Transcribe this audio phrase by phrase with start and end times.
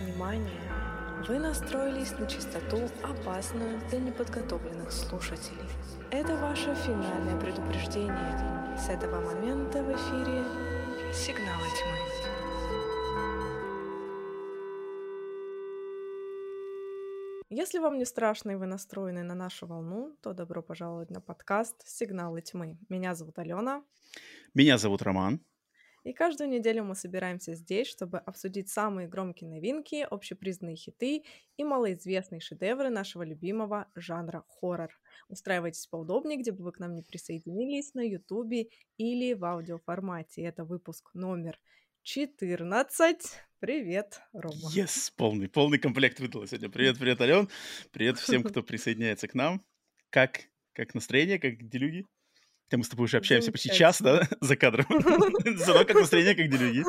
[0.00, 0.62] Внимание!
[1.28, 5.68] Вы настроились на частоту, опасную для неподготовленных слушателей.
[6.10, 8.78] Это ваше финальное предупреждение.
[8.78, 10.42] С этого момента в эфире
[11.12, 11.98] «Сигналы тьмы».
[17.50, 21.86] Если вам не страшно и вы настроены на нашу волну, то добро пожаловать на подкаст
[21.86, 22.78] «Сигналы тьмы».
[22.88, 23.84] Меня зовут Алена.
[24.54, 25.40] Меня зовут Роман.
[26.02, 31.24] И каждую неделю мы собираемся здесь, чтобы обсудить самые громкие новинки, общепризнанные хиты
[31.56, 34.90] и малоизвестные шедевры нашего любимого жанра хоррор.
[35.28, 40.42] Устраивайтесь поудобнее, где бы вы к нам не присоединились, на ютубе или в аудиоформате.
[40.42, 41.60] Это выпуск номер
[42.02, 43.18] 14.
[43.58, 44.70] Привет, Рома.
[44.74, 46.70] Yes, полный, полный комплект выдала сегодня.
[46.70, 47.48] Привет, привет, Ален.
[47.92, 49.62] Привет всем, кто присоединяется к нам.
[50.08, 50.40] Как,
[50.72, 52.06] как настроение, как делюги?
[52.70, 54.86] Хотя мы с тобой уже общаемся почти час, да, за кадром.
[55.56, 56.84] Зато как настроение, как делюги.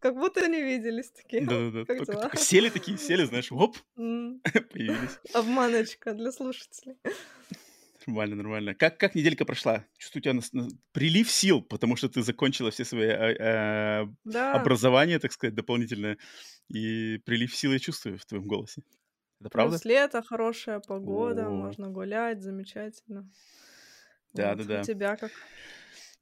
[0.00, 1.44] Как будто не виделись такие.
[1.44, 2.30] Да-да-да.
[2.34, 5.18] Сели такие, сели, знаешь, оп, появились.
[5.34, 6.96] Обманочка для слушателей.
[8.06, 8.74] Нормально, нормально.
[8.74, 9.84] Как, как неделька прошла?
[9.98, 14.06] Чувствую, у тебя на, на, прилив сил, потому что ты закончила все свои э, э,
[14.24, 14.54] Да.
[14.54, 16.16] образования, так сказать, дополнительное.
[16.68, 18.82] И прилив сил я чувствую в твоем голосе.
[19.40, 19.72] Это правда?
[19.72, 21.50] Плюс лето, хорошая погода, О.
[21.50, 23.28] можно гулять, замечательно.
[24.32, 24.58] Да, Вот.
[24.58, 24.80] да, да.
[24.80, 25.32] У тебя как?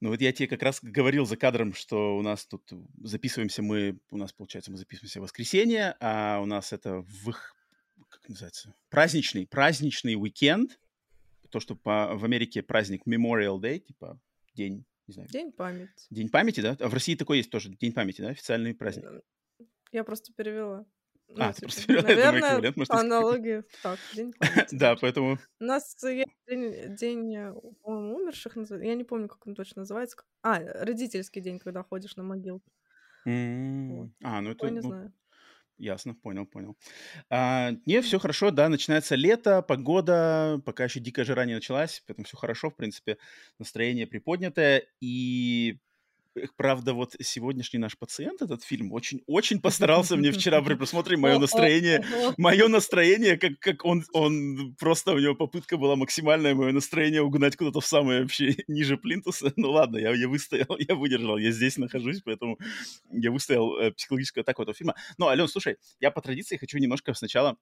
[0.01, 2.71] Ну вот я тебе как раз говорил за кадром, что у нас тут
[3.03, 7.53] записываемся мы, у нас получается мы записываемся в воскресенье, а у нас это в их,
[8.07, 10.79] как называется, праздничный, праздничный уикенд,
[11.49, 14.17] то, что по, в Америке праздник Memorial Day, типа
[14.53, 15.91] день, не знаю, День памяти.
[16.09, 16.77] день памяти, да?
[16.79, 18.29] А в России такой есть тоже день памяти, да?
[18.29, 19.05] Официальный праздник.
[19.91, 20.85] Я просто перевела.
[21.35, 22.99] Ну, А, ты типа, просто перевела, я думаю, Наверное, эквивалент, какой-то.
[22.99, 24.33] аналогии так, день.
[24.71, 25.37] Да, поэтому...
[25.59, 30.17] У нас есть день, день э, умерших, я не помню, как он точно называется.
[30.41, 32.71] А, родительский день, когда ходишь на могилку.
[33.25, 34.09] М, Вот.
[34.23, 34.69] А, ну это...
[34.69, 35.13] Не ну, знаю.
[35.77, 36.75] Ясно, понял, понял.
[37.29, 42.25] А, не, все хорошо, да, начинается лето, погода, пока еще дикая жара не началась, поэтому
[42.25, 43.17] все хорошо, в принципе,
[43.59, 44.83] настроение приподнятое.
[44.99, 45.77] И,
[46.55, 52.03] правда, вот сегодняшний наш пациент, этот фильм, очень-очень постарался мне вчера при просмотре мое настроение
[52.37, 57.55] мое настроение, как, как он, он просто, у него попытка была максимальная, мое настроение угнать
[57.55, 59.53] куда-то в самое вообще ниже плинтуса.
[59.55, 62.57] Ну ладно, я, я выстоял, я выдержал, я здесь нахожусь, поэтому
[63.11, 64.95] я выстоял э, психологическую атаку этого фильма.
[65.17, 67.57] Но, Ален, слушай, я по традиции хочу немножко сначала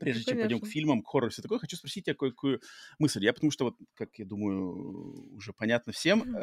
[0.00, 2.60] Прежде Ну, чем пойдем к фильмам, к хоррору все такое, хочу спросить тебя кое-какую
[2.98, 3.24] мысль.
[3.24, 6.36] Я потому что, вот, как я думаю, уже понятно всем.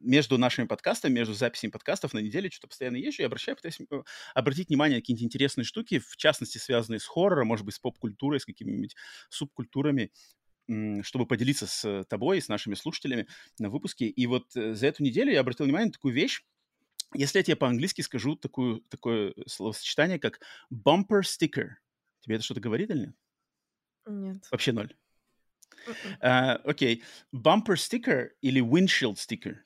[0.00, 4.02] Между нашими подкастами, между записями подкастов на неделе что-то постоянно езжу и обращаю, пытаюсь э,
[4.34, 8.40] обратить внимание на какие-нибудь интересные штуки, в частности, связанные с хоррором, может быть, с поп-культурой,
[8.40, 8.94] с какими-нибудь
[9.28, 10.12] субкультурами,
[11.02, 13.26] чтобы поделиться с тобой и с нашими слушателями
[13.58, 14.06] на выпуске.
[14.06, 16.42] И вот э, за эту неделю я обратил внимание на такую вещь.
[17.14, 20.40] Если я тебе по-английски скажу такую, такое словосочетание, как
[20.72, 21.70] bumper sticker,
[22.20, 23.16] тебе это что-то говорит или нет?
[24.06, 24.46] Нет.
[24.50, 24.94] Вообще ноль.
[25.86, 26.16] Мгм.
[26.20, 27.02] А, Окей.
[27.34, 29.56] Bumper sticker или windshield sticker?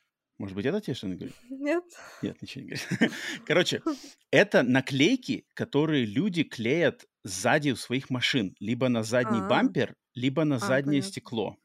[0.42, 1.36] Может быть, это тебе что-нибудь говорит?
[1.50, 1.84] Нет.
[2.20, 3.12] Нет, ничего не говорит.
[3.46, 3.80] Короче,
[4.32, 8.56] это наклейки, которые люди клеят сзади у своих машин.
[8.58, 9.48] Либо на задний А.
[9.48, 11.10] бампер, либо на А, заднее понятно.
[11.10, 11.56] стекло.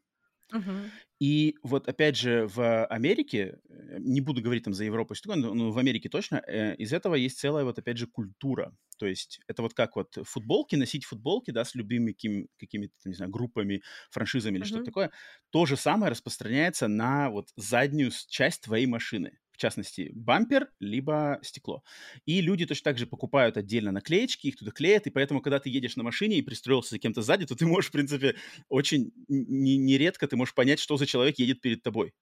[0.51, 0.91] Мгм.
[1.19, 5.71] И вот опять же в Америке, э, не буду говорить там за Европу, но но
[5.71, 8.75] в Америке точно, э, из этого есть целая вот опять же культура.
[8.97, 13.13] То есть это вот как вот футболки, носить футболки, да, с любыми каким- какими-то, не
[13.13, 13.81] знаю, группами,
[14.11, 14.91] франшизами или что-то Мгм.
[14.91, 15.11] такое.
[15.49, 19.39] То же самое распространяется на вот заднюю часть твоей машины.
[19.51, 21.83] В частности, бампер, либо стекло.
[22.25, 25.69] И люди точно так же покупают отдельно наклеечки, их туда клеят, и поэтому, когда ты
[25.69, 28.35] едешь на машине и пристроился за кем-то сзади, то ты можешь, в принципе,
[28.69, 32.13] очень нередко ты можешь понять, что за человек едет перед тобой.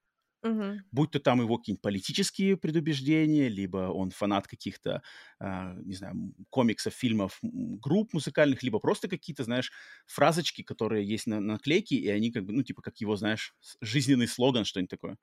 [0.46, 0.86] Мгм.
[0.92, 5.02] Будь то там его какие-нибудь политические предубеждения, либо он фанат каких-то,
[5.40, 9.72] а, не знаю, комиксов, фильмов, групп музыкальных, либо просто какие-то, знаешь,
[10.08, 13.56] фразочки, которые есть на на наклейке, и они как бы, ну, типа, как его, знаешь,
[13.82, 15.18] жизненный слоган, что-нибудь такое.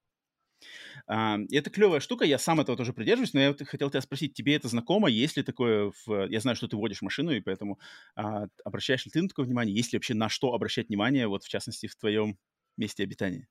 [1.49, 4.35] И это клевая штука, я сам этого тоже придерживаюсь, но я вот хотел тебя спросить,
[4.35, 6.27] тебе это знакомо, есть ли такое в...
[6.29, 7.79] Я знаю, что ты водишь машину, и поэтому
[8.17, 11.45] а, обращаешь ли ты на такое внимание, есть ли вообще на что обращать внимание, вот
[11.45, 12.39] в частности, в твоем
[12.77, 13.49] месте обитания?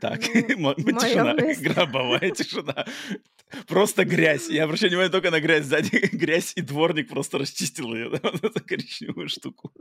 [0.00, 0.20] Так,
[0.56, 1.68] Ну, тишина, месте.
[1.68, 2.86] гробовая тишина.
[3.66, 4.48] Просто грязь.
[4.48, 5.90] Я обращаю внимание только на грязь сзади.
[6.12, 9.72] Грязь, и дворник просто расчистил ее, да, вот эту коричневую штуку.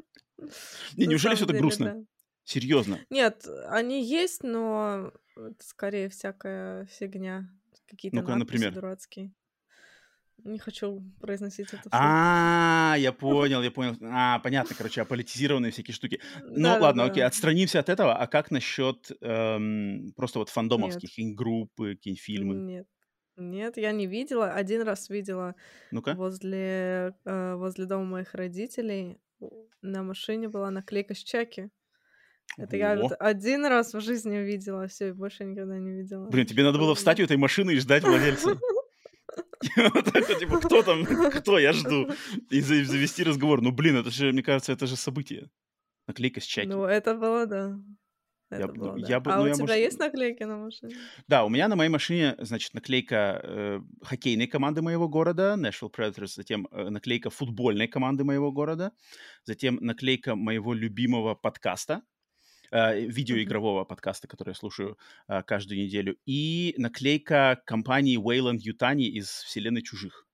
[0.96, 1.86] Не, На неужели все так грустно?
[1.94, 2.02] да.
[2.46, 3.00] Серьезно?
[3.10, 7.50] Нет, они есть, но это скорее всякая фигня.
[7.90, 8.74] Какие-то надписи например.
[8.74, 9.32] дурацкие.
[10.48, 11.90] Не хочу произносить это.
[11.92, 13.98] А, я понял, я понял.
[14.02, 16.22] А, понятно, короче, аполитизированные всякие штуки.
[16.42, 18.16] Ну, ладно, окей, отстранимся от этого.
[18.16, 22.56] А как насчет эм, просто вот фандомовских, группы, какие-нибудь фильмы?
[22.56, 22.88] Нет.
[23.36, 24.52] Нет, я не видела.
[24.52, 25.54] Один раз видела
[25.92, 26.14] Ну-ка.
[26.14, 29.20] возле, э, возле дома моих родителей.
[29.82, 31.70] На машине была наклейка с Чаки.
[32.58, 33.16] Это я вот О.
[33.16, 36.30] один раз в жизни увидела, все, и больше никогда не видела.
[36.30, 38.58] Блин, тебе надо было встать у этой машины и ждать владельца.
[40.40, 41.06] Типа, кто там?
[41.06, 41.60] Кто?
[41.60, 42.10] Я жду.
[42.50, 43.62] И за- завести разговор.
[43.62, 45.50] Ну, блин, это же, мне кажется, это же событие.
[46.08, 46.68] Наклейка с чаки.
[46.68, 47.78] Ну, это было, да.
[48.50, 49.08] Я Это ну, было, да.
[49.08, 50.96] я бы- А ну, у я, тебя может, есть наклейки на машине?
[51.28, 56.28] Да, у меня на моей машине, значит, наклейка э, хоккейной команды моего города, Nashville Predators,
[56.36, 58.92] затем э, наклейка футбольной команды моего города,
[59.44, 62.04] затем наклейка моего любимого подкаста,
[62.72, 64.98] э, видеоигрового подкаста, который я слушаю
[65.28, 70.28] э, каждую неделю, и наклейка компании Wayland Ютани из вселенной Чужих.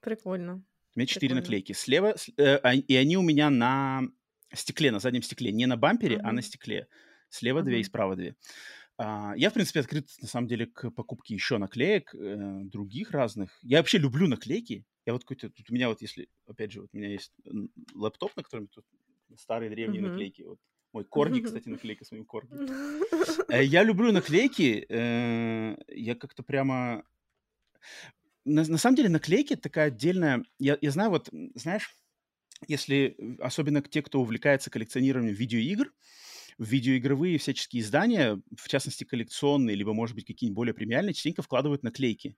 [0.00, 0.64] Прикольно.
[0.94, 1.72] У меня четыре наклейки.
[1.72, 4.02] Слева, э, а- и они у меня на
[4.52, 5.52] стекле, на заднем стекле.
[5.52, 6.88] Не на бампере, а на стекле.
[7.30, 8.36] Слева две и справа две.
[8.98, 13.58] А, я, в принципе, открыт, на самом деле, к покупке еще наклеек, э, других разных.
[13.62, 14.84] Я вообще люблю наклейки.
[15.06, 15.48] Я вот какой-то...
[15.48, 16.28] Тут у меня вот, если...
[16.46, 17.32] Опять же, вот у меня есть
[17.94, 18.84] лэптоп, на котором тут
[19.38, 20.10] старые древние Мгм.
[20.10, 20.42] наклейки.
[20.42, 20.58] Вот
[20.92, 22.50] мой корги, кстати, наклейка с моим корги.
[23.48, 24.86] Э, Я люблю наклейки.
[24.88, 27.04] э, Я как-то прямо...
[28.44, 30.44] На, на самом деле наклейки такая отдельная...
[30.58, 31.94] Я, я знаю, вот, знаешь,
[32.68, 35.92] если э, особенно те, кто увлекается коллекционированием видеоигр,
[36.58, 42.36] видеоигровые всяческие издания, в частности коллекционные, либо, может быть, какие-нибудь более премиальные, частенько вкладывают наклейки.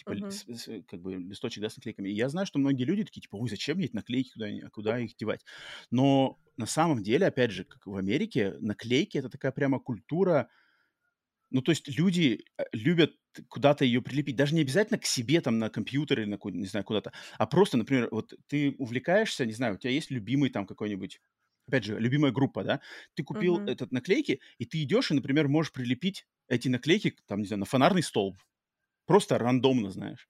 [0.00, 0.24] Типа, Мгм.
[0.28, 2.08] с- с- как бы листочек, да, с наклейками.
[2.08, 4.70] И я знаю, что многие люди такие, типа, ой, зачем мне эти наклейки, куда, а
[4.70, 5.44] куда их девать?
[5.90, 10.48] Но на самом деле, опять же, как в Америке, наклейки— это такая прямо культура,
[11.50, 13.14] ну, то есть люди э, любят
[13.48, 16.84] куда-то ее прилепить, даже не обязательно к себе, там, на компьютер или на, не знаю,
[16.84, 21.20] куда-то, а просто, например, вот ты увлекаешься, не знаю, у тебя есть любимый там какой-нибудь,
[21.66, 22.80] опять же, любимая группа, да,
[23.14, 23.66] ты купил Мгм.
[23.66, 27.66] этот наклейки, и ты идешь и, например, можешь прилепить эти наклейки, там, не знаю, на
[27.66, 28.40] фонарный столб,
[29.10, 30.28] просто рандомно, знаешь.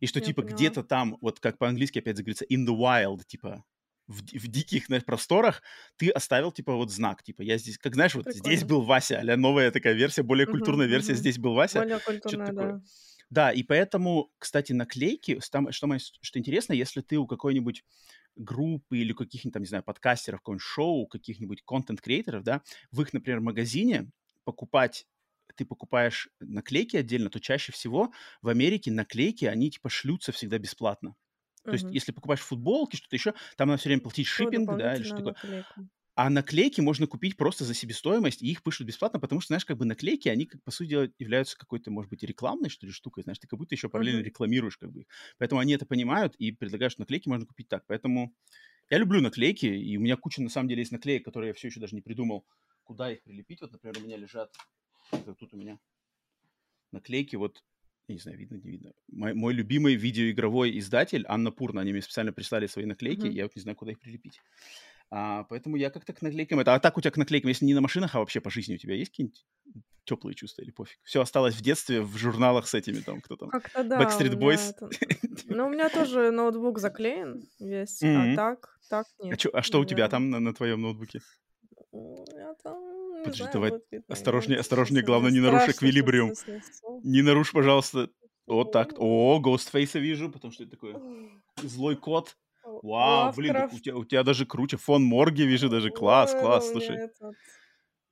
[0.00, 0.52] И что, Я типа, поняла.
[0.56, 3.64] где-то там, вот как по-английски опять говорится, in the wild, типа,
[4.06, 5.62] в, в диких знаешь, просторах
[5.96, 8.66] ты оставил, типа, вот знак, типа, я здесь, как знаешь, вот здесь Прикольно.
[8.68, 11.20] был Вася, а новая такая версия, более культурная версия, мгм.
[11.20, 12.82] здесь был Вася, Более что-то культурная, такое.
[13.30, 13.52] да.
[13.52, 17.84] И поэтому, кстати, наклейки, там, что, что интересно, если ты у какой-нибудь
[18.36, 23.40] группы или каких-нибудь, там, не знаю, подкастеров, какого-нибудь шоу, каких-нибудь контент-креаторов, да, в их, например,
[23.40, 24.10] магазине
[24.44, 25.06] покупать
[25.54, 28.12] ты покупаешь наклейки отдельно, то чаще всего
[28.42, 31.16] в Америке наклейки, они типа шлются всегда бесплатно.
[31.68, 31.92] То есть, Мгм.
[31.92, 35.16] если покупаешь футболки, что-то еще, там надо все время платить То шиппинг, да, или что
[35.22, 35.34] такое.
[36.16, 39.78] А наклейки можно купить просто за себестоимость, и их пишут бесплатно, потому что, знаешь, как
[39.78, 43.22] бы наклейки, они, как по сути дела, являются какой-то, может быть, рекламной, что ли, штукой,
[43.22, 44.22] знаешь, ты как будто еще параллельно Мгм.
[44.22, 45.06] рекламируешь как бы их.
[45.38, 47.84] Поэтому они это понимают и предлагают, что наклейки можно купить так.
[47.86, 48.34] Поэтому
[48.90, 51.68] я люблю наклейки, и у меня куча, на самом деле, есть наклеек, которые я все
[51.68, 52.46] еще даже не придумал,
[52.84, 53.60] куда их прилепить.
[53.62, 54.54] Вот, например, у меня лежат,
[55.12, 55.78] это тут у меня
[56.92, 57.62] наклейки, вот,
[58.08, 58.92] я не знаю, видно, не видно.
[59.08, 63.34] Мой, мой любимый видеоигровой издатель, Анна Пурна, они мне специально прислали свои наклейки, Мгм.
[63.36, 64.40] я вот не знаю, куда их прилепить.
[65.10, 66.74] А, поэтому я как-то к наклейкам это.
[66.74, 68.78] А так у тебя к наклейкам, если не на машинах, а вообще по жизни у
[68.78, 69.44] тебя есть какие-нибудь
[70.04, 70.98] теплые чувства или пофиг?
[71.02, 73.50] Все осталось в детстве в журналах с этими там, кто там?
[73.50, 74.70] Как-то да, Backstreet Boys?
[74.70, 74.88] это...
[75.46, 78.36] Ну, у меня тоже ноутбук заклеен весь, а Мгм.
[78.36, 81.20] так, так А, нет, чё- а что у тебя там на, на твоем ноутбуке?
[81.92, 82.78] У меня там,
[83.24, 84.04] Подожди, знаю, давай видно.
[84.08, 86.32] осторожнее, Нет, осторожнее, главное, не нарушь эквилибриум.
[87.04, 88.10] Не нарушь, пожалуйста.
[88.46, 88.94] Вот так.
[88.98, 90.94] О, Ghostface вижу, потому что это такой
[91.62, 92.36] злой кот.
[92.82, 93.84] Вау, блин, так у Лавкрафт.
[93.84, 94.76] тебя, у тебя даже круче.
[94.76, 95.90] Фон Морги вижу даже.
[95.90, 96.96] Класс, Ой, класс, слушай.
[96.96, 97.16] этот,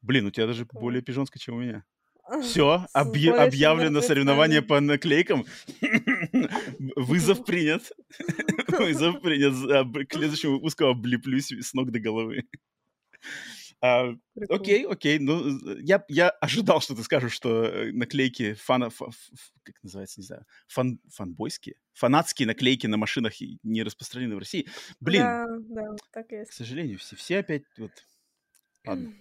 [0.01, 1.85] Блин, у тебя даже более пижонское, чем у меня.
[2.43, 5.45] Все, зловещим объявлено соревнование по наклейкам.
[6.97, 7.91] Вызов принят.
[8.69, 9.55] Вызов принят.
[10.09, 12.45] К следующему выпуску облеплюсь с ног до головы.
[13.81, 14.13] А,
[14.49, 18.87] окей, окей, ну, я, я ожидал, что ты скажешь, что э, наклейки фана...
[18.87, 19.17] Ф, ф,
[19.63, 21.77] как называется, не знаю, фан, фанбойские?
[21.95, 24.67] Фанатские наклейки на машинах не распространены в России.
[25.01, 26.51] Блин, да, да, так есть.
[26.51, 27.93] к сожалению, все, все опять вот...
[28.85, 29.11] Ладно.
[29.11, 29.15] Ну,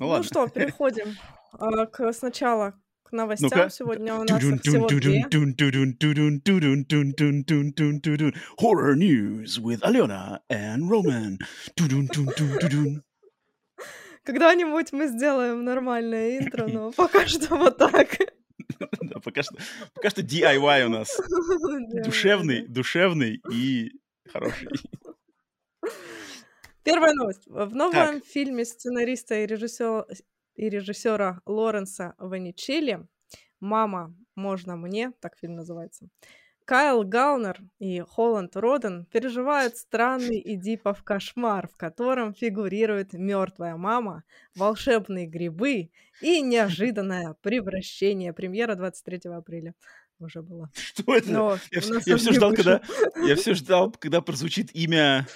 [0.00, 0.24] ну, ладно.
[0.24, 1.16] ну что, переходим
[1.52, 3.50] а, к сначала к новостям.
[3.54, 3.70] ну -ка.
[3.70, 5.24] Сегодня у нас их всего две.
[8.60, 11.38] Horror news with Алена and Roman.
[14.28, 18.10] Когда-нибудь мы сделаем нормальное интро, но пока что вот так.
[18.78, 19.56] Да, пока что,
[19.94, 21.18] пока что DIY у нас.
[22.04, 23.90] Душевный, душевный и
[24.30, 24.68] хороший.
[26.82, 27.46] Первая новость.
[27.46, 28.24] В новом Так.
[28.26, 30.04] фильме сценариста и режиссера,
[30.56, 33.06] и режиссера Лоренса Ваничелли
[33.60, 36.06] «Мама, можно мне?» так фильм называется.
[36.68, 44.22] Кайл Галнер и Холланд Роден переживают странный Эдипов кошмар, в котором фигурирует мертвая мама,
[44.54, 45.88] волшебные грибы
[46.20, 48.34] и неожиданное превращение.
[48.34, 49.74] Премьера 23 апреля.
[50.18, 50.68] уже была.
[50.74, 51.30] Что это?
[51.30, 52.64] Но Я, у вс- нас я все ждал, вышел.
[52.74, 52.82] когда
[53.26, 55.26] я все ждал, когда прозвучит имя.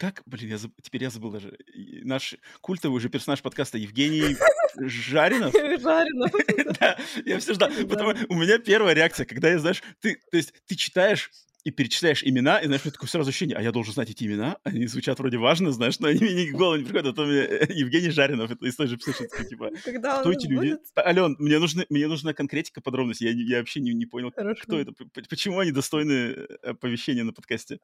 [0.00, 1.58] Как, блин, я заб- теперь я забыл даже.
[2.04, 4.34] Наш культовый уже персонаж подкаста Евгений
[4.78, 5.52] Жаринов.
[5.82, 6.30] Жареного.
[6.80, 7.70] Да, я все ждал.
[7.86, 11.30] Потому у меня первая реакция, когда я, знаешь, ты, то есть ты читаешь
[11.64, 14.86] и перечисляешь имена, и, знаешь, такое сразу ощущение, а я должен знать эти имена, они
[14.86, 17.66] звучат вроде важно, знаешь, но они мне в голову не приходят, а то мне э,
[17.74, 20.78] Евгений Жаринов, это из той же психической, типа, Когда кто эти люди?
[20.94, 24.40] А, Ален, мне, нужны, мне нужна конкретика, подробности, я, я вообще не, не понял, кто
[24.40, 24.78] Хорошо.
[24.80, 27.78] это, п- п- почему они достойны э, оповещения на подкасте.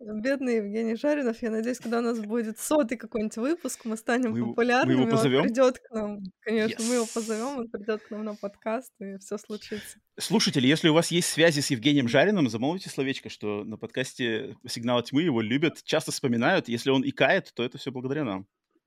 [0.00, 1.42] Бедный Евгений Жаринов.
[1.42, 4.54] Я надеюсь, когда у нас будет сотый какой-нибудь выпуск, мы станем Мы его, мы его
[4.54, 5.42] популярными, он позовем?
[5.42, 6.20] придет к нам.
[6.40, 7.12] Конечно, мы его Yes.
[7.14, 9.98] позовем, он придет к нам на подкаст, и все случится.
[10.18, 15.02] Слушатели, если у вас есть связи с Евгением Жариным, замолвите словечко, что на подкасте «Сигнал
[15.02, 16.68] тьмы» его любят, часто вспоминают.
[16.68, 18.46] Если он икает, то это все благодаря нам.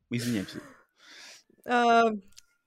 [0.10, 0.62] Мы извиняемся.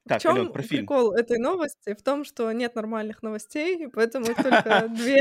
[0.08, 0.82] А, В Так, Ален, чем про фильм.
[0.82, 1.94] прикол этой новости?
[1.94, 5.20] В том, что нет нормальных новостей, поэтому их только две.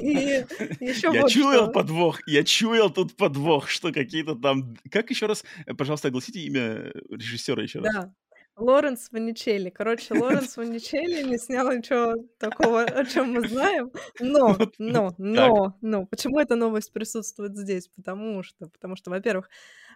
[0.00, 0.44] И
[0.80, 4.76] еще Я чуял подвох, я чуял тут подвох, что какие-то там...
[4.90, 7.92] Как еще раз, э, пожалуйста, огласите имя режиссера еще раз.
[7.92, 8.14] Да.
[8.56, 9.70] Лоренс Ваничелли.
[9.70, 13.90] Короче, Лоренс Ваничелли не снял ничего такого, о чем мы знаем.
[14.20, 16.06] Но, Вот, но, но, но.
[16.06, 17.88] Почему эта новость присутствует здесь?
[17.96, 19.48] Потому что, потому что, во-первых,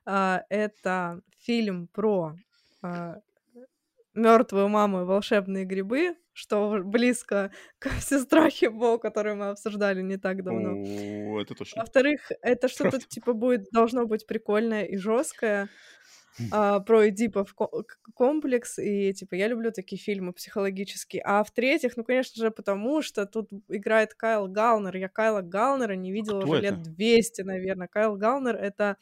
[0.07, 2.35] а, это фильм про
[4.17, 10.43] мертвую маму и волшебные грибы, что близко к сестрахе Бо, которую мы обсуждали не так
[10.43, 10.71] давно.
[10.73, 11.83] О, это точно.
[11.83, 15.69] Во-вторых, это что-то типа будет должно быть прикольное и жесткое
[16.51, 17.55] а, про Эдипов
[18.15, 21.23] комплекс, и типа я люблю такие фильмы психологические.
[21.25, 24.97] А в-третьих, ну, конечно же, потому что тут играет Кайл Галнер.
[24.97, 26.75] Я Кайла Галнера не видела Кто уже это?
[26.75, 27.89] лет 200, наверное.
[27.89, 28.97] Кайл Галнер— это...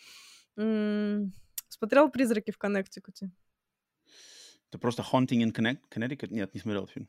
[0.56, 1.32] м,
[1.68, 3.30] Смотрел «Призраки в Коннектикуте»?
[4.74, 6.30] Это просто Haunting in Connect- Connecticut?
[6.30, 7.08] Нет, не смотрел фильм.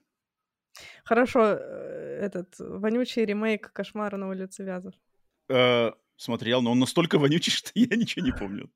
[1.03, 4.93] Хорошо, э, этот вонючий ремейк «Кошмара на улице Вязов».
[5.49, 8.69] Э, смотрел, но он настолько вонючий, что я ничего не помню.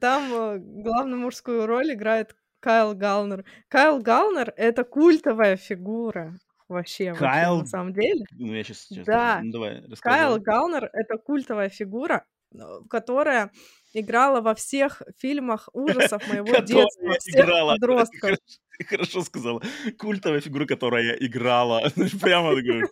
[0.00, 3.44] Там э, главную мужскую роль играет Кайл Галнер.
[3.68, 6.38] Кайл Галнер— это культовая фигура.
[6.68, 7.58] Вообще, вообще, Кайл...
[7.58, 8.24] на самом деле.
[8.38, 8.86] Ну, я сейчас...
[9.04, 10.40] Да, Ну, давай, Кайл.
[10.40, 12.24] Галнер— это культовая фигура,
[12.54, 12.58] э,
[12.88, 13.50] которая
[13.94, 17.72] играла во всех фильмах ужасов моего детства, всех играла.
[17.80, 18.20] подростков.
[18.20, 18.40] Хорошо,
[18.86, 19.62] хорошо сказала.
[19.98, 21.82] Культовая фигура, которая играла.
[22.20, 22.82] Прямо такой.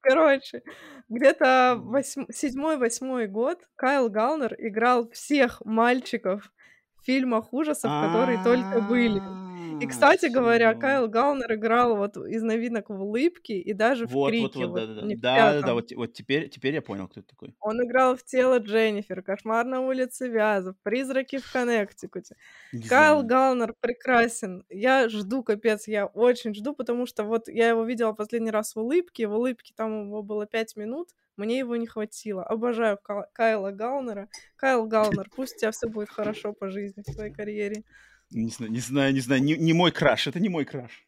[0.00, 0.62] Короче,
[1.08, 6.52] где-то восьм- седьмой-восьмой год Кайл Галнер играл всех мальчиков
[7.00, 9.49] в фильмах ужасов, которые только были.
[9.80, 10.74] И, кстати говоря.
[10.74, 14.70] Кайл Галнер играл вот из новинок в «Улыбке» и даже в Вот, вот, «Крике», вот,
[14.70, 15.06] вот да-да-да.
[15.06, 15.74] не в Да-да-да, пятом.
[15.74, 17.54] вот те- вот теперь теперь я понял, кто это такой.
[17.60, 22.36] Он играл в «Тело Дженнифер», «Кошмар на улице Вязов», «Призраки в Коннектикуте».
[22.72, 23.26] Не Кайл знаю.
[23.26, 24.64] Галнер прекрасен.
[24.68, 28.80] Я жду, капец, я очень жду, потому что вот я его видела последний раз в
[28.80, 32.42] «Улыбке», в «Улыбке» там его было пять минут, мне его не хватило.
[32.44, 34.28] Обожаю Ка- Кайла Галнера.
[34.56, 37.82] Кайл Галнер, пусть у тебя все будет хорошо по жизни, в твоей карьере.
[38.30, 39.42] Не знаю, не знаю, не знаю.
[39.42, 41.06] Не, не мой краш, это не мой краш.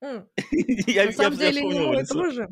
[0.00, 2.14] Я, На самом я деле, ему лицо.
[2.14, 2.48] тоже.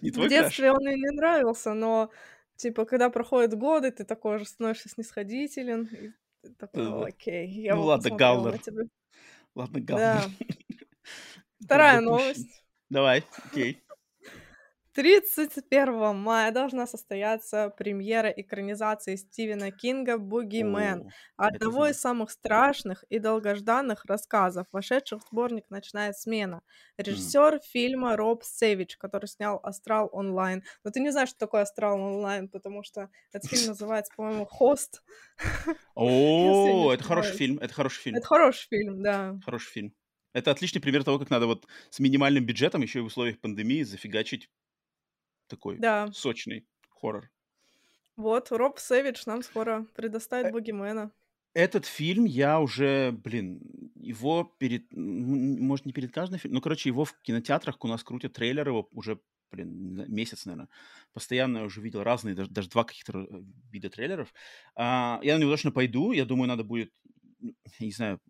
[0.00, 0.28] Не В краш?
[0.28, 2.10] детстве он мне не нравился, но
[2.56, 6.14] типа, когда проходят годы, ты такой уже становишься снисходителен.
[6.42, 6.86] И такой.
[6.86, 8.84] «О, окей, я Ну ладно, тебя.
[9.54, 10.30] Ладно, Галнер.
[10.30, 10.46] Да.
[11.64, 12.62] Вторая новость.
[12.90, 13.82] Давай, окей.
[14.94, 24.04] 31 мая должна состояться премьера экранизации Стивена Кинга «Бугимен», одного из самых страшных и долгожданных
[24.04, 26.62] рассказов, вошедших в сборник «Ночная смена».
[26.96, 30.62] Режиссер фильма Роб Сэвидж, который снял «Астрал онлайн».
[30.84, 35.02] Но ты не знаешь, что такое «Астрал онлайн», потому что этот фильм называется, по-моему, «Хост».
[35.96, 38.16] О, это хороший фильм, это хороший фильм.
[38.16, 39.36] Это хороший фильм, да.
[39.44, 39.94] Хороший фильм.
[40.34, 43.82] Это отличный пример того, как надо вот с минимальным бюджетом еще и в условиях пандемии
[43.82, 44.48] зафигачить
[45.46, 46.06] такой Да.
[46.10, 47.30] сочный хоррор.
[48.16, 51.12] Вот, Роб Сэвидж нам скоро Э, предоставит «Бугимена».
[51.54, 53.60] Этот фильм я уже, блин,
[53.94, 58.32] его перед, может, не перед каждым фильмом, ну, короче, его в кинотеатрах у нас крутят
[58.32, 59.20] трейлер его уже,
[59.52, 60.68] блин, месяц, наверное.
[61.12, 63.26] Постоянно я уже видел разные, даже, даже два каких-то э,
[63.70, 64.34] вида трейлеров.
[64.74, 66.92] А, я на него точно пойду, я думаю, надо будет,
[67.38, 68.20] ну, не знаю,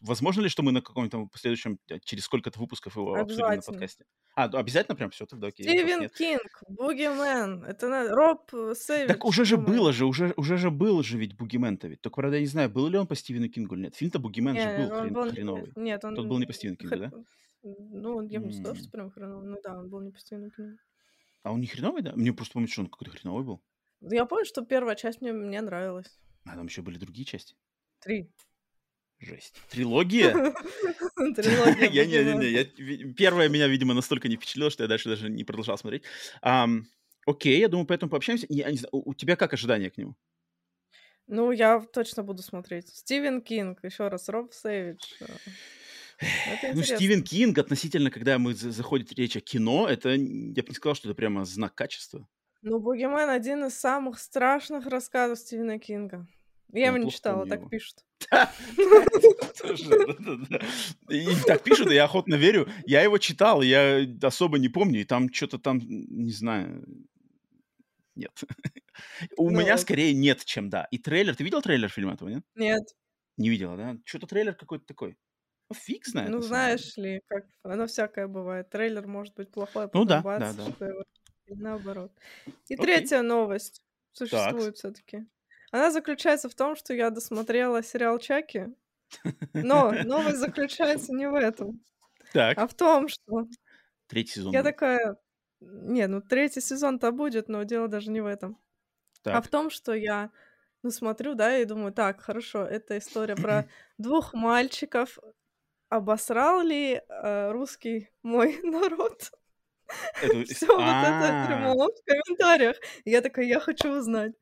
[0.00, 4.04] возможно ли, что мы на каком-то последующем, э, через сколько-то выпусков его обсудим на подкасте?
[4.34, 5.66] А, обязательно прям все, тогда окей.
[5.66, 6.08] Стивен.
[6.08, 7.64] Кинг, Бугимен.
[7.64, 8.08] Это на...
[8.08, 9.08] Роб э, Сэвидж.
[9.08, 12.00] Так уже же было же, уже, уже же был же ведь Бугимен-то ведь.
[12.00, 13.94] Только, правда, я не знаю, был ли он по Стивену Кингу или нет.
[13.94, 15.30] Фильм-то Бугимен же был хрен- был...
[15.30, 15.72] хреновый.
[15.76, 16.14] Нет, он...
[16.14, 17.12] Тот был не по Стивену Кингу, хр- да?
[17.62, 19.48] Ну, я бы не сказала, что прям хреновый.
[19.48, 20.78] Ну да, он был не по Стивену Кингу.
[21.42, 22.12] А он не хреновый, да?
[22.14, 23.62] Мне просто помню, что он какой-то хреновый был.
[24.00, 26.18] Я помню, что первая часть мне, мне нравилась.
[26.44, 27.54] А там еще были другие части.
[28.00, 28.32] Три.
[29.22, 29.54] Жесть.
[29.70, 30.32] Трилогия?
[31.36, 32.64] Трилогия Я не,
[33.04, 36.02] не, Первая меня, видимо, настолько не впечатлила, что я дальше даже не продолжал смотреть.
[37.24, 38.48] Окей, я думаю, поэтому пообщаемся.
[38.90, 40.16] У тебя как ожидания к нему?
[41.28, 42.88] Ну, я точно буду смотреть.
[42.88, 44.98] Стивен Кинг, еще раз, Роб Сэвидж.
[45.20, 46.82] э, Ну.
[46.82, 50.16] Стивен Кинг относительно, когда мы за- заходит речь о кино, это я
[50.62, 52.28] бы не сказал, что это прямо знак качества.
[52.62, 56.26] Ну, Бугимен один из самых страшных рассказов Стивена Кинга.
[56.72, 57.98] Я его не читала, так пишут.
[61.46, 62.68] Так пишут, и я охотно верю.
[62.86, 66.84] Я его читал, я особо не помню, и там что-то там, не знаю,
[68.14, 68.40] нет.
[69.36, 70.86] У Ну меня скорее нет, чем да.
[70.90, 72.44] И трейлер, ты видел трейлер фильма этого, нет?
[72.54, 72.82] Нет,
[73.36, 73.96] Не видела, да?
[74.04, 75.16] Что-то трейлер какой-то такой.
[75.70, 78.68] Ну, фиг знает, ну знаешь ли, как оно всякое бывает.
[78.68, 80.70] Трейлер может быть плохой, а Ну да, да, да.
[80.70, 81.04] что его-
[81.46, 82.12] и наоборот.
[82.68, 85.26] И третья новость существует все-таки.
[85.72, 88.68] Она заключается в том, что я досмотрела сериал Чаки,
[89.54, 91.84] но новость заключается не в этом,
[92.32, 93.48] Так, а в том, что
[94.06, 94.74] третий сезон я будет.
[94.74, 95.16] такая...
[95.60, 98.60] Не, ну третий сезон-то будет, но дело даже не в этом.
[99.30, 100.32] А в Так, том, что я,
[100.82, 105.18] ну, смотрю, да, и думаю, так, хорошо, это история про двух мальчиков.
[105.90, 109.32] Обосрал ли э, русский мой народ?
[110.44, 112.76] Все вот это А, в комментариях.
[113.04, 114.32] Я такая, я хочу узнать.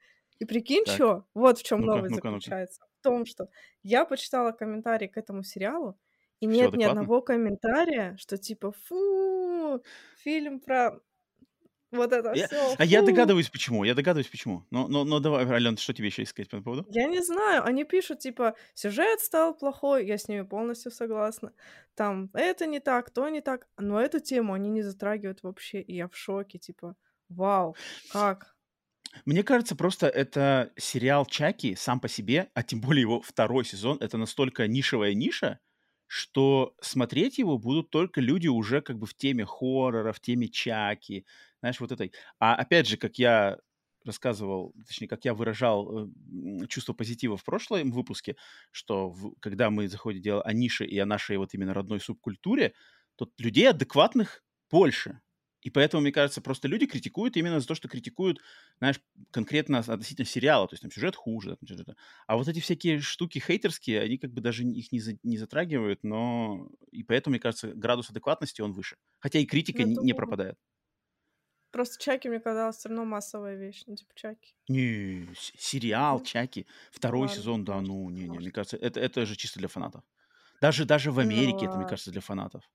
[0.40, 0.94] И прикинь, Так.
[0.96, 1.26] что?
[1.34, 2.28] Вот в чем Ну-ка, новость ну-ка.
[2.28, 2.82] заключается.
[3.00, 3.48] В том, что
[3.84, 5.98] я почитала комментарии к этому сериалу,
[6.40, 7.02] и Всё нет ни адекватно?
[7.02, 9.82] одного комментария, что типа, фу,
[10.18, 11.00] фильм про
[11.92, 12.74] вот это Я- все.
[12.78, 13.84] А я догадываюсь, почему.
[13.84, 14.64] Я догадываюсь, почему.
[14.70, 16.86] Но, но, но давай, Ален, что тебе еще сказать по этому поводу?
[16.90, 21.52] Я не знаю, они пишут, типа, сюжет стал плохой, я с ними полностью согласна.
[21.96, 23.68] Там, это не так, то не так.
[23.78, 26.94] Но эту тему они не затрагивают вообще, и я в шоке, типа,
[27.28, 27.76] вау,
[28.12, 28.56] как?
[29.24, 33.98] Мне кажется, просто это сериал Чаки сам по себе, а тем более его второй сезон,
[34.00, 35.58] это настолько нишевая ниша,
[36.06, 41.26] что смотреть его будут только люди уже как бы в теме хоррора, в теме Чаки,
[41.60, 42.12] знаешь, вот этой.
[42.38, 43.58] А опять же, как я
[44.04, 48.36] рассказывал, точнее, как я выражал э, чувство позитива в прошлом выпуске,
[48.70, 52.74] что в- когда мы заходим дело о нише и о нашей вот именно родной субкультуре,
[53.16, 55.20] то людей адекватных больше.
[55.62, 58.40] И поэтому, мне кажется, просто люди критикуют именно за то, что критикуют,
[58.78, 61.96] знаешь, конкретно относительно сериала, то есть там сюжет хуже, там, сюжет-
[62.26, 66.02] а вот эти всякие штуки хейтерские, они как бы даже их не, за- не затрагивают,
[66.02, 68.96] но и поэтому, мне кажется, градус адекватности он выше.
[69.18, 70.14] Хотя и критика Ну, не, не да.
[70.14, 70.56] пропадает.
[71.72, 74.54] Просто Чаки мне казалось все равно массовая вещь, ну, типа, Чаки.
[74.68, 79.26] Не, сериал, Ну, Чаки, второй ладно, сезон, да, ну, не, не, мне кажется, это, это
[79.26, 80.04] же чисто для фанатов.
[80.60, 82.70] Даже, даже в Ну, Америке это, мне кажется, для фанатов.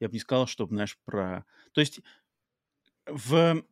[0.00, 1.44] Я бы не сказал, что, знаешь, про...
[1.72, 2.00] То есть
[3.06, 3.64] в...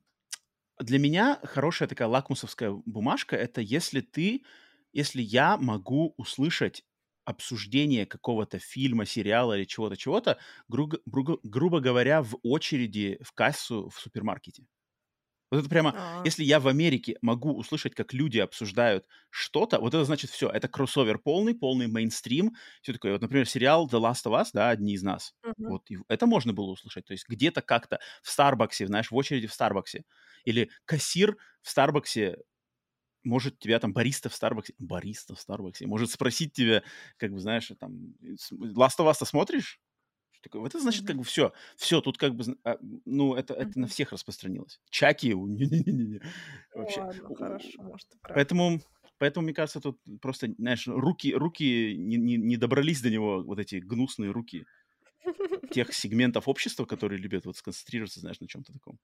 [0.81, 4.45] Для меня хорошая такая лакмусовская бумажка— это если ты,
[4.93, 6.85] если я могу услышать
[7.25, 13.89] обсуждение какого-то фильма, сериала или чего-то, чего-то, грубо, грубо, грубо говоря, в очереди в кассу
[13.89, 14.67] в супермаркете.
[15.55, 19.95] Вот это прямо, А, если я в Америке могу услышать, как люди обсуждают что-то, вот
[19.95, 23.13] это значит все, это кроссовер полный, полный мейнстрим, все такое.
[23.13, 25.35] Вот, например, сериал The Last of Us, да, одни из нас.
[25.43, 25.67] мгм.
[25.67, 27.07] Вот и это можно было услышать.
[27.07, 30.05] То есть где-то как-то в Старбаксе, знаешь, в очереди в Старбаксе.
[30.45, 32.39] Или кассир в Старбаксе
[33.25, 36.83] может тебя там бариста в Старбаксе, бариста в Старбаксе, может спросить тебя,
[37.17, 39.81] как бы, знаешь, там, с- Last of Us смотришь?
[40.45, 40.61] Такое?
[40.61, 42.77] Вот это значит, как бы все, все, тут как бы, а,
[43.07, 44.79] ну, это, это на всех распространилось.
[44.91, 45.35] Чаки.
[45.35, 45.49] Ну
[46.75, 47.01] Вообще.
[47.01, 48.09] ладно, хорошо, может.
[48.23, 48.81] Поэтому,
[49.19, 53.59] поэтому, мне кажется, тут просто, знаешь, руки, руки не, не- не добрались до него, вот
[53.59, 54.67] эти гнусные руки
[55.73, 58.99] тех сегментов общества, которые любят вот сконцентрироваться, знаешь, на чем-то таком.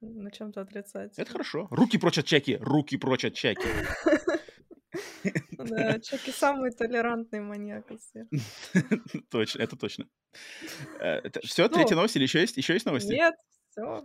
[0.00, 1.26] На чем-то Это отрицательном.
[1.28, 1.66] хорошо.
[1.70, 3.66] Руки прочь от чаки, руки прочь от чаки.
[5.52, 8.26] Да, Чаки самый толерантный маньяк из всех.
[9.30, 10.06] Точно, это точно.
[11.42, 11.94] Все, третья Что?
[11.96, 12.56] новость или еще есть?
[12.56, 13.12] Еще есть новости?
[13.12, 13.34] Нет,
[13.70, 14.02] все.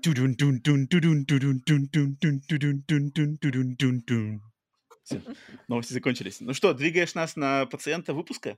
[5.04, 5.22] Всё,
[5.68, 6.40] новости закончились.
[6.42, 8.58] Ну что, двигаешь нас на пациента выпуска?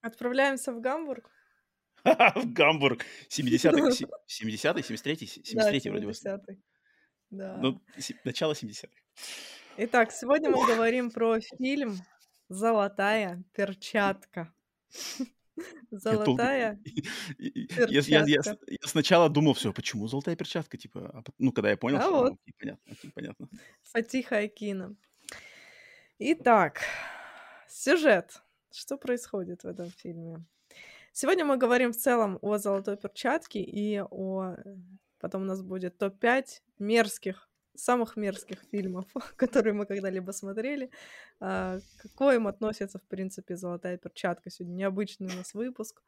[0.00, 1.30] Отправляемся в Гамбург.
[2.04, 3.04] В Гамбург.
[3.30, 4.06] 70-й, се-
[4.44, 6.12] 70-й, 73-й, се- Да, 73-й вроде бы.
[6.12, 6.58] 70-й.
[7.30, 7.56] Да.
[7.58, 7.80] Ну,
[8.24, 8.88] начало 70-х.
[9.76, 11.96] Итак, сегодня мы говорим про фильм
[12.48, 14.52] «Золотая перчатка».
[15.90, 16.80] Золотая
[17.38, 18.66] я, я- я перчатка.
[18.68, 22.32] я сначала думал, все, почему золотая перчатка, типа, а ну, когда я понял, А вот.
[22.32, 23.48] окей, понятно, окей, понятно.
[23.82, 24.94] Фатиха Акина.
[26.18, 26.80] Итак,
[27.68, 28.42] сюжет.
[28.70, 30.44] Что происходит в этом фильме?
[31.12, 34.56] Сегодня мы говорим в целом о золотой перчатке и о...
[35.18, 36.44] Потом у нас будет топ-5
[36.78, 39.06] мерзких самых мерзких фильмов,
[39.36, 40.90] которые мы когда-либо смотрели.
[41.40, 44.50] А, к коим относится, в принципе, «Золотая перчатка».
[44.50, 46.02] Сегодня необычный у нас выпуск.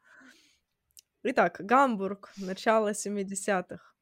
[1.23, 3.95] Итак, Гамбург, начало 70-х.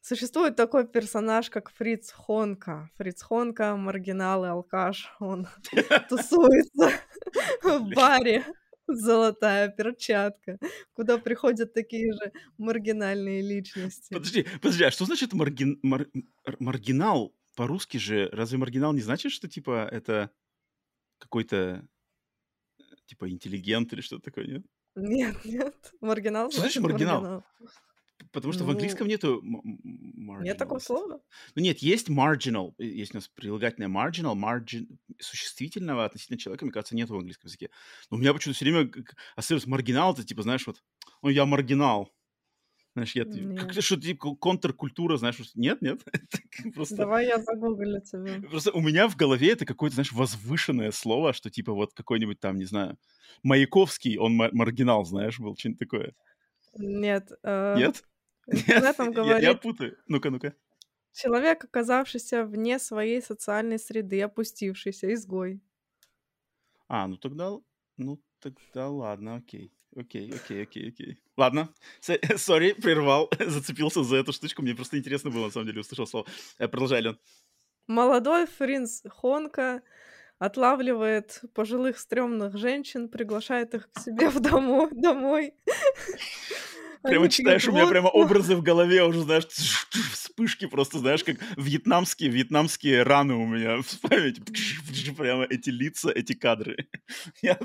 [0.00, 2.90] Существует такой персонаж, как Фриц Хонка.
[2.96, 5.14] Фриц Хонка— маргинал и алкаш.
[5.20, 5.46] Он
[6.08, 6.90] тусуется
[7.62, 8.44] в баре
[8.86, 10.58] «Золотая перчатка»,
[10.92, 14.12] куда приходят такие же маргинальные личности.
[14.12, 15.78] Подожди, подожди, а что значит маргин...
[15.82, 16.08] мар...
[16.58, 17.34] маргинал?
[17.54, 20.30] По-русски же, разве маргинал не значит, что, типа, это
[21.18, 21.86] какой-то,
[23.06, 24.66] типа, интеллигент или что-то такое, нет?
[24.94, 27.20] Нет, нет, маргинал Что значит значит маргинал?
[27.20, 27.44] маргинал.
[28.32, 31.20] Потому что в Ну, английском нету нет такого слова?
[31.54, 34.86] Ну нет, есть marginal, есть у нас прилагательное marginal, margin,
[35.20, 37.70] существительного относительно человека, мне кажется, нету в английском языке.
[38.10, 38.90] Но у меня почему-то все время
[39.36, 40.82] ассоциируется маргинал, это типа, знаешь, вот,
[41.22, 42.10] ну я маргинал.
[42.94, 46.00] Знаешь, я как что типа контркультура, знаешь, нет, нет,
[46.74, 48.40] просто, Давай я загуглю тебе.
[48.48, 52.56] просто у меня в голове это какое-то, знаешь, возвышенное слово, что типа вот какой-нибудь там,
[52.58, 52.98] не знаю,
[53.42, 56.14] Маяковский, он ма- маргинал, знаешь, был что-нибудь такое.
[56.74, 58.04] Нет, э, Нет?
[58.46, 59.98] Интернетом Я, я говорит путаю.
[60.08, 60.54] Ну-ка, ну-ка.
[61.12, 65.60] человек, оказавшийся вне своей социальной среды, опустившийся, изгой.
[66.88, 67.52] А, ну тогда,
[67.96, 69.72] ну тогда ладно, окей.
[69.94, 71.18] Окей, окей, окей, окей.
[71.36, 71.68] Ладно,
[72.36, 76.26] сори, прервал, зацепился за эту штучку, мне просто интересно было, на самом деле, услышал слово.
[76.58, 77.18] Э, Продолжай, Лен.
[77.86, 79.82] Молодой Фринц Хонка
[80.38, 85.54] отлавливает пожилых стрёмных женщин, приглашает их к себе в домо- домой.
[87.02, 92.30] Прямо читаешь, у меня прямо образы в голове уже, знаешь, вспышки просто, знаешь, как вьетнамские,
[92.30, 94.42] вьетнамские раны у меня в памяти.
[95.16, 96.88] Прямо эти лица, эти кадры.
[97.42, 97.58] Я,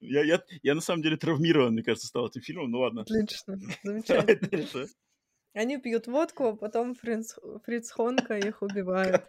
[0.00, 3.02] я, я, я на самом деле травмирован, мне кажется, стал этим фильмом, ну ладно.
[3.02, 4.86] Отлично, замечательно.
[5.56, 7.32] Они пьют водку, а потом Фринц,
[7.64, 9.24] Фриц Хонка их убивает,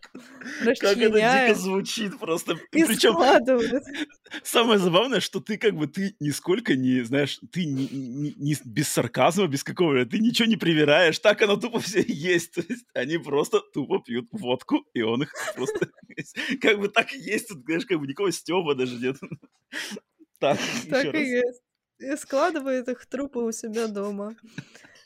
[0.81, 1.09] Как это
[1.47, 2.57] дико звучит просто.
[2.73, 3.83] и Причем складывает.
[4.43, 8.89] Самое забавное, что ты как бы, ты нисколько не, знаешь, ты не, не- не без
[8.89, 12.51] сарказма, без какого ты ничего не привираешь, так оно тупо все есть.
[12.55, 15.89] То есть они просто тупо пьют водку, и он их просто...
[16.61, 19.15] Как бы так и есть, тут, знаешь, как бы никакого стёба даже нет.
[20.39, 20.59] Так,
[20.89, 21.21] Так и раз.
[21.21, 21.61] есть.
[21.99, 24.35] И складывает их трупы у себя дома.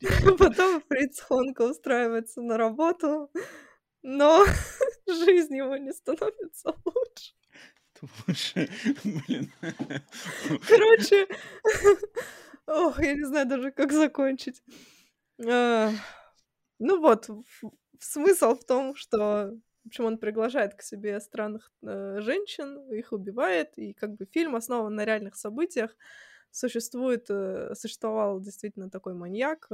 [0.38, 3.32] Потом Фриц Хонка устраивается на работу,
[4.02, 4.46] но
[5.08, 7.34] жизнь его не становится лучше.
[8.28, 8.68] Лучше,
[9.04, 9.52] блин.
[10.68, 11.28] Короче,
[12.68, 14.64] ох, я не знаю даже, как закончить.
[15.48, 15.92] А,
[16.80, 17.30] Ну вот,
[18.00, 23.78] смысл в том, что в общем, он приглашает к себе странных э, женщин, их убивает,
[23.78, 25.96] и как бы фильм основан на реальных событиях.
[26.52, 29.68] Существует, э, существовал действительно такой маньяк,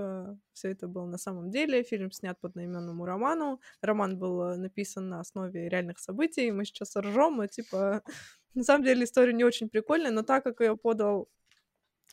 [0.53, 1.83] все это было на самом деле.
[1.83, 3.59] Фильм снят по одноименному роману.
[3.81, 6.51] Роман был э, написан на основе реальных событий.
[6.51, 8.03] Мы сейчас ржем, но типа
[8.53, 11.29] на самом деле история не очень прикольная, но так как ее подал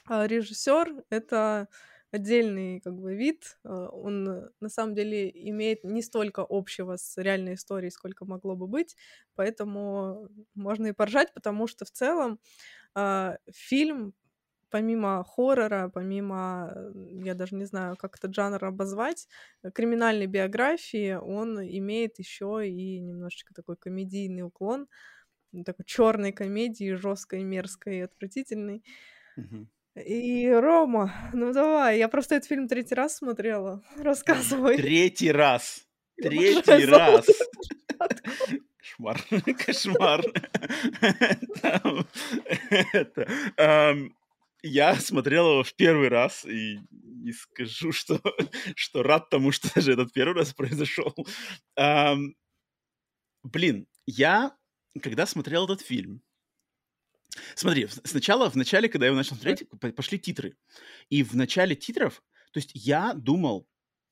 [0.08, 1.68] режиссер, это
[2.14, 3.58] отдельный как бы вид.
[3.64, 8.54] э, Он э, на самом деле имеет не столько общего с реальной историей, сколько могло
[8.54, 8.96] бы быть,
[9.34, 12.38] поэтому можно и поржать, потому что в целом
[12.94, 14.14] а, фильм
[14.74, 16.92] помимо хоррора, помимо, э,
[17.24, 19.28] я даже не знаю, как этот жанр обозвать,
[19.62, 24.88] э, криминальной биографии, он имеет еще и немножечко такой комедийный уклон,
[25.64, 28.82] такой черной комедии, жесткой, мерзкой и отвратительной.
[29.94, 33.80] И Рома, ну давай, я просто этот фильм третий раз смотрела.
[33.96, 34.76] Рассказывай.
[34.76, 35.86] Третий раз.
[36.20, 37.26] Третий раз.
[38.76, 39.20] Кошмар.
[39.64, 40.24] Кошмар.
[44.66, 48.20] Я смотрел его в первый раз и не скажу, что,
[48.74, 51.14] что рад тому, что даже этот первый раз произошел.
[51.76, 52.34] Ам,
[53.42, 54.56] Блин, я,
[55.02, 56.22] когда смотрел этот фильм,
[57.56, 60.56] Смотри, сначала, в начале, когда я его начал смотреть, по- пошли титры.
[61.10, 62.22] И в начале титров,
[62.52, 63.66] то есть я думал,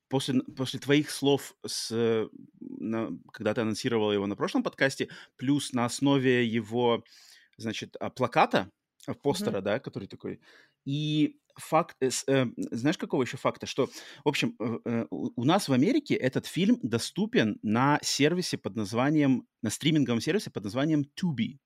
[0.09, 2.29] после, после твоих слов, с, э,
[2.61, 7.05] на- когда ты анонсировал его на прошлом подкасте, плюс на основе его,
[7.57, 8.71] значит, а, плаката,
[9.23, 10.41] постера, да, который такой,
[10.85, 13.87] и факт, э, э, знаешь, какого еще факта, что,
[14.25, 19.47] в общем, э, э, у нас в Америке этот фильм доступен на сервисе под названием,
[19.63, 21.59] на стриминговом сервисе под названием Tubi.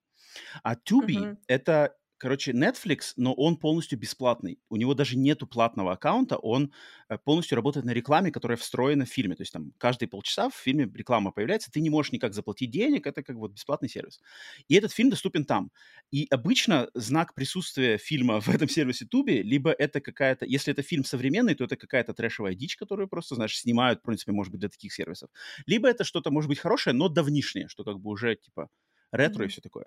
[0.62, 1.36] А Tubi Мгм.
[1.48, 4.58] это короче, Netflix, но он полностью бесплатный.
[4.68, 6.72] У него даже нету платного аккаунта, он
[7.08, 9.34] э, полностью работает на рекламе, которая встроена в фильме.
[9.34, 13.06] То есть там каждые полчаса в фильме реклама появляется, ты не можешь никак заплатить денег,
[13.06, 14.20] это как вот бесплатный сервис.
[14.68, 15.70] И этот фильм доступен там.
[16.10, 21.04] И обычно знак присутствия фильма в этом сервисе Туби, либо это какая-то, если это фильм
[21.04, 24.68] современный, то это какая-то трэшевая дичь, которую просто, знаешь, снимают, в принципе, может быть, для
[24.68, 25.30] таких сервисов.
[25.66, 28.68] Либо это что-то, может быть, хорошее, но давнишнее, что как бы уже, типа,
[29.12, 29.46] ретро mm-hmm.
[29.46, 29.86] и все такое.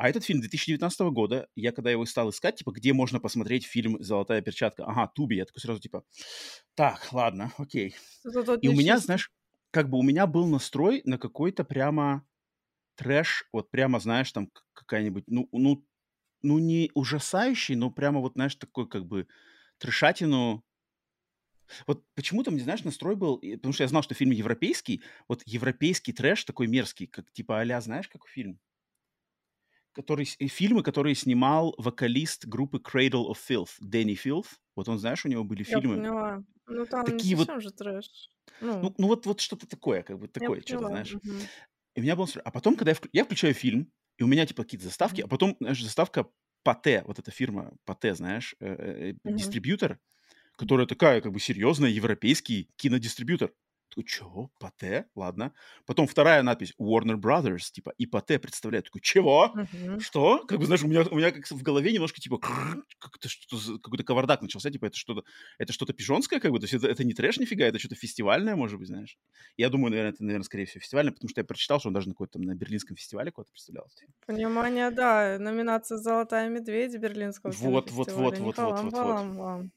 [0.00, 4.02] А этот фильм 2019 года, я когда его стал искать, типа, где можно посмотреть фильм
[4.02, 6.04] «Золотая перчатка», ага, Туби, я такой сразу, типа,
[6.74, 7.94] так, ладно, окей.
[8.62, 9.30] И у меня, знаешь,
[9.70, 12.26] как бы у меня был настрой на какой-то прямо
[12.96, 15.86] трэш, вот прямо, знаешь, там какая-нибудь, ну, ну,
[16.40, 19.26] ну, не ужасающий, но прямо вот, знаешь, такой как бы
[19.76, 20.64] трешатину
[21.86, 26.14] вот почему-то, мне, знаешь, настрой был, потому что я знал, что фильм европейский, вот европейский
[26.14, 28.58] трэш такой мерзкий, как типа а знаешь, как фильм?
[30.00, 34.46] Который, фильмы, которые снимал вокалист группы Cradle of Filth, Дэнни Филth.
[34.76, 35.96] Вот он, знаешь, у него были Я фильмы.
[35.96, 36.42] поняла.
[36.66, 38.08] Ну, там Такие вот, же трэш.
[38.60, 41.18] ну, Ну, ну вот, вот что-то такое, как бы такое, что-то, знаешь.
[41.24, 41.50] Мгм.
[41.96, 42.28] И у меня был.
[42.44, 45.28] А потом, когда я, вк- я включаю фильм, и у меня типа какие-то заставки, а
[45.28, 46.28] потом, знаешь, заставка
[46.64, 50.00] Пате, вот эта фирма Пате, знаешь, э, э, э, дистрибьютор,
[50.56, 53.54] которая такая, как бы, серьезная, европейский кинодистрибьютор.
[53.90, 54.52] Такой, чего?
[54.60, 55.06] Пате?
[55.16, 55.52] Ладно.
[55.84, 58.84] Потом вторая надпись Warner Brothers, типа, и Пате представляет.
[58.84, 59.52] Такой, чего?
[59.54, 59.98] Мгм.
[59.98, 60.44] Что?
[60.46, 64.04] Как бы, знаешь, у меня, у меня как в голове немножко, типа, как-то что какой-то
[64.04, 65.24] кавардак начался, типа, это что-то,
[65.58, 68.54] это что-то пижонское, как бы, то есть это, это не трэш нифига, это что-то фестивальное,
[68.54, 69.18] может быть, знаешь.
[69.56, 72.08] Я думаю, наверное, это, наверное, скорее всего, фестивальное, потому что я прочитал, что он даже
[72.08, 73.88] на какой-то там на берлинском фестивале кого-то представлял.
[73.98, 74.12] фильм.
[74.26, 75.36] Понимание, да.
[75.40, 78.92] Номинация «Золотая медведь» Берлинского Вот, вот, вот, вот, вот, вот, вот.
[78.92, 79.72] вам.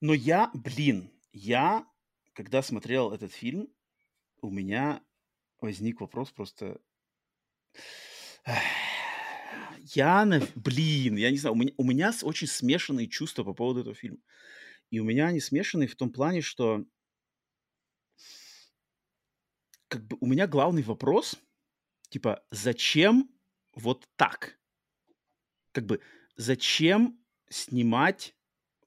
[0.00, 1.84] Но я, блин, я,
[2.40, 3.68] когда смотрел этот фильм,
[4.40, 5.04] у меня
[5.60, 6.80] возник вопрос просто...
[9.94, 10.24] Я,
[10.54, 14.20] блин, я не знаю, у меня, у меня очень смешанные чувства по поводу этого фильма.
[14.88, 16.86] И у меня они смешанные в том плане, что
[19.88, 21.36] как бы у меня главный вопрос,
[22.08, 23.30] типа, зачем
[23.74, 24.58] вот так?
[25.72, 26.00] Как бы,
[26.36, 28.34] зачем снимать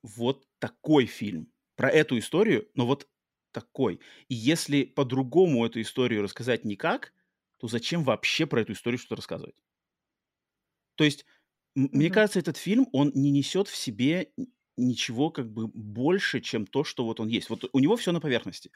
[0.02, 3.08] вот такой фильм про эту историю, но вот
[3.54, 4.02] такой?
[4.30, 7.13] И если по-другому эту историю рассказать никак,
[7.60, 9.56] то зачем вообще про эту историю что-то рассказывать?
[10.96, 11.26] То есть,
[11.76, 14.32] м- мне кажется, этот фильм, он не несет в себе
[14.78, 17.50] ничего как бы больше, чем то, что вот он есть.
[17.50, 18.72] Вот у него все на поверхности.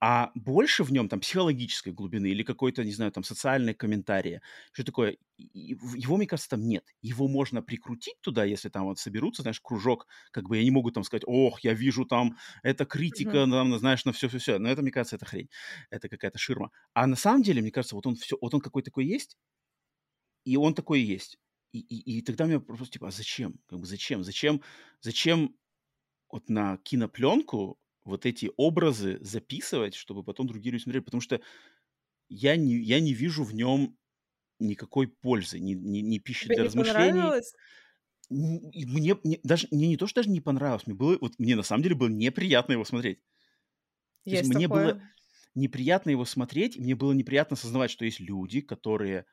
[0.00, 4.84] А больше в нем там психологической глубины или какой-то, не знаю, там социальные комментарии, что
[4.84, 6.84] такое, его, мне кажется, там нет.
[7.00, 10.94] Его можно прикрутить туда, если там вот соберутся, знаешь, кружок, как бы, и они могут
[10.94, 13.46] там сказать, ох, я вижу там, это критика, Мгм.
[13.46, 14.58] там, знаешь, на все-все-все.
[14.58, 15.48] Но это, мне кажется, это хрень.
[15.90, 16.70] Это какая-то ширма.
[16.92, 19.36] А на самом деле, мне кажется, вот он все, вот он какой такой есть,
[20.44, 21.38] и он такой и есть.
[21.72, 23.60] И, и, и тогда у меня просто типа, а зачем?
[23.66, 24.22] Как бы зачем?
[24.24, 24.62] Зачем?
[25.00, 25.56] Зачем
[26.30, 31.04] вот на кинопленку вот эти образы записывать, чтобы потом другие люди смотрели?
[31.04, 31.40] Потому что
[32.28, 33.98] я не, я не вижу в нем
[34.60, 37.36] никакой пользы, ни, ни, ни пищи Тебе для не размышлений.
[38.28, 41.62] Мне, мне даже мне не то, что даже не понравилось, мне было вот мне на
[41.62, 43.20] самом деле было неприятно его смотреть.
[44.28, 45.12] То есть Есть мне было такое.
[45.54, 49.26] неприятно его смотреть, и мне было неприятно осознавать, что есть люди, которые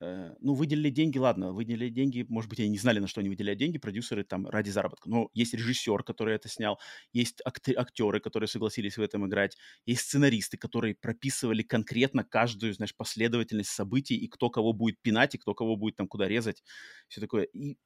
[0.00, 3.58] ну, выделили деньги, ладно, выделили деньги, может быть, они не знали, на что они выделяют
[3.58, 5.08] деньги, продюсеры там ради заработка.
[5.10, 6.78] Но есть режиссер, который это снял,
[7.12, 12.96] есть акты- актеры, которые согласились в этом играть, есть сценаристы, которые прописывали конкретно каждую, знаешь,
[12.96, 16.62] последовательность событий, и кто кого будет пинать, и кто кого будет там куда резать,
[17.08, 17.44] все такое.
[17.44, 17.76] И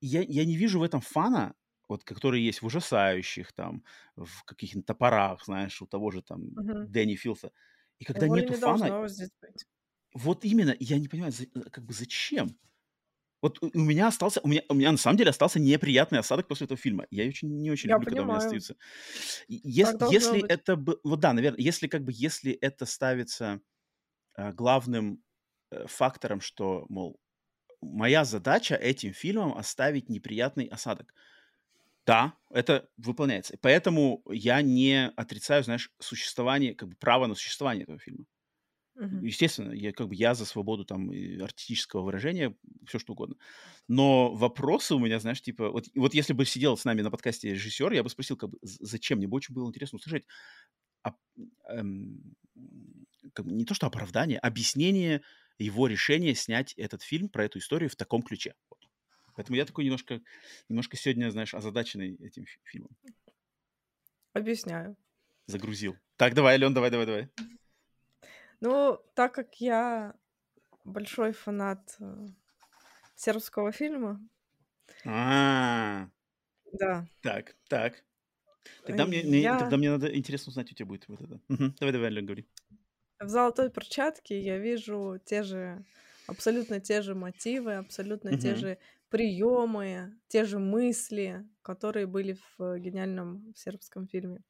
[0.00, 1.54] я, я не вижу в этом фана,
[1.88, 3.84] вот, который есть в ужасающих, там,
[4.16, 6.86] в каких-нибудь топорах, знаешь, у того же там Мгм.
[6.86, 7.52] Дэнни Филса.
[7.98, 9.66] И когда Его нету не фана, здесь быть.
[10.14, 12.58] Вот именно, я не понимаю, за- э, как бы зачем?
[13.42, 16.66] Вот у, меня остался, у меня, у меня на самом деле остался неприятный осадок после
[16.66, 17.06] этого фильма.
[17.10, 18.38] Я очень не очень Я люблю, когда у меня понимаю.
[18.38, 18.76] остаются.
[19.48, 20.50] Ес- если быть.
[20.50, 23.60] это бы, вот да, наверное, если как бы если это ставится
[24.36, 25.22] э, главным
[25.72, 27.20] э, фактором, что, мол,
[27.82, 31.14] моя задача этим фильмом оставить неприятный осадок.
[32.06, 33.56] Да, это выполняется.
[33.60, 38.24] Поэтому я не отрицаю, знаешь, существование, как бы право на существование этого фильма.
[38.94, 39.24] Мгм.
[39.24, 42.54] Естественно, я как бы я за свободу там артистического выражения,
[42.86, 43.36] все что угодно.
[43.88, 47.50] Но вопросы у меня, знаешь, типа, вот, вот если бы сидел с нами на подкасте
[47.50, 49.18] режиссер, я бы спросил, как бы, зачем?
[49.18, 50.26] Мне бы очень было интересно услышать
[51.02, 51.16] оп-
[51.68, 52.34] эм,
[53.32, 55.22] как бы не то что оправдание, объяснение
[55.58, 58.54] его решения снять этот фильм про эту историю в таком ключе.
[58.70, 58.88] Вот.
[59.34, 60.20] Поэтому я такой немножко,
[60.68, 62.90] немножко сегодня, знаешь, озадаченный этим фи- фильмом.
[64.32, 64.96] Объясняю.
[65.46, 65.96] Загрузил.
[66.16, 67.28] Так, давай, Ален, давай, давай, давай.
[68.60, 70.14] Ну, так как я
[70.84, 72.26] большой фанат э,
[73.16, 74.20] сербского фильма.
[75.06, 76.08] А,
[76.72, 77.06] Да.
[77.22, 78.04] так, так.
[78.86, 81.40] Тогда мне, мне- я тогда мне надо интересно узнать, у тебя будет вот это.
[81.48, 81.74] Мгм.
[81.80, 82.46] Давай, давай, Ален, говори.
[83.18, 85.84] в «Золотой перчатке» я вижу те же,
[86.26, 88.56] абсолютно те же мотивы, абсолютно те Мгм.
[88.56, 88.78] же
[89.10, 94.42] приемы, те же мысли, которые были в гениальном сербском фильме.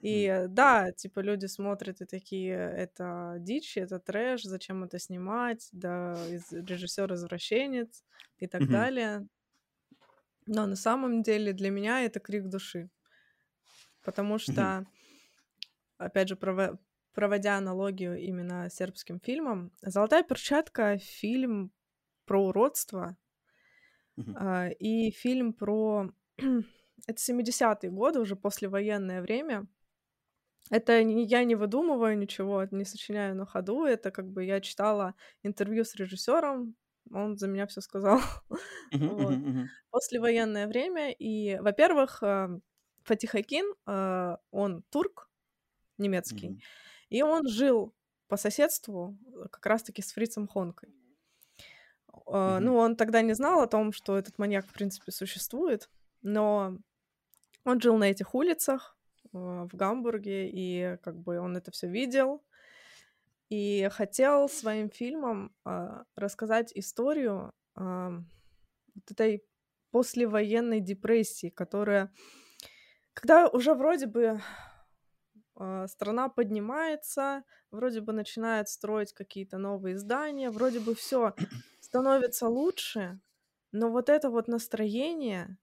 [0.00, 6.14] И да, типа люди смотрят и такие, это дичь, это трэш, зачем это снимать, да,
[6.50, 8.04] режиссер извращенец
[8.38, 8.72] и так Мгм.
[8.72, 9.26] далее.
[10.46, 12.90] Но на самом деле для меня это крик души.
[14.04, 14.86] Потому что,
[15.98, 16.78] опять же, прово-
[17.14, 21.72] проводя аналогию именно сербским фильмом, «Золотая перчатка»— фильм
[22.26, 23.16] про уродство,
[24.36, 26.10] А, и фильм про...
[27.06, 29.66] Это 70-е годы, уже послевоенное время.
[30.70, 33.84] Это не, я не выдумываю ничего, не сочиняю на ходу.
[33.84, 36.74] Это как бы я читала интервью с режиссером,
[37.12, 38.20] он за меня все сказал.
[38.92, 39.34] Вот.
[39.90, 41.12] Послевоенное время.
[41.12, 42.48] И, во-первых, э,
[43.02, 45.28] Фатих Акин, э, он турк
[45.98, 46.62] немецкий,
[47.08, 47.94] и он жил
[48.28, 50.94] по соседству э, как раз-таки с Фрицем Хонкой.
[52.26, 52.58] Э.
[52.60, 55.90] Ну, он тогда не знал о том, что этот маньяк, в принципе, существует,
[56.22, 56.78] но
[57.64, 62.42] он жил на этих улицах э, в Гамбурге, и как бы он это все видел,
[63.50, 69.44] и хотел своим фильмом а, рассказать историю вот этой
[69.90, 72.12] послевоенной депрессии, которая,
[73.12, 74.40] когда уже вроде бы
[75.86, 81.34] страна поднимается, вроде бы начинает строить какие-то новые здания, вроде бы все
[81.94, 83.20] становится лучше,
[83.72, 85.58] но вот это вот настроение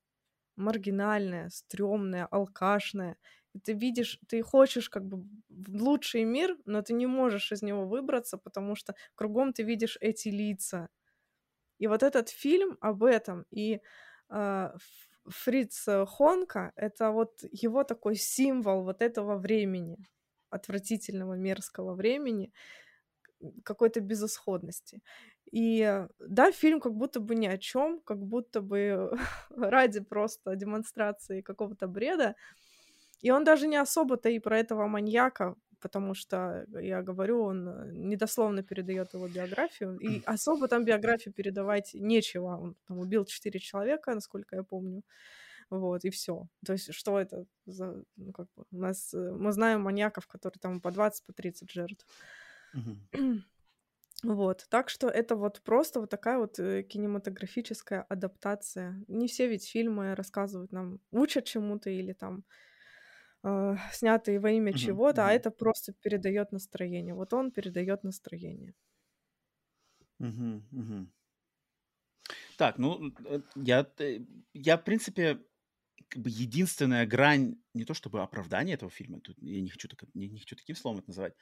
[0.57, 3.17] маргинальное, стрёмное, алкашное,
[3.63, 5.25] ты видишь, ты хочешь как бы
[5.67, 10.29] лучший мир, но ты не можешь из него выбраться, потому что кругом ты видишь эти
[10.29, 10.89] лица.
[11.79, 13.81] И вот этот фильм об этом, и
[14.31, 19.97] Ф- Фриц э, Хонка— это вот его такой символ вот этого времени,
[20.49, 22.51] отвратительного, мерзкого времени,
[23.63, 25.01] какой-то безысходности.
[25.51, 29.11] И э, да, фильм как будто бы ни о чем, как будто бы
[29.49, 32.35] ради просто демонстрации какого-то бреда.
[33.21, 37.91] И он даже не особо-то и про этого маньяка, потому что, я говорю, он э,
[37.93, 39.97] недословно передает его биографию.
[39.97, 42.57] И особо там биографию передавать нечего.
[42.57, 45.03] Он там убил четыре человека, насколько я помню.
[45.69, 46.47] Вот, и все.
[46.65, 48.03] То есть, что это за...
[48.17, 49.13] Ну, как бы, у нас...
[49.13, 52.05] э, Мы знаем маньяков, которые там по 20, по 30 жертв.
[52.73, 53.43] Мгм.
[54.23, 59.03] Вот, так что это вот просто вот такая вот э, кинематографическая адаптация.
[59.07, 62.43] Не все ведь фильмы рассказывают нам, учат чему-то или там
[63.43, 65.33] э, снятые во имя Мгм, чего-то, а мгм.
[65.33, 67.13] это просто передает настроение.
[67.15, 68.75] Вот он передает настроение.
[70.19, 71.11] Мгм, мгм.
[72.57, 75.39] Так, ну, э, я, т- я, в принципе,
[76.09, 80.03] как бы единственная грань, не то чтобы оправдание этого фильма, тут я не хочу, так,
[80.13, 81.35] не, не хочу таким словом это называть,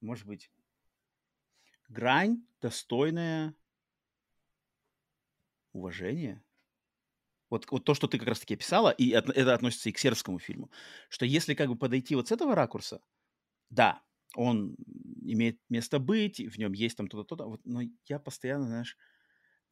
[0.00, 0.50] может быть,
[1.94, 3.54] грань достойная
[5.74, 6.42] уважения.
[7.50, 10.38] Вот, вот то, что ты как раз-таки описала, и от- это относится и к сербскому
[10.38, 10.70] фильму,
[11.08, 13.00] что если как бы подойти вот с этого ракурса,
[13.70, 14.02] да,
[14.36, 14.76] он
[15.22, 18.98] имеет место быть, в нем есть там то-то, то-то, вот, но я постоянно, знаешь,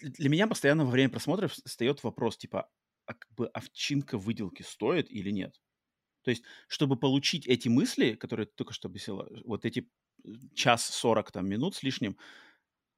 [0.01, 2.71] для меня постоянно во время просмотров встает вопрос, типа,
[3.07, 5.61] а как бы овчинка выделки стоит или нет?
[6.23, 9.91] То есть, чтобы получить эти мысли, которые ты только что объяснила, вот эти
[10.55, 12.17] час сорок там минут с лишним,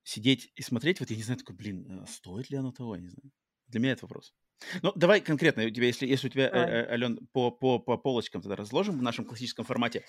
[0.02, 3.02] сидеть и смотреть, вот я не знаю, такой, блин, а стоит ли оно того, я
[3.02, 3.32] не знаю.
[3.68, 4.34] Для меня это вопрос.
[4.82, 6.66] Ну, давай конкретно, у тебя, если, если у тебя, Давай.
[6.66, 10.04] э, э, Ален, по, по, по полочкам тогда разложим в нашем классическом формате.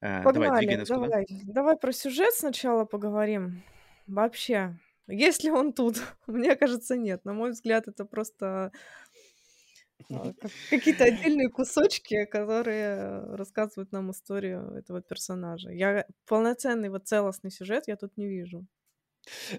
[0.00, 1.00] Э, давай, Погнали, двигай нас куда.
[1.00, 1.26] давай.
[1.44, 3.62] Давай про сюжет сначала поговорим.
[4.06, 6.02] Вообще, есть ли он тут?
[6.26, 7.24] Мне кажется, нет.
[7.24, 8.72] На мой взгляд, это просто а,
[10.70, 15.70] какие-то отдельные кусочки, которые рассказывают нам историю этого персонажа.
[15.70, 18.66] Я полноценный вот целостный сюжет я тут не вижу.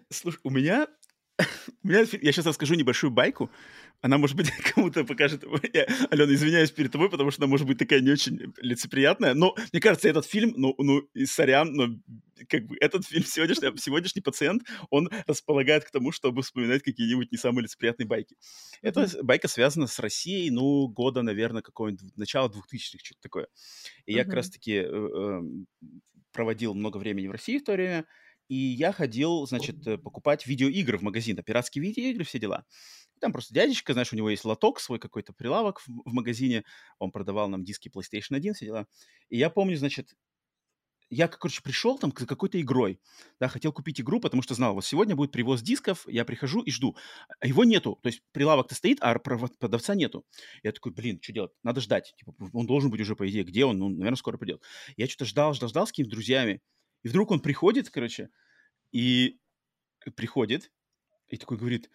[0.09, 0.87] Слушай, у меня,
[1.83, 3.51] у меня, я сейчас расскажу небольшую байку.
[4.01, 5.43] Она, может быть, кому-то покажет...
[5.73, 9.33] Я, Алена, извиняюсь перед тобой, потому что она может быть такая не очень лицеприятная.
[9.33, 11.87] Но мне кажется, этот фильм, ну, ну и сорян, но
[12.49, 17.37] как бы этот фильм, сегодняшний, сегодняшний пациент, он располагает к тому, чтобы вспоминать какие-нибудь не
[17.37, 18.35] самые лицеприятные байки.
[18.81, 23.47] Эта с- байка связана с Россией, ну, года, наверное, какого-нибудь, начала 2000-х, что-то такое.
[24.05, 25.67] И я как раз-таки э, эм,
[26.31, 28.05] проводил много времени в России в то время,
[28.47, 32.65] и я ходил, значит, э, покупать видеоигры в магазин, да, пиратские видеоигры, все дела.
[33.19, 36.63] Там просто дядечка, знаешь, у него есть лоток, свой какой-то прилавок в, в магазине,
[36.99, 38.87] он продавал нам диски PlayStation 1, все дела.
[39.29, 40.13] И я помню, значит,
[41.09, 42.99] я, короче, пришел там за какой-то игрой,
[43.39, 46.71] да, хотел купить игру, потому что знал, вот сегодня будет привоз дисков, я прихожу и
[46.71, 46.97] жду.
[47.39, 50.25] А его нету, то есть прилавок-то стоит, а продавца нету.
[50.63, 51.51] Я такой, блин, что делать?
[51.63, 52.13] Надо ждать.
[52.17, 53.79] Типа, он должен быть уже, по идее, где он?
[53.79, 54.61] Ну, наверное, скоро придет.
[54.97, 56.61] Я что-то ждал, ждал, ждал с какими-то друзьями.
[57.03, 58.29] И вдруг он приходит, короче,
[58.91, 59.39] и
[60.15, 60.71] приходит,
[61.27, 61.89] и такой говорит,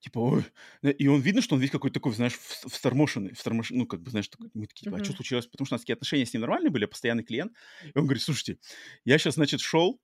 [0.00, 0.44] Типа, ой.
[0.82, 3.70] И он видно, что он весь какой-то такой, знаешь, встормошенный, встормош...
[3.70, 5.46] ну, как бы, знаешь, такой, мы такие, типа, а что случилось?
[5.46, 7.52] Потому что у нас такие отношения с ним нормальные были, постоянный клиент.
[7.82, 8.58] И он говорит, слушайте,
[9.04, 10.00] я сейчас, значит, шел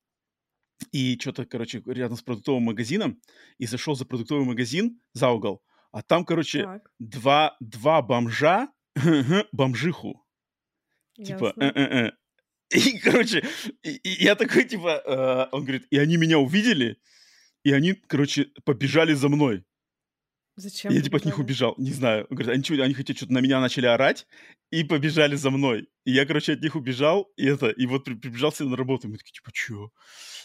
[0.91, 3.21] и что-то, короче, рядом с продуктовым магазином,
[3.57, 8.67] и зашел за продуктовый магазин за угол, а там, короче, два, два бомжа,
[9.53, 10.25] бомжиху.
[11.15, 12.11] Типа, э-э-э.
[12.75, 13.43] И, короче,
[13.83, 16.97] и, и я такой, типа, э, он говорит, и они меня увидели,
[17.63, 19.63] и они, короче, побежали за мной.
[20.57, 20.93] Зачем?
[20.93, 22.27] Я типа от них убежал, не знаю.
[22.29, 24.25] Говорят, они, что, они хотят что-то на меня начали орать
[24.71, 25.89] и побежали за мной.
[26.05, 29.07] И я, короче, от них убежал, и это, и вот прибежался на работу.
[29.07, 29.91] И мы такие, типа, чё?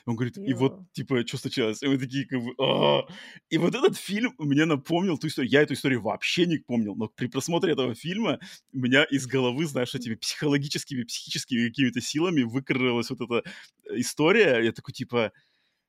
[0.06, 0.44] Он говорит, Йо.
[0.44, 1.82] и вот, типа, что случилось?
[1.82, 3.06] И мы такие, как бы, а
[3.50, 5.52] И вот этот фильм мне напомнил ту историю.
[5.52, 8.40] Я эту историю вообще не помнил, но при просмотре этого фильма
[8.72, 13.48] у меня из головы, знаешь, этими психологическими, психическими какими-то силами выкрылась вот эта
[13.92, 14.58] история.
[14.60, 15.32] Я такой, типа,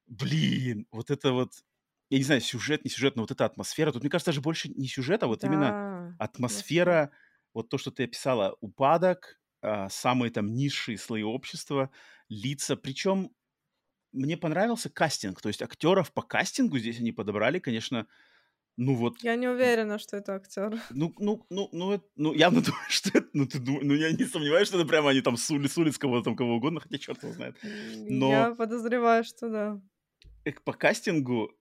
[0.08, 1.54] блин, вот это вот
[2.12, 3.94] я не знаю, сюжет, не сюжет, но вот эта атмосфера.
[3.94, 7.12] Тут, мне кажется, даже больше не сюжет, а вот да, именно атмосфера,
[7.54, 11.90] вот то, что ты описала, упадок, а, самые там низшие слои общества,
[12.28, 12.76] лица.
[12.76, 13.32] Причем
[14.12, 18.08] мне понравился кастинг, то есть актеров по кастингу здесь они подобрали, конечно,
[18.76, 19.24] ну вот.
[19.24, 20.82] Я не уверена, что это актер.
[20.90, 24.12] Ну, ну, ну, ну, это, ну, явно думаю, что это, ну, ты думаешь, ну, я
[24.12, 26.82] не сомневаюсь, что это прямо они там с улиц, с улиц кого-то там, кого угодно,
[26.82, 27.56] хотя черт его знает.
[27.96, 28.30] Но...
[28.30, 29.82] Я подозреваю, что да.
[30.66, 31.56] По кастингу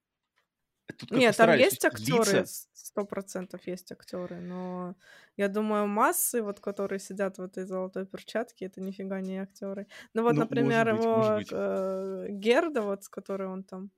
[0.92, 4.94] Тут Нет, там есть актеры, сто процентов есть актеры, но
[5.36, 9.86] я думаю, массы, вот которые сидят в этой золотой перчатке, это нифига не актеры.
[10.14, 13.90] Ну вот, ну, например, быть, его э, Герда, вот с которой он там,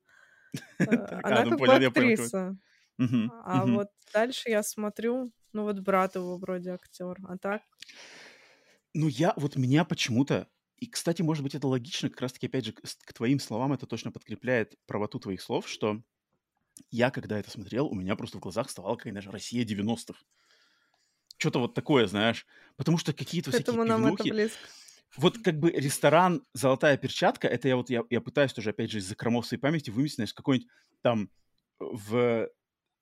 [0.79, 0.85] э,
[1.23, 2.57] она ну как бы актриса.
[3.45, 7.63] А вот дальше я смотрю, ну вот брат его вроде актер, а так.
[8.95, 10.49] Ну я, вот меня почему-то
[10.83, 14.11] и, кстати, может быть, это логично, как раз-таки, опять же, к твоим словам это точно
[14.11, 16.03] подкрепляет правоту твоих слов, что
[16.91, 20.19] я, когда это смотрел, у меня просто в глазах вставала какая-то Россия 90-х.
[21.37, 22.47] Что-то вот такое, знаешь.
[22.77, 24.29] Потому что какие-то всякие нам пивнухи...
[24.29, 24.59] это близко.
[25.17, 28.99] Вот как бы ресторан «Золотая перчатка», это я вот, я, я пытаюсь тоже, опять же,
[28.99, 30.71] из-за кромовской памяти выместить, знаешь, какой-нибудь
[31.03, 31.31] там
[31.79, 32.49] в...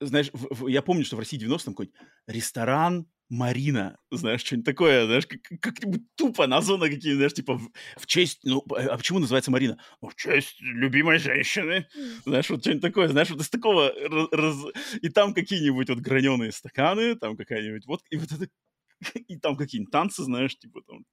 [0.01, 5.07] Знаешь, в, в, я помню, что в России 90-м какой-нибудь ресторан Марина, знаешь, что-нибудь такое,
[5.07, 9.53] знаешь, как, как-нибудь тупо названо какие знаешь, типа в, в честь, ну, а почему называется
[9.53, 9.78] Марина?
[10.03, 11.87] Ну, в честь любимой женщины,
[12.26, 13.93] знаешь, вот что-нибудь такое, знаешь, вот из такого,
[14.33, 14.57] раз,
[15.01, 18.49] и там какие-нибудь вот граненые стаканы, там какая-нибудь вот, и вот это,
[19.14, 21.05] и там какие-нибудь танцы, знаешь, типа там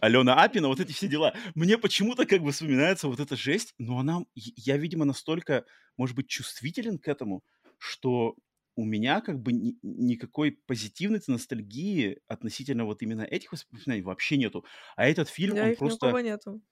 [0.00, 1.32] Алена Апина, вот эти все дела.
[1.54, 5.64] Мне почему-то как бы вспоминается вот эта жесть, но она, я, видимо, настолько,
[5.96, 7.42] может быть, чувствителен к этому,
[7.78, 8.34] что
[8.76, 14.64] у меня как бы ни, никакой позитивной ностальгии относительно вот именно этих воспоминаний вообще нету.
[14.96, 16.10] А этот фильм, да, он их просто...
[16.20, 16.62] нету.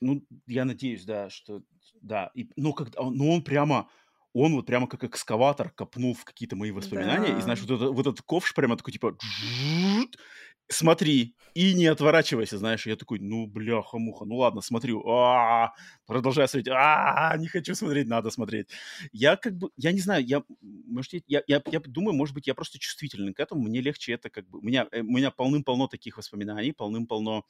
[0.00, 1.62] Ну, я надеюсь, да, что...
[2.00, 3.90] Да, и, ну, когда, ну, он прямо
[4.34, 7.38] он вот прямо как экскаватор копнул в какие-то мои воспоминания, да.
[7.38, 9.16] и знаешь, вот, это, вот этот ковш прямо такой, типа,
[10.68, 12.86] смотри, и не отворачивайся, знаешь.
[12.86, 15.74] Я такой, ну, бляха-муха, ну ладно, смотрю, а
[16.06, 18.68] продолжаю смотреть, а не хочу смотреть, надо смотреть.
[19.12, 22.54] Я как бы, я не знаю, я, может, я, я, я думаю, может быть, я
[22.54, 25.88] просто чувствительный к этому, мне легче это как бы, у меня, э, у меня полным-полно
[25.88, 27.44] таких воспоминаний, полным-полно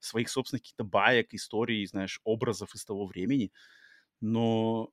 [0.00, 3.52] своих собственных каких-то баек, историй, знаешь, образов из того времени,
[4.20, 4.90] но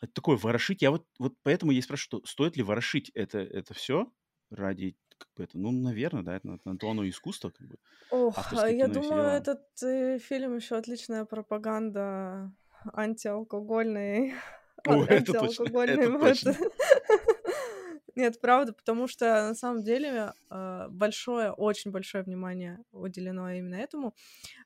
[0.00, 0.82] это такое ворошить.
[0.82, 4.12] Я вот, вот поэтому я спрашиваю, что стоит ли ворошить это, это все
[4.50, 7.76] ради как бы это, ну, наверное, да, это на, то оно искусство, как бы.
[8.10, 12.52] Ох, а я думаю, этот э, фильм еще отличная пропаганда
[12.92, 14.34] антиалкогольной.
[14.86, 16.56] О, это точно, это точно.
[18.14, 24.14] Нет, правда, потому что на самом деле э, большое, очень большое внимание уделено именно этому.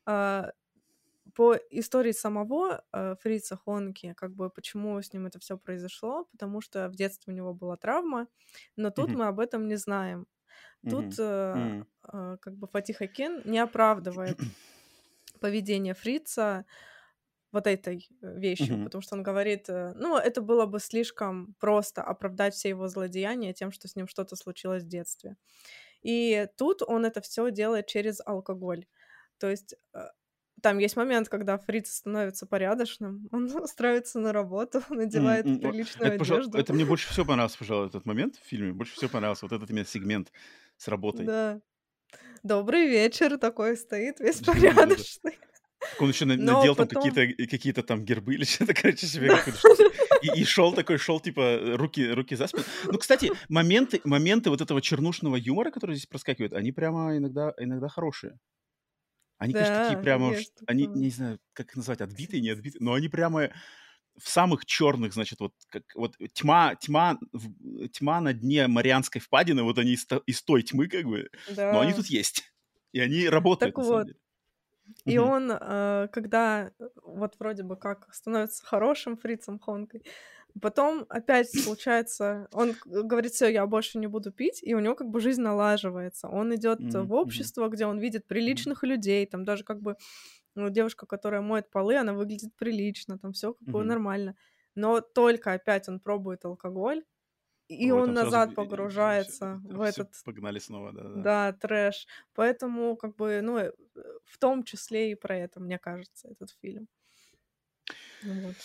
[0.07, 0.51] Э,
[1.35, 6.61] по истории самого э, Фрица Хонки, как бы почему с ним это все произошло, потому
[6.63, 8.27] что в детстве у него была травма,
[8.75, 9.17] но тут mm-hmm.
[9.17, 10.27] мы об этом не знаем.
[10.89, 11.87] Тут mm-hmm.
[12.13, 14.39] э, как бы Фатих Акен не оправдывает
[15.41, 16.65] поведение Фрица
[17.53, 18.85] вот этой э, вещью, mm-hmm.
[18.85, 23.53] потому что он говорит, э, ну, это было бы слишком просто оправдать все его злодеяния
[23.53, 25.37] тем, что с ним что-то случилось в детстве.
[26.03, 28.87] И тут он это все делает через алкоголь.
[29.39, 29.75] То есть
[30.63, 35.61] там есть момент, когда Фриц становится порядочным, он устраивается на работу, надевает mm-hmm.
[35.61, 36.59] приличную это, одежду.
[36.59, 38.73] это мне больше всего понравился, пожалуй, этот момент в фильме.
[38.73, 40.33] Больше всего понравился вот этот именно сегмент
[40.77, 41.27] с работой.
[41.27, 41.61] Да.
[42.43, 45.39] Добрый вечер, такой стоит, весь порядочный.
[46.01, 47.03] Он еще надел там потом...
[47.03, 49.45] какие-то какие там гербы или что-то, короче, себе Да.
[50.23, 52.65] и, и шел такой, шел типа руки, руки за спину.
[52.85, 57.89] Ну, кстати, моменты, моменты вот этого чернушного юмора, который здесь проскакивает, они прямо иногда, иногда
[57.89, 58.39] хорошие.
[59.39, 60.35] Они, конечно, такие Да, прямо,
[60.67, 63.51] они, не знаю, как их назвать, отбитые, не отбитые, но они прямо
[64.19, 69.63] в самых черных, значит, вот как вот тьма, тьма, в- тьма на дне Марианской впадины,
[69.63, 71.31] вот они из, из той тьмы как бы,
[71.71, 71.95] но они Да.
[71.95, 72.53] тут есть.
[72.93, 74.19] И они работают, Так на самом вот, деле.
[75.07, 75.19] и Мгм.
[75.19, 80.05] он, э, когда э, вот вроде бы как становится хорошим фрицем Хонкой,
[80.63, 85.09] потом опять случается, он говорит, все, я больше не буду пить, и у него как
[85.11, 86.29] бы жизнь налаживается.
[86.29, 89.97] Он идет Мгм, в общество, где он видит приличных людей, там даже как бы
[90.57, 93.85] ну, девушка, которая моет полы, она выглядит прилично, там все как бы мгм.
[93.85, 94.37] нормально.
[94.75, 97.05] Но только опять он пробует алкоголь,
[97.69, 101.31] и Ой, он сразу назад и погружается всё- в этот погнали снова, да-да-да.
[101.31, 102.07] да, трэш.
[102.35, 103.73] Поэтому, как бы, ну, э,
[104.25, 106.89] в том числе и про это, мне кажется, этот фильм.
[108.21, 108.59] Ну вот.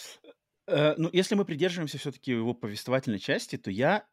[0.68, 4.08] Э, ну, если мы придерживаемся все-таки его повествовательной части, то я,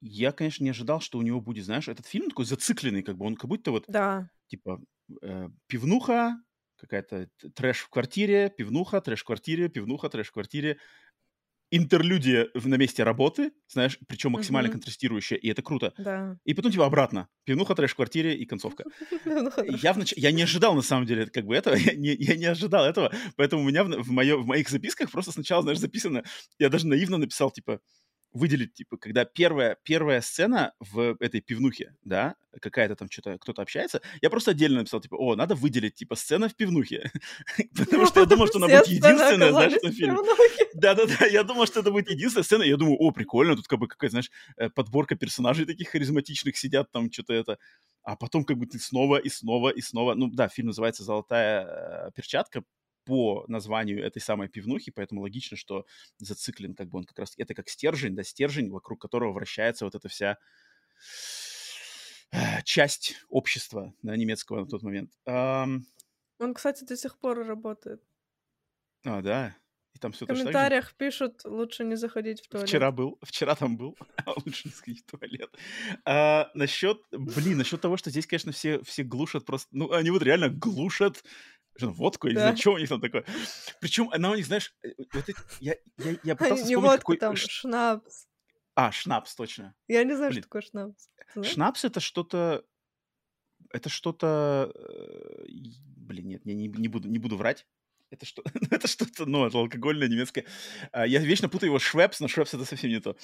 [0.00, 3.26] я, конечно, не ожидал, что у него будет, знаешь, этот фильм такой зацикленный, как бы
[3.26, 4.82] он как будто вот, Да, типа,
[5.22, 6.36] э, пивнуха,
[6.78, 10.78] какая-то трэш в квартире, пивнуха, трэш в квартире, пивнуха, трэш в квартире,
[11.70, 14.78] интерлюдия на месте работы, знаешь, причем максимально Мгм.
[14.78, 15.92] контрастирующая, и это круто.
[15.98, 16.38] да.
[16.44, 17.28] И потом, типа, обратно.
[17.44, 18.84] Пивнуха, трэш в квартире и концовка.
[19.82, 21.74] Я, внач- я не ожидал, на самом деле, как бы этого.
[21.92, 23.12] Я не, я не ожидал этого.
[23.36, 26.24] Поэтому у меня в, в, моё- в моих записках просто сначала, знаешь, записано...
[26.58, 27.80] Я даже наивно написал, типа,
[28.32, 34.00] выделить, типа, когда первая, первая сцена в этой пивнухе, да, какая-то там что-то, кто-то общается,
[34.20, 37.10] я просто отдельно написал, типа, о, надо выделить, типа, сцена в пивнухе.
[37.76, 40.18] Потому что я думал, что она будет единственная, знаешь, в фильме.
[40.74, 42.62] Да-да-да, я думал, что это будет единственная сцена.
[42.62, 46.90] Я думаю, о, прикольно, тут как бы какая, знаешь, э, подборка персонажей таких харизматичных сидят
[46.92, 47.58] там, что-то это.
[48.02, 50.14] А потом как бы ты снова и снова и снова...
[50.14, 52.62] Ну да, фильм называется «Золотая э, перчатка»
[53.08, 55.86] по названию этой самой пивнухи, поэтому логично, что
[56.18, 57.32] зациклен как бы он как раз...
[57.38, 60.36] Это как стержень, да, стержень, вокруг которого вращается вот эта вся
[62.64, 65.10] часть общества да, немецкого на тот момент.
[65.24, 65.86] Ам,
[66.38, 68.02] Он, кстати, до сих пор работает.
[69.06, 69.56] а, да.
[69.94, 72.68] И там все В комментариях пишут, лучше не заходить в туалет.
[72.68, 73.96] Вчера был, вчера там был,
[74.26, 75.50] а лучше не сходить в туалет.
[76.04, 80.22] А, насчет, блин, насчет того, что здесь, конечно, все, все глушат просто, ну, они вот
[80.22, 81.24] реально глушат
[81.80, 82.60] водку, я не знаю, Да.
[82.60, 83.24] что у них там такое.
[83.80, 87.12] Причем она у них, знаешь, э, вот эти- я, я, я пытался Не вспомнить, водку
[87.12, 87.16] какой...
[87.18, 88.26] там, шнапс.
[88.74, 89.74] А, шнапс, точно.
[89.88, 90.42] Я не знаю, Блин.
[90.42, 91.10] что такое шнапс.
[91.42, 92.64] Шнапс это что-то,
[93.70, 95.44] это что-то, э,
[95.96, 97.66] блин, нет, я не, не буду, не буду врать.
[98.10, 98.42] Это что?
[98.70, 100.46] это что-то, ну, это алкогольное немецкое.
[100.92, 103.16] А, я вечно путаю его швепс, но швепс это совсем не то.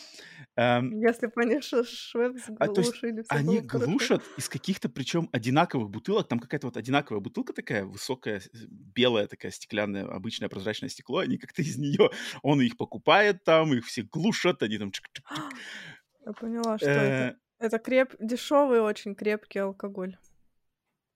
[0.56, 2.94] Если бы они ш- швепс А, то есть
[3.28, 6.28] Они глушат из каких-то, причем одинаковых бутылок.
[6.28, 11.18] Там какая-то вот одинаковая бутылка такая, высокая, белая такая стеклянная, обычное прозрачное стекло.
[11.18, 12.10] Они как-то из нее,
[12.42, 14.92] он их покупает там, их все глушат, они там...
[16.26, 17.36] Я поняла, что это.
[17.58, 18.14] Э, Это креп...
[18.18, 20.16] дешевый, очень крепкий алкоголь.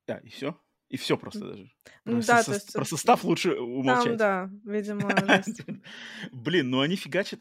[0.06, 0.58] Да, и все.
[0.88, 1.70] И все просто даже.
[2.04, 4.16] Ну Про, да, со- то есть про состав лучше Там, умолчать.
[4.16, 5.08] да, видимо.
[6.32, 7.40] Блин, ну они фигачат.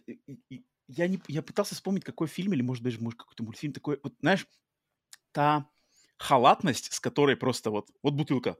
[0.89, 3.99] Я, не, я пытался вспомнить, какой фильм, или, может, даже может, какой-то мультфильм такой.
[4.03, 4.47] Вот, знаешь,
[5.31, 5.69] та
[6.17, 8.57] халатность, с которой просто вот, вот бутылка.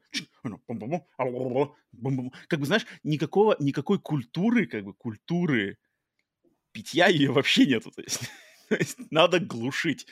[1.92, 2.32] бум-бум.
[2.48, 5.78] Как бы, знаешь, никакого, никакой культуры, как бы, культуры
[6.72, 7.92] питья ее вообще нету.
[7.92, 8.22] То есть,
[8.70, 10.08] то есть надо глушить.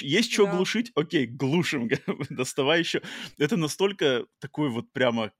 [0.00, 0.52] Есть что Да.
[0.52, 0.92] глушить?
[0.94, 1.88] Окей, глушим.
[2.30, 3.02] Доставай еще.
[3.38, 5.32] Это настолько такой вот прямо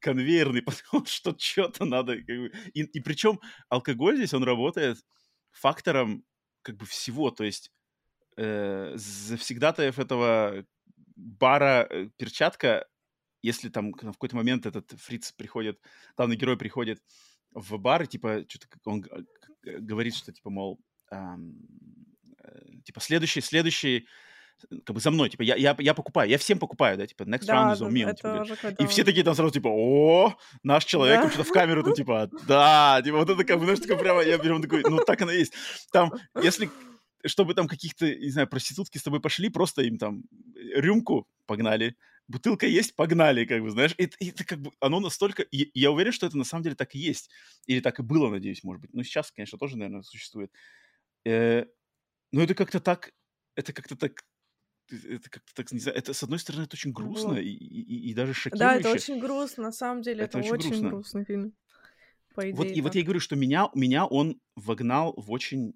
[0.00, 0.62] конвейерный
[1.02, 2.16] подход, что что-то надо.
[2.16, 2.52] Как бы.
[2.74, 4.98] и, и причем алкоголь здесь, он работает
[5.50, 6.24] фактором
[6.62, 7.30] как бы всего.
[7.30, 7.72] То есть
[8.36, 10.64] э, завсегдатаев этого
[11.16, 12.86] бара э, перчатка,
[13.42, 15.80] если там в какой-то момент этот фриц приходит,
[16.16, 17.02] главный герой приходит
[17.52, 19.24] в бар, и типа что-то он г-
[19.62, 20.80] г- говорит, что типа, мол,
[21.10, 21.97] ам, э,
[22.84, 24.06] типа следующий, следующий,
[24.70, 27.22] э, как бы за мной, типа я, я, я покупаю, я всем покупаю, да, типа
[27.22, 29.52] next round Да, is on да, me, типа, это когда И все такие там сразу
[29.52, 31.28] типа, о, наш человек, Да.
[31.30, 34.38] что-то в камеру, там типа, да, типа вот это как бы, знаешь, такое прямо, я
[34.38, 35.54] прям такой, ну так оно и есть.
[35.92, 36.70] Там, если,
[37.26, 40.22] чтобы там каких-то, не знаю, проститутки с тобой пошли, просто им там
[40.74, 41.96] рюмку погнали,
[42.28, 46.12] бутылка есть, погнали, как бы, знаешь, и это как бы, оно настолько, и я уверен,
[46.12, 47.30] что это на самом деле так и есть,
[47.66, 50.52] или так и было, надеюсь, может быть, ну сейчас, конечно, тоже, наверное, существует.
[52.32, 53.12] Но это как-то так,
[53.54, 54.22] это как-то так,
[54.90, 57.42] это как-то так, не знаю, это, с одной стороны, это очень грустно Вот.
[57.42, 58.78] и, и, и даже Да, шокирующе.
[58.80, 60.88] это очень грустно, на самом деле, Это это, очень очень, грустно.
[60.90, 61.52] грустный фильм.
[62.34, 65.74] По идее, Вот, и вот я и говорю, что меня, меня он вогнал в очень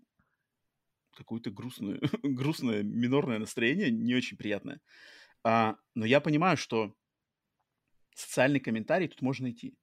[1.16, 4.80] какую-то грустную, грустное минорное настроение, не очень приятное.
[5.44, 6.94] А, но я понимаю, что
[8.14, 9.76] социальный комментарий тут можно найти.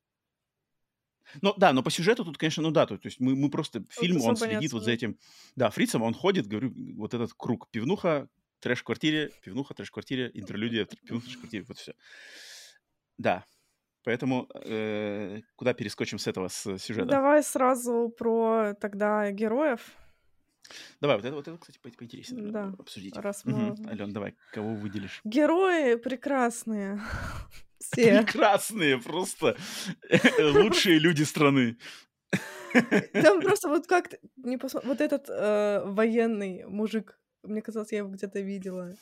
[1.41, 3.83] Ну да, но по сюжету тут, конечно, ну да, то, то есть мы, мы просто
[3.89, 5.17] фильм, он следит вот за этим,
[5.55, 8.27] да, фрицем, он ходит, говорю, вот этот круг пивнуха,
[8.59, 11.93] трэш-квартире, пивнуха, трэш-квартире, интерлюдия, пивнуха, трэш-квартире, вот все.
[13.17, 13.45] Да,
[14.03, 17.07] поэтому э, куда перескочим с этого, с сюжета?
[17.07, 19.81] Давай сразу про тогда героев.
[21.01, 23.15] Давай, вот это, вот это кстати, поинтереснее Да, обсудить.
[23.17, 23.75] раз мы...
[23.87, 25.21] Ален, давай, кого выделишь?
[25.23, 27.01] Герои прекрасные.
[27.79, 28.21] Все.
[28.23, 29.55] Прекрасные просто.
[30.39, 31.77] Лучшие люди страны.
[33.13, 38.09] Там просто вот как не посмо- вот этот э, военный мужик, мне казалось, я его
[38.09, 38.95] где-то видела.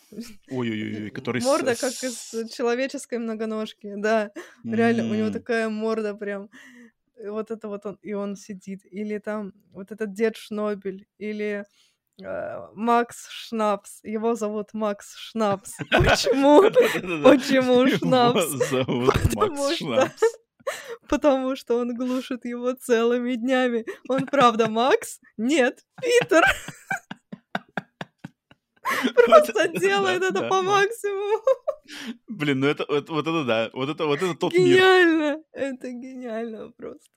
[0.49, 1.41] Ой-ой-ой, который...
[1.41, 4.31] с- Морда как из человеческой многоножки, да.
[4.63, 6.49] Реально, у него такая морда прям.
[7.25, 8.81] Вот это вот он, и он сидит.
[8.85, 11.65] Или там вот этот дед Шнобель, или э,
[12.19, 13.99] Макс Шнапс.
[14.03, 15.77] Его зовут Макс Шнапс.
[15.91, 16.63] Почему?
[17.23, 18.45] Почему Шнапс?
[18.69, 19.77] зовут Макс.
[19.77, 20.21] Шнапс.
[21.07, 23.85] Потому что он глушит его целыми днями.
[24.09, 25.19] Он правда Макс?
[25.37, 26.43] Нет, Питер.
[29.25, 31.41] Просто делает это по максимуму.
[32.27, 34.77] Блин, ну это вот, вот это да, вот это вот это тот мир.
[34.77, 35.43] Гениально.
[35.51, 37.09] Это гениально просто.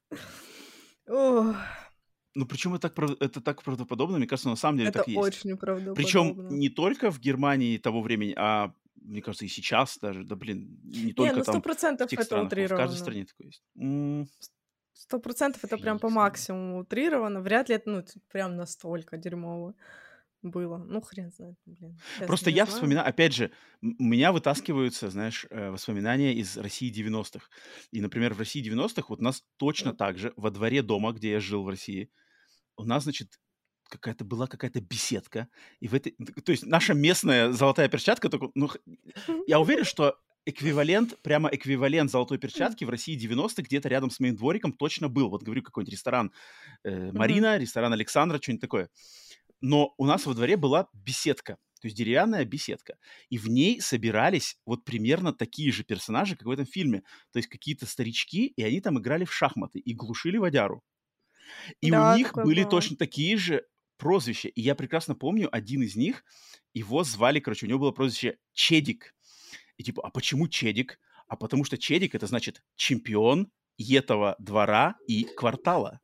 [2.41, 5.19] Ну причем это так, это так правдоподобно, мне кажется, на самом деле это так есть.
[5.19, 5.57] очень
[5.95, 6.57] Причем правдоподобно.
[6.57, 11.13] не только в Германии того времени, а мне кажется и сейчас даже, да блин, не
[11.13, 12.97] Не, только ну сто там в процентов это странах, а в каждой утрировано.
[12.97, 13.63] стране такое есть.
[14.93, 17.41] Сто процентов это прям по максимуму утрировано.
[17.41, 19.75] Вряд ли это, ну, прям настолько дерьмово
[20.43, 20.79] было.
[20.79, 21.99] Ну, хрен знает, блин.
[22.19, 22.77] Честно, Просто я знаю.
[22.77, 23.51] вспоминаю, опять же,
[23.83, 27.49] у меня вытаскиваются, знаешь, э, воспоминания из России 90-х.
[27.93, 31.41] И, например, в России 90-х вот нас точно так же во дворе дома, где я
[31.41, 32.11] жил в России,
[32.77, 33.39] у нас, значит,
[33.89, 35.49] какая-то была какая-то беседка.
[35.81, 36.13] И в этой...
[36.45, 38.71] То есть наша местная золотая перчатка, только, ну,
[39.47, 40.17] я уверен, что
[40.47, 45.29] эквивалент, прямо эквивалент золотой перчатки в России 90-х где-то рядом с моим двориком точно был.
[45.29, 46.33] Вот говорю, какой-нибудь ресторан
[46.85, 47.13] э.
[47.13, 48.89] Марина, ресторан Александра, что-нибудь такое.
[49.61, 52.97] Но у нас во дворе была беседка, то есть деревянная беседка.
[53.29, 57.03] И в ней собирались вот примерно такие же персонажи, как в этом фильме.
[57.33, 60.83] То есть какие-то старички, и они там играли в шахматы и глушили водяру.
[61.81, 62.71] И Да, у них были было.
[62.71, 63.65] точно такие же
[63.99, 64.49] прозвища.
[64.49, 66.25] И я прекрасно помню, один из них,
[66.75, 69.15] его звали, короче, у него было прозвище Чедик.
[69.77, 70.99] И типа, а почему Чедик?
[71.29, 76.01] А потому что Чедик это значит чемпион этого двора и квартала.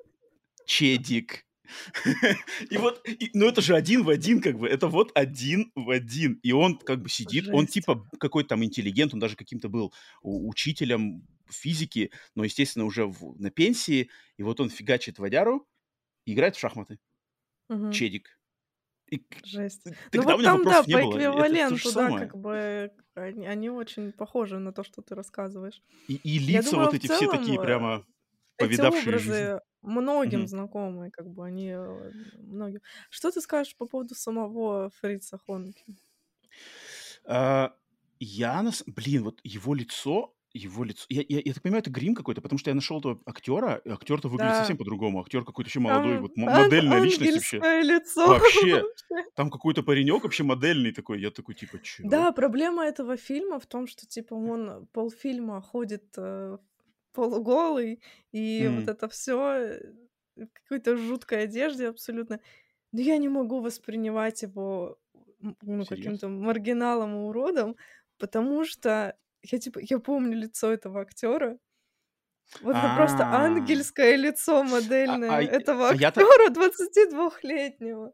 [0.66, 1.44] Чедик.
[2.70, 5.90] И вот, и- ну это же один в один, как бы, это вот один в
[5.90, 6.38] один.
[6.44, 7.74] И он как бы сидит, он Жесть.
[7.74, 9.92] типа какой-то там интеллигент, он даже каким-то был
[10.22, 14.10] учителем физики, но, естественно, уже в- на пенсии.
[14.38, 15.68] И вот он фигачит водяру
[16.26, 17.00] и играет в шахматы.
[17.68, 17.92] Мгм.
[17.92, 18.38] Чедик.
[19.10, 19.86] И Жесть.
[20.12, 24.58] Ну тогда у вот там, да, по эквиваленту, да, как бы они, они очень похожи
[24.58, 25.82] на то, что ты рассказываешь.
[26.08, 28.06] И, и лица думаю, вот эти все такие э, прямо
[28.58, 29.50] эти повидавшие жизнь.
[29.50, 30.48] образы многим Мгм.
[30.48, 32.80] знакомы, как бы они э, многим.
[33.10, 35.84] Что ты скажешь по поводу самого Фрица Хонки?
[37.24, 37.74] А,
[38.18, 38.82] я нас...
[38.86, 41.04] Блин, вот его лицо, его лицо...
[41.08, 43.90] Я, я, я так понимаю, это грим какой-то, потому что я нашел этого актера, и
[43.90, 44.58] актер-то выглядит Да.
[44.58, 45.20] совсем по-другому.
[45.20, 47.82] Актер какой-то еще молодой, Там вот м- ан- модельная личность вообще.
[47.82, 48.26] лицо.
[48.28, 48.82] Вообще.
[49.34, 51.20] Там какой-то паренек вообще модельный такой.
[51.20, 52.02] Я такой, типа, чё?
[52.08, 56.58] Да, проблема этого фильма в том, что типа он полфильма ходит э,
[57.12, 58.00] полуголый,
[58.32, 58.88] и вот М.
[58.88, 59.80] это все
[60.36, 62.40] в какой-то жуткой одежде абсолютно.
[62.92, 64.98] Но я не могу воспринимать его
[65.62, 67.76] ну, каким-то маргиналом и уродом,
[68.18, 69.16] потому что
[69.50, 71.58] я типа я помню лицо этого актера.
[72.60, 78.12] Вот это просто А, ангельское лицо модельное а, этого а я-то, актера 22-летнего.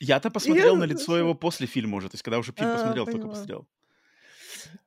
[0.00, 2.74] я-то я посмотрел на лицо его после фильма уже, то есть когда уже фильм А,
[2.74, 3.68] посмотрел, только посмотрел.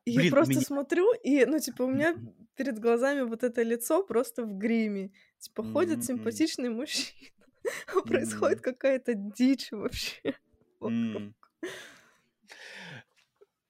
[0.04, 0.62] И я просто меня...
[0.62, 2.16] смотрю, и, ну, типа, у меня
[2.56, 5.12] перед глазами вот это лицо просто в гриме.
[5.38, 7.30] Типа, ходит симпатичный мужчина,
[7.94, 10.34] а происходит какая-то дичь вообще.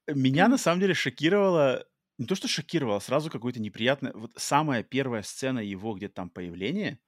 [0.07, 1.87] Меня на самом деле шокировало,
[2.21, 6.31] не то что шокировало, а сразу какое-то неприятное, вот самая первая сцена его где-то там
[6.31, 7.01] появления,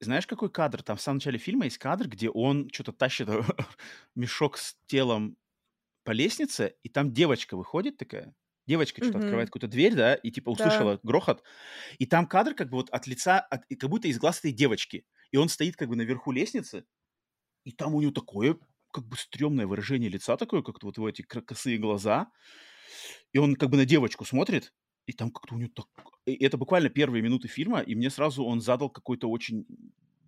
[0.00, 0.82] знаешь, какой кадр?
[0.82, 3.28] Там в самом начале фильма есть кадр, где он что-то тащит
[4.14, 5.36] мешок с телом
[6.04, 8.34] по лестнице, и там девочка выходит такая,
[8.66, 9.50] девочка что-то открывает Мгм.
[9.50, 10.88] какую-то дверь, да, и типа Да.
[10.90, 11.44] услышала грохот,
[11.98, 15.06] и там кадр как бы вот от лица, от- как будто из глаз этой девочки,
[15.32, 16.86] и он стоит как бы наверху лестницы,
[17.64, 18.58] и там у него такое
[18.92, 22.30] как бы стрёмное выражение лица такое, как-то вот его эти косые глаза,
[23.32, 24.72] и он как бы на девочку смотрит,
[25.06, 25.86] и там как-то у него так...
[26.26, 29.66] И это буквально первые минуты фильма, и мне сразу он задал какой-то очень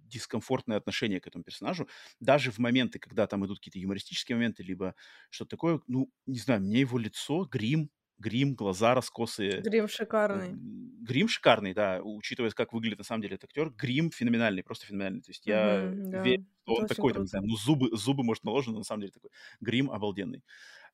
[0.09, 1.89] дискомфортное отношение к этому персонажу.
[2.21, 4.95] Даже в моменты, когда там идут какие-то юмористические моменты, либо
[5.31, 9.61] что-то такое, ну, не знаю, мне его лицо, грим, грим, глаза раскосые.
[9.61, 10.53] Грим шикарный.
[10.53, 13.71] Грим шикарный, да, учитывая, как выглядит на самом деле этот актер.
[13.71, 15.23] Грим феноменальный, просто феноменальный.
[15.23, 18.25] То есть я Мгм, да, верю, что он такой, там, не знаю, ну, зубы, зубы,
[18.25, 19.31] может, наложены, но на самом деле такой.
[19.61, 20.45] Грим обалденный.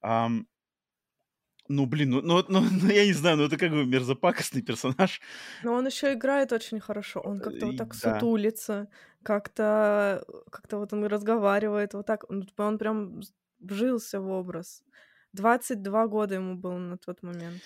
[0.00, 0.46] Ам,
[1.68, 5.20] ну, блин, ну, ну, ну, ну, я не знаю, ну, это как бы мерзопакостный персонаж.
[5.62, 7.20] Но он еще играет очень хорошо.
[7.20, 8.14] Он как-то вот так да.
[8.14, 8.88] сутулится,
[9.22, 12.30] как-то как-то вот он разговаривает вот так.
[12.30, 13.20] Он, он прям
[13.60, 14.82] вжился в образ.
[15.32, 17.62] 22 года ему было на тот момент.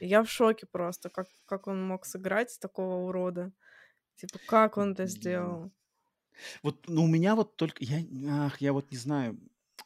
[0.00, 3.52] Я в шоке просто, как, как он мог сыграть такого урода.
[4.16, 5.70] Типа, как он это сделал?
[6.62, 7.82] Вот, ну, у меня вот только...
[7.82, 8.02] Я,
[8.46, 9.38] ах, я вот не знаю...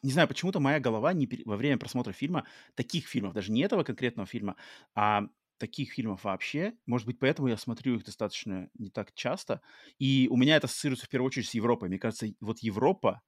[0.03, 2.45] Не знаю, почему-то моя голова не пере- во время просмотра фильма,
[2.75, 4.55] таких фильмов, даже не этого конкретного фильма,
[4.95, 5.27] а
[5.57, 9.61] таких фильмов вообще, может быть, поэтому я смотрю их достаточно не так часто,
[9.99, 11.87] и у меня это ассоциируется в первую очередь с Европой.
[11.89, 13.21] Мне кажется, вот Европа,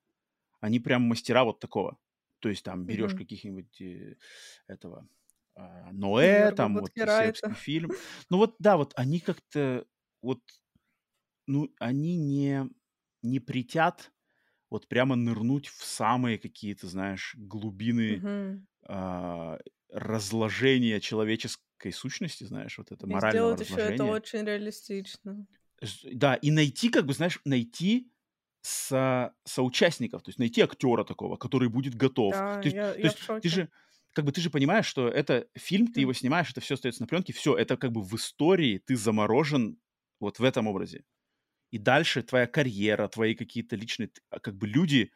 [0.62, 1.98] они прям мастера вот такого.
[2.40, 3.16] То есть там берешь Мгм.
[3.16, 4.18] каких-нибудь э,
[4.68, 5.08] этого
[5.56, 7.94] а, Ноэ, Йорга там вот сербский фильм.
[8.30, 9.86] Ну вот, да, вот они как-то
[10.22, 10.42] вот,
[11.48, 12.70] ну, они не,
[13.22, 14.13] не притят
[14.74, 18.66] вот прямо нырнуть в самые какие-то, знаешь, глубины Мгм.
[18.88, 19.60] а,
[19.92, 24.04] разложения человеческой сущности, знаешь, вот это И морального сделать еще это разложения.
[24.04, 25.48] очень реалистично.
[26.04, 28.12] Да, и найти, как бы, знаешь, найти
[28.62, 32.44] со, соучастников, то есть найти актера такого, который будет готов.
[32.62, 33.50] Да, есть, я, то я есть в ты шоке.
[33.50, 33.70] же,
[34.14, 37.08] как бы, ты же понимаешь, что это фильм, ты его снимаешь, это все остается на
[37.08, 39.80] пленке, все, это как бы в истории ты заморожен
[40.22, 41.04] вот в этом образе.
[41.74, 45.12] И дальше твоя карьера, твои какие-то личные, а, как бы, люди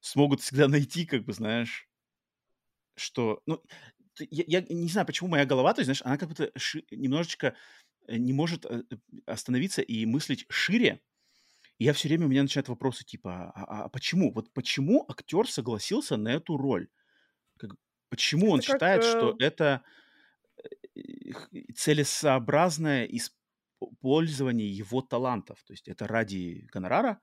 [0.00, 1.88] смогут всегда найти, как бы, знаешь,
[2.96, 3.62] что, ну,
[4.18, 7.54] я, я не знаю, почему моя голова, то есть, знаешь, она как будто ши- немножечко
[8.08, 8.96] э, не может э, э,
[9.26, 11.02] остановиться и мыслить шире.
[11.78, 14.32] И я все время, у меня начинают вопросы типа, а, а- а почему?
[14.32, 16.88] Вот почему актер согласился на эту роль?
[17.58, 17.72] Как-
[18.10, 18.82] почему он Это как...
[18.82, 19.84] считает, э, что это
[20.94, 21.48] э, х-
[23.80, 25.62] использование его талантов?
[25.64, 27.20] То есть это ради гонорара?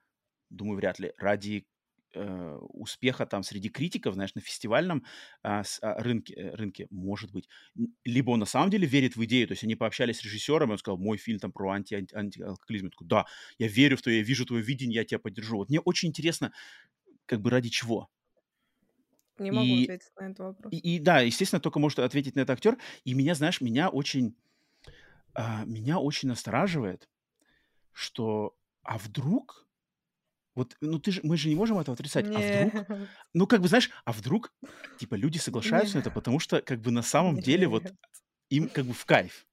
[0.50, 1.14] Думаю, вряд ли.
[1.18, 1.68] Ради
[2.16, 5.04] э, успеха там среди критиков, знаешь, на фестивальном
[5.42, 7.50] а, с- а, рынке, э, рынке, может быть.
[8.06, 10.74] Либо он на самом деле верит в идею, то есть они пообщались с режиссером, и
[10.74, 12.86] он сказал, мой фильм там про анти, анти- антиалкоголизм.
[12.86, 13.26] Я такой, да,
[13.58, 15.58] я верю в то, я вижу твое видение, я тебя поддержу.
[15.58, 16.54] Вот мне очень интересно,
[17.26, 18.10] как бы ради чего.
[19.38, 20.74] Не могу И, ответить на этот вопрос.
[20.74, 22.78] и, и да, естественно, только может ответить на это актер.
[23.06, 24.36] И меня, знаешь, меня очень,
[25.34, 27.10] а, меня очень настораживает,
[27.92, 29.68] что, а вдруг,
[30.56, 32.88] вот, ну ты же, мы же не можем этого отрицать, а вдруг Нет,
[33.34, 34.54] Ну, как бы, знаешь, а вдруг,
[35.00, 37.94] типа, люди соглашаются на это, потому что, как бы, на самом деле, вот
[38.50, 39.48] им, как бы, в кайф.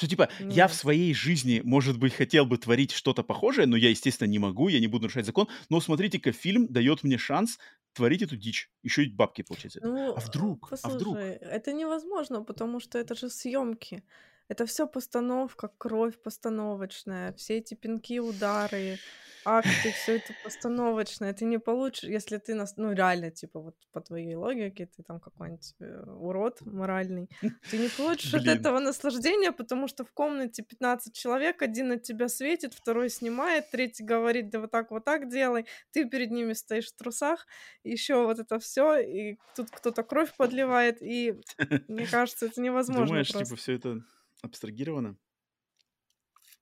[0.00, 3.90] Что, типа, я в своей жизни, может быть, хотел бы творить что-то похожее, но я,
[3.90, 5.48] естественно, не могу, я не буду нарушать закон.
[5.68, 7.58] Но смотрите-ка, фильм дает мне шанс
[7.92, 8.70] творить эту дичь.
[8.82, 9.76] Еще и бабки получать.
[9.82, 10.72] Ну, А э, вдруг?
[10.82, 11.16] А вдруг?
[11.16, 14.02] послушай, это невозможно, потому что это же съемки.
[14.50, 18.98] Это все постановка, кровь постановочная, все эти пинки, удары,
[19.44, 21.32] акты, все это постановочное.
[21.32, 25.20] Ты не получишь, если ты нас, ну реально, типа вот по твоей логике, ты там
[25.20, 27.30] какой-нибудь э, урод моральный,
[27.70, 28.58] ты не получишь от Блин.
[28.58, 34.02] этого наслаждения, потому что в комнате 15 человек, один на тебя светит, второй снимает, третий
[34.02, 37.46] говорит, да вот так, вот так делай, ты перед ними стоишь в трусах,
[37.84, 41.40] еще вот это все, и тут кто-то кровь подливает, и
[41.86, 43.44] мне кажется, это невозможно Думаешь, просто.
[43.44, 44.02] типа, все это
[44.42, 45.18] абстрагировано?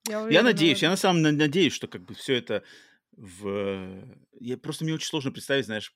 [0.06, 2.64] Я Я уверена в надеюсь, я на самом деле надеюсь, что как бы все это
[3.12, 4.18] в...
[4.40, 5.94] Я просто мне очень сложно представить, знаешь,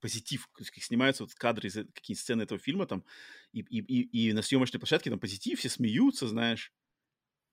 [0.00, 3.04] позитив, как снимаются вот кадры из э- какие сцены этого фильма там,
[3.52, 6.72] и, и, и, и на съемочной площадке там позитив, все смеются, знаешь.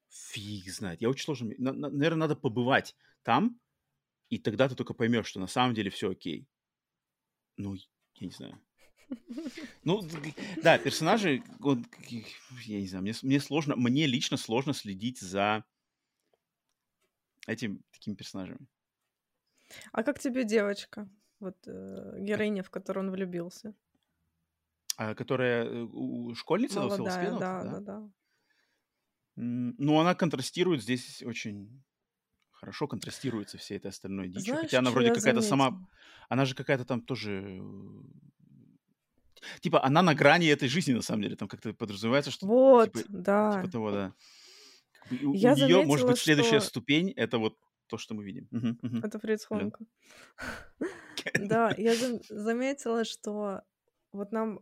[0.10, 1.02] Фиг знает.
[1.02, 1.54] Я очень сложно...
[1.58, 3.60] наверное, надо побывать там,
[4.30, 6.48] и тогда ты только поймешь, что на самом деле все окей.
[7.58, 7.76] Ну,
[8.16, 8.62] я не знаю.
[9.84, 10.02] Ну,
[10.64, 11.86] да, персонажи, он,
[12.66, 15.64] я не знаю, мне, мне сложно, мне лично сложно следить за
[17.48, 18.68] этим такими персонажами.
[19.92, 21.10] А как тебе девочка?
[21.40, 23.74] Вот э, героиня, в которую он влюбился.
[24.98, 27.80] А, которая э, у- школьница Молодая, да, да, да?
[27.80, 28.12] да.
[29.36, 31.84] Ну, она контрастирует здесь очень
[32.52, 34.54] хорошо контрастируется всей этой остальной дичью.
[34.54, 35.88] Знаешь, Хотя она вроде какая-то сама,
[36.30, 37.62] она же какая-то там тоже, э,
[39.60, 41.36] типа, она на грани этой жизни на самом деле.
[41.36, 43.52] Там как-то подразумевается, что Вот, типа, да.
[43.54, 44.14] типа того, да.
[45.10, 47.58] Бы и у, Я нее может быть следующая что ступень, это вот
[47.88, 48.48] то, что мы видим.
[49.04, 49.46] Это Фриц.
[49.46, 49.86] Хонка.
[51.40, 53.62] Да, я зам- заметила, что
[54.12, 54.60] вот нам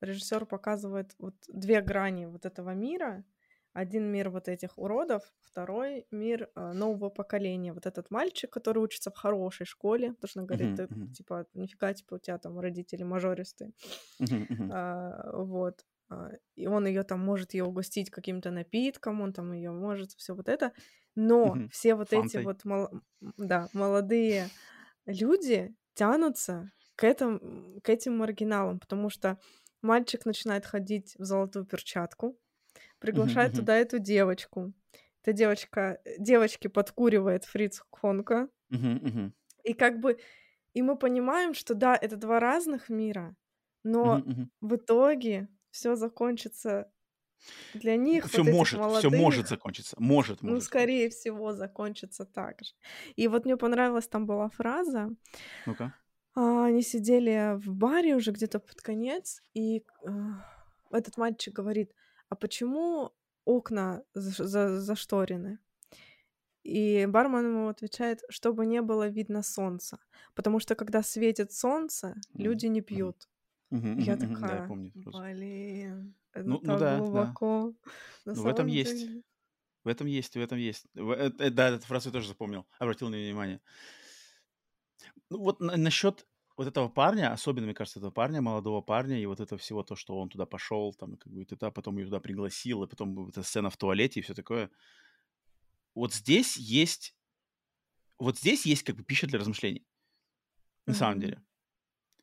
[0.00, 3.24] режиссер показывает вот две грани вот этого мира.
[3.72, 7.72] Один мир вот этих уродов, второй мир э, нового поколения.
[7.72, 11.08] Вот этот мальчик, который учится в хорошей школе, потому что он говорит, ты, мгм.
[11.12, 13.72] типа, нифига, типа, у тебя там родители мажористые.
[14.18, 14.72] Мгм, мгм.
[14.72, 15.84] А, вот.
[16.10, 20.34] А, И он ее там может ее угостить каким-то напитком, он там ее может, все
[20.34, 20.72] вот это.
[21.14, 21.70] Но Мгм.
[21.70, 22.38] все вот эти Фантой.
[22.38, 22.90] вот мол-
[23.36, 24.52] да, молодые
[25.06, 29.38] люди тянутся к, этому, к этим маргиналам, потому что
[29.82, 32.38] мальчик начинает ходить в золотую перчатку,
[32.98, 34.72] приглашает туда эту девочку.
[35.22, 38.48] Эта девочка, э, девочки подкуривает Фриц Хонка,
[39.64, 40.18] и как бы,
[40.72, 43.36] и мы понимаем, что да, это два разных мира,
[43.82, 44.22] но
[44.60, 46.90] в итоге все закончится
[47.74, 49.96] для них, Все вот может, все может молодых, закончиться.
[49.98, 51.20] Может, ну, может скорее закончиться.
[51.20, 52.72] всего, закончится так же.
[53.16, 55.08] И вот мне понравилась там была фраза,
[55.66, 55.94] Ну-ка.
[56.34, 60.44] а, они сидели в баре уже где-то под конец, и а,
[60.90, 61.92] этот мальчик говорит,
[62.30, 63.12] а почему
[63.46, 65.60] окна заш- за- зашторены?
[66.62, 69.98] И бармен ему отвечает, чтобы не было видно солнца.
[70.34, 73.28] Потому что когда светит солнце, М, люди не пьют.
[73.96, 74.46] И я мгм.
[74.46, 77.36] Да, я такая, помню блин, это Ну, ну так да, да.
[77.36, 77.74] глубоко.
[78.24, 79.06] На Ну, в этом самом есть.
[79.06, 79.22] деле.
[79.84, 80.86] В этом есть, в этом есть.
[80.96, 82.66] Э, э, да, эту фразу я тоже запомнил.
[82.78, 83.62] Обратил на нее внимание.
[85.30, 86.26] Ну, вот на- насчет
[86.60, 89.96] вот этого парня, особенно, мне кажется, этого парня, молодого парня, и вот это всего то,
[89.96, 93.28] что он туда пошел, там, и как бы туда, потом ее туда пригласил, и потом
[93.28, 94.70] эта сцена в туалете и все такое.
[95.94, 97.16] Вот здесь есть,
[98.18, 99.86] вот здесь есть как бы пища для размышлений,
[100.84, 101.42] на самом деле.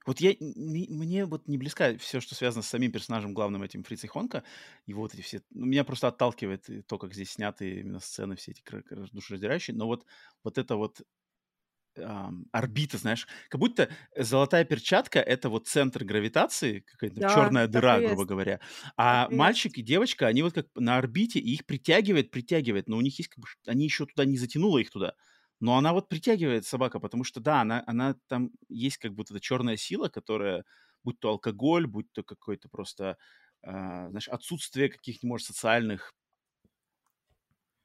[0.06, 4.08] Вот я, мне вот не близко все, что связано с самим персонажем главным этим Фрица
[4.08, 4.44] Хонка,
[4.86, 8.36] его вот эти все, ну, меня просто отталкивает и то, как здесь сняты именно сцены
[8.36, 8.62] все эти
[9.12, 10.06] душераздирающие, но вот,
[10.44, 11.02] вот это вот
[12.00, 17.92] ам, орбита, знаешь, как будто золотая перчатка это вот центр гравитации, какая-то Да, черная так
[17.92, 18.60] дыра, грубо есть, говоря,
[19.10, 19.58] так а есть.
[19.70, 23.18] мальчик и девочка, они вот как на орбите, и их притягивает, притягивает, но у них
[23.20, 25.14] есть как бы, они еще туда не затянуло их туда,
[25.60, 29.42] но она вот притягивает собака, потому что да, она, она там есть как будто эта
[29.42, 30.64] черная сила, которая,
[31.04, 33.18] будь то алкоголь, будь то какой-то просто,
[33.64, 36.14] а, знаешь, отсутствие каких-нибудь, может, социальных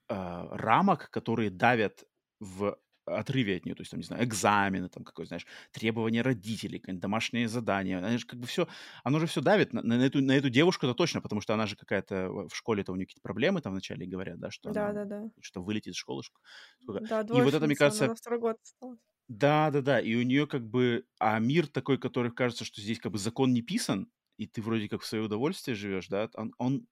[0.08, 2.04] а, рамок, которые давят
[2.40, 6.78] в отрыве от нее, то есть, там, не знаю, экзамены, там, какое, знаешь, требования родителей,
[6.78, 8.68] какое-нибудь домашнее задание, она же как бы все,
[9.04, 11.76] оно же все давит на, на эту, на эту девушку-то точно, потому что она же
[11.76, 15.20] какая-то в школе-то у нее какие-то проблемы там вначале говорят, да, что она Да-да-да.
[15.40, 16.22] что вылетит из школы.
[16.22, 17.00] сколько.
[17.00, 19.00] Да, И вот это, мне она кажется, второй год осталась.
[19.28, 23.18] да-да-да, и у нее как бы, а мир такой, который кажется, что здесь как бы
[23.18, 26.86] закон не писан, и ты вроде как в свое удовольствие живешь, да, он, он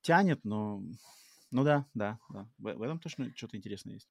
[0.00, 0.82] тянет, но,
[1.50, 4.08] ну да, да, да, в, в этом точно что-то интересное есть.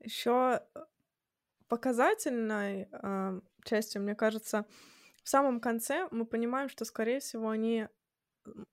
[0.00, 0.60] Еще
[1.68, 4.66] показательной а, частью, мне кажется,
[5.22, 7.88] в самом конце мы понимаем, что, скорее всего, они,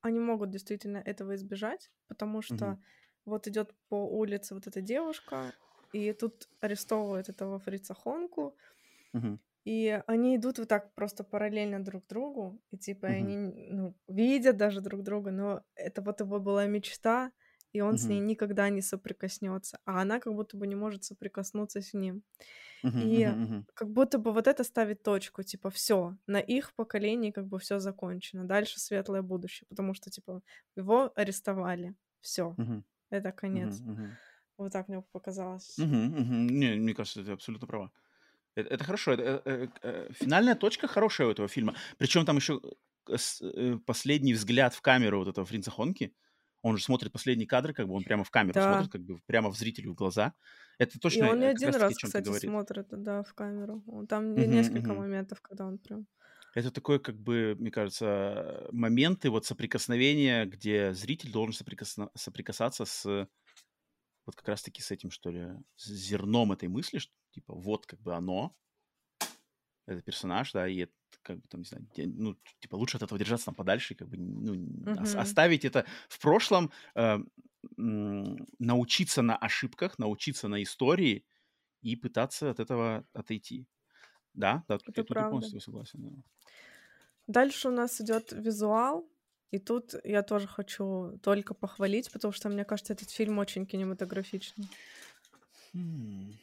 [0.02, 2.86] они могут действительно этого избежать, потому что Мгм.
[3.26, 5.54] вот идет по улице вот эта девушка,
[5.92, 8.58] и тут арестовывают этого фрица Хонку,
[9.14, 9.38] Мгм.
[9.64, 13.36] и они идут вот так просто параллельно друг другу, и типа Мгм.
[13.36, 13.38] они
[13.72, 17.32] ну, видят даже друг друга, но это вот его была мечта,
[17.76, 21.82] и он с ней никогда не соприкоснется, а она как будто бы не может соприкоснуться
[21.82, 22.24] с ним.
[22.84, 23.02] Мгм.
[23.04, 27.60] И как будто бы вот это ставит точку, типа, все, на их поколении как бы
[27.60, 30.42] все закончено, дальше светлое будущее, потому что, типа,
[30.78, 32.56] его арестовали, все,
[33.10, 33.82] это конец.
[34.58, 35.78] Вот так мне показалось.
[35.78, 37.92] Не, мне кажется, ты абсолютно права.
[38.56, 39.12] Это, это хорошо.
[39.12, 41.76] Это, э, э, э, финальная точка хорошая у этого фильма.
[41.98, 42.62] Причем там еще
[43.86, 46.14] последний взгляд в камеру вот этого Фринца Хонки.
[46.66, 48.62] Он же смотрит последний кадр, как бы он прямо в камеру Да.
[48.62, 50.34] смотрит, как бы прямо в зрителю в глаза.
[50.80, 52.54] Это И точно он не э, один раз, ты кстати, говорит.
[52.54, 53.84] смотрит, да, в камеру.
[54.08, 54.94] Там Мгм, несколько мгм.
[54.94, 56.06] моментов, когда он прям...
[56.54, 63.28] Это такой, как бы, мне кажется, моменты вот соприкосновения, где зритель должен соприкосно- соприкасаться с
[64.26, 68.02] вот как раз-таки с этим, что ли, с зерном этой мысли, что типа вот как
[68.02, 68.56] бы оно,
[69.86, 70.88] это персонаж, да, и
[71.22, 74.18] как бы там, не знаю, ну, типа лучше от этого держаться там подальше, как бы,
[74.18, 75.06] ну, Мгм.
[75.18, 77.20] оставить это в прошлом, э,
[78.60, 81.26] научиться на ошибках, научиться на истории
[81.82, 83.68] и пытаться от этого отойти.
[84.34, 86.00] Да, да, тут, Это я, тут я полностью согласен.
[86.04, 86.24] да.
[87.28, 89.10] Дальше у нас идет визуал,
[89.52, 94.70] и тут я тоже хочу только похвалить, потому что мне кажется, этот фильм очень кинематографичный.
[95.76, 96.40] М.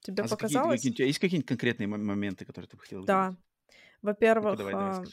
[0.00, 0.60] Тебе А за какие, показалось?
[0.60, 3.20] какие- у тебя есть какие-нибудь конкретные мо- моменты, которые ты бы хотела Да.
[3.20, 3.36] выделить?
[4.02, 5.04] Во-первых, давай, давай, а,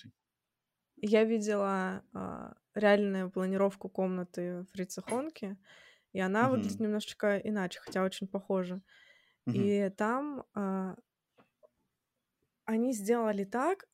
[0.97, 5.57] я видела а, реальную планировку комнаты Фрица Хонки,
[6.13, 6.81] и она выглядит Мгм.
[6.81, 8.81] немножечко иначе, хотя очень похожа.
[9.45, 9.71] Мгм.
[9.71, 10.95] И там а,
[12.65, 13.85] они сделали так,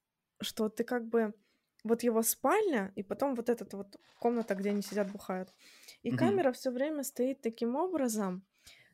[0.42, 1.34] что ты как бы
[1.84, 5.54] вот его спальня, и потом вот эта вот комната, где они сидят, бухают.
[6.04, 6.12] И Мгм.
[6.12, 8.46] камера все время стоит таким образом,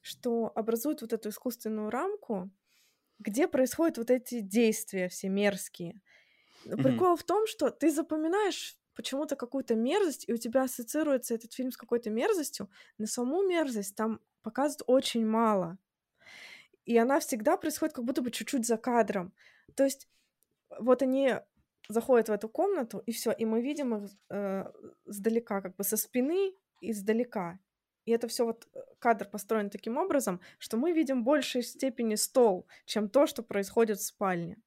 [0.01, 2.49] что образует вот эту искусственную рамку,
[3.19, 6.01] где происходят вот эти действия все мерзкие.
[6.63, 7.05] Но Мгм.
[7.05, 11.71] Прикол в том, что ты запоминаешь почему-то какую-то мерзость, и у тебя ассоциируется этот фильм
[11.71, 15.77] с какой-то мерзостью, но саму мерзость там показывают очень мало.
[16.85, 19.33] И она всегда происходит как будто бы чуть-чуть за кадром.
[19.75, 20.07] То есть
[20.79, 21.35] вот они
[21.89, 24.65] заходят в эту комнату, и все, и мы видим их э,
[25.05, 27.59] сдалека, как бы со спины и издалека.
[28.07, 32.15] И это все вот э, кадр построен таким образом, что мы видим в большей степени
[32.15, 34.57] стол, чем то, что происходит в спальне.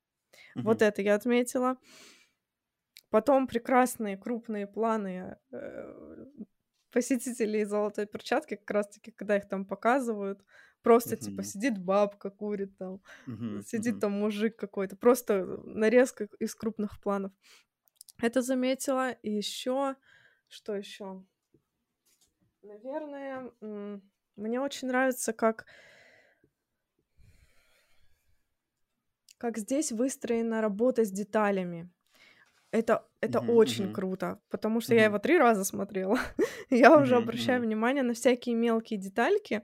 [0.63, 0.83] Вот Мгм.
[0.83, 1.79] это я отметила.
[3.11, 6.25] Потом прекрасные крупные планы э,
[6.93, 10.45] посетителей золотой перчатки, как раз-таки, когда их там показывают.
[10.83, 11.43] Просто, типа, Мгм.
[11.43, 13.67] сидит бабка, курит там, Мгм.
[13.67, 14.01] сидит Мгм.
[14.01, 14.97] там мужик какой-то.
[14.97, 17.33] Просто нарезка из крупных планов.
[18.23, 19.13] Это заметила.
[19.13, 19.97] И еще,
[20.49, 21.25] что еще?
[22.63, 23.51] Наверное,
[24.37, 25.67] мне очень нравится, как
[29.39, 31.89] как здесь выстроена работа с деталями.
[32.73, 33.51] Это, это Мгм.
[33.57, 35.13] очень круто, потому что я Мгм.
[35.13, 36.19] его три раза смотрела.
[36.71, 37.25] Я уже Мгм.
[37.25, 37.67] обращаю Мгм.
[37.69, 39.63] внимание на всякие мелкие детальки.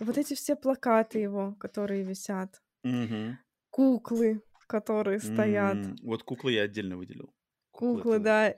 [0.00, 3.38] Вот эти все плакаты его, которые висят, Мгм.
[3.70, 7.32] куклы, которые стоят, М, Вот куклы я отдельно выделил.
[7.70, 8.24] Куклы куклы, это...
[8.24, 8.56] да, э,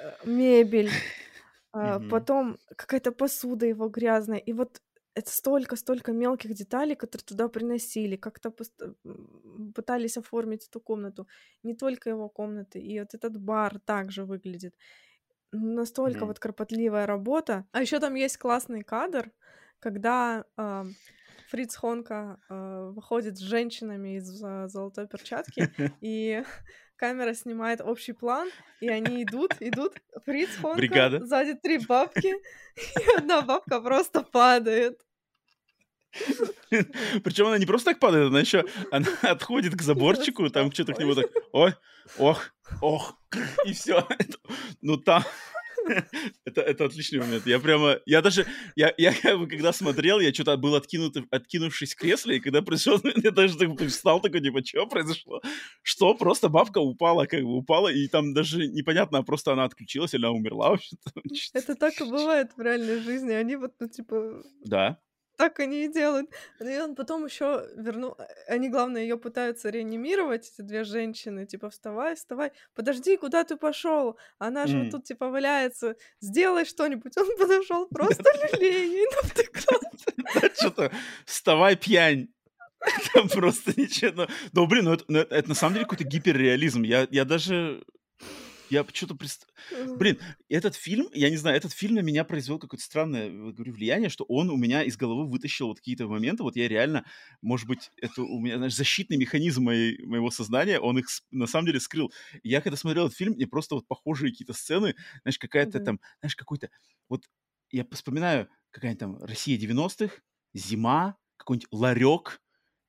[0.00, 0.90] э, мебель,
[1.80, 2.08] Мгм.
[2.08, 4.38] потом какая-то посуда его грязная.
[4.38, 4.80] И вот
[5.14, 8.82] это столько-столько мелких деталей, которые туда приносили, как-то пост-
[9.74, 11.26] пытались оформить эту комнату.
[11.62, 14.74] Не только его комнаты, и вот этот бар также выглядит.
[15.52, 16.26] Настолько Мгм.
[16.26, 17.66] вот кропотливая работа.
[17.72, 19.32] А еще там есть классный кадр,
[19.80, 20.86] когда а,
[21.46, 25.68] Фриц Хонка а, выходит с женщинами из а, золотой перчатки,
[26.00, 26.42] и
[27.02, 28.48] камера снимает общий план,
[28.80, 29.94] и они идут, идут.
[30.24, 31.26] Фриц Хонка, Бригада.
[31.26, 32.28] сзади три бабки,
[32.76, 35.00] и одна бабка просто падает.
[37.24, 41.00] Причем она не просто так падает, она еще она отходит к заборчику, там что-то к
[41.00, 41.74] нему так, ой,
[42.18, 43.18] ох, ох,
[43.66, 44.06] и все.
[44.80, 45.24] Ну там
[46.44, 47.46] это, это отличный момент.
[47.46, 51.94] Я прямо, я даже, я, я как бы когда смотрел, я что-то был откинут, откинувшись
[51.94, 55.40] в кресле, и когда пришел, я даже так встал такой, типа, что произошло?
[55.82, 56.14] Что?
[56.14, 60.32] Просто бабка упала, как бы упала, и там даже непонятно, просто она отключилась или она
[60.32, 61.12] умерла вообще-то.
[61.52, 63.32] Это так и бывает в реальной жизни.
[63.32, 64.98] Они вот, ну, типа, Да.
[65.42, 66.30] Так они и делают.
[66.60, 68.16] Ну, И он потом еще вернул.
[68.46, 71.46] Они, главное, ее пытаются реанимировать, эти две женщины.
[71.46, 72.52] Типа, вставай, вставай.
[72.74, 74.16] Подожди, куда ты пошел?
[74.38, 74.90] Она же вот М.
[74.90, 75.96] тут, типа, валяется.
[76.20, 77.16] Сделай что-нибудь.
[77.16, 78.22] Он подошел, просто
[78.52, 79.80] люлей ей навтыкал.
[81.24, 82.28] Вставай, пьянь.
[83.12, 84.12] Там просто ничего.
[84.14, 86.82] Ну, ну, блин, ну это, ну, это на самом деле какой-то гиперреализм.
[86.82, 87.82] Я, я даже...
[88.72, 89.14] Я что-то...
[89.14, 89.46] Прист...
[89.98, 90.18] Блин,
[90.48, 94.08] этот фильм, я не знаю, этот фильм на меня произвел какое-то странное, вот говорю, влияние,
[94.08, 97.04] что он у меня из головы вытащил вот какие-то моменты, вот я реально,
[97.42, 101.66] может быть, это у меня, знаешь, защитный механизм моей, моего сознания, он их на самом
[101.66, 102.10] деле скрыл.
[102.42, 105.84] Я когда смотрел этот фильм, мне просто вот похожие какие-то сцены, знаешь, какая-то Мгм.
[105.84, 106.70] там, знаешь, какой-то,
[107.10, 107.28] вот
[107.70, 110.22] я вспоминаю, какая-нибудь там Россия 90-х,
[110.54, 112.40] зима, какой-нибудь ларек,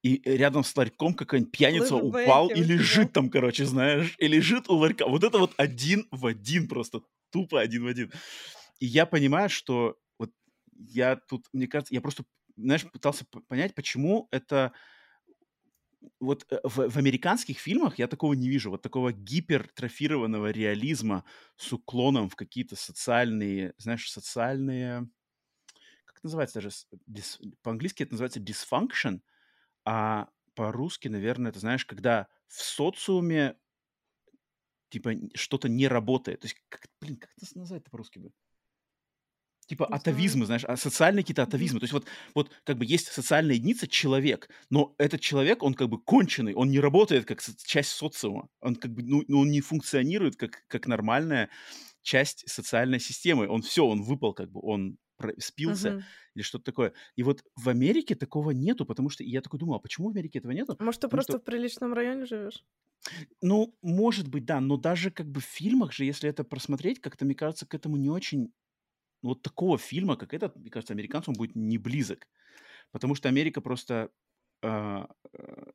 [0.04, 4.70] и рядом с ларьком какая-нибудь пьяница Лыжебайки упал и лежит там, короче, знаешь, и лежит
[4.70, 5.08] у ларька.
[5.08, 7.02] Вот это вот один в один просто,
[7.32, 8.12] тупо один в один.
[8.80, 10.32] И я понимаю, что вот
[10.74, 12.26] я тут, мне кажется, я просто,
[12.58, 14.74] знаешь, пытался понять, почему это
[16.20, 21.24] вот э, в, в американских фильмах я такого не вижу, вот такого гипертрофированного реализма
[21.56, 25.10] с уклоном в какие-то социальные, знаешь, социальные,
[26.06, 26.76] как это называется даже,
[27.62, 29.22] по-английски это называется dysfunction,
[29.86, 33.58] а по-русски, наверное, это, знаешь, когда в социуме,
[34.90, 36.42] типа, что-то не работает.
[36.42, 38.32] То есть, как, блин, как это назвать по-русски бы?
[39.66, 41.80] Типа Не атовизмы, знаешь, а социальные какие-то атовизмы.
[41.80, 42.06] То есть вот,
[42.36, 46.70] вот как бы есть социальная единица человек, но этот человек, он как бы конченый, он
[46.70, 50.66] не работает как со- часть социума, он как бы, ну, ну, он не функционирует как,
[50.68, 51.50] как нормальная
[52.02, 53.48] часть социальной системы.
[53.48, 54.98] Он все, он выпал как бы, он
[55.40, 56.06] спился Мгм.
[56.36, 56.94] или что-то такое.
[57.16, 60.40] И вот в Америке такого нету, потому что я такой думал, а почему в Америке
[60.40, 60.80] этого нету?
[60.80, 62.64] Может, ты Потому что просто в приличном районе живешь?
[63.42, 67.26] ну, может быть, да, но даже как бы в фильмах же, если это просмотреть, как-то,
[67.26, 68.54] мне кажется, к этому не очень...
[69.24, 72.28] ну, Вот такого фильма, как этот, мне кажется, американцам будет не близок.
[72.92, 74.12] Потому что Америка просто...
[74.64, 75.72] а, э,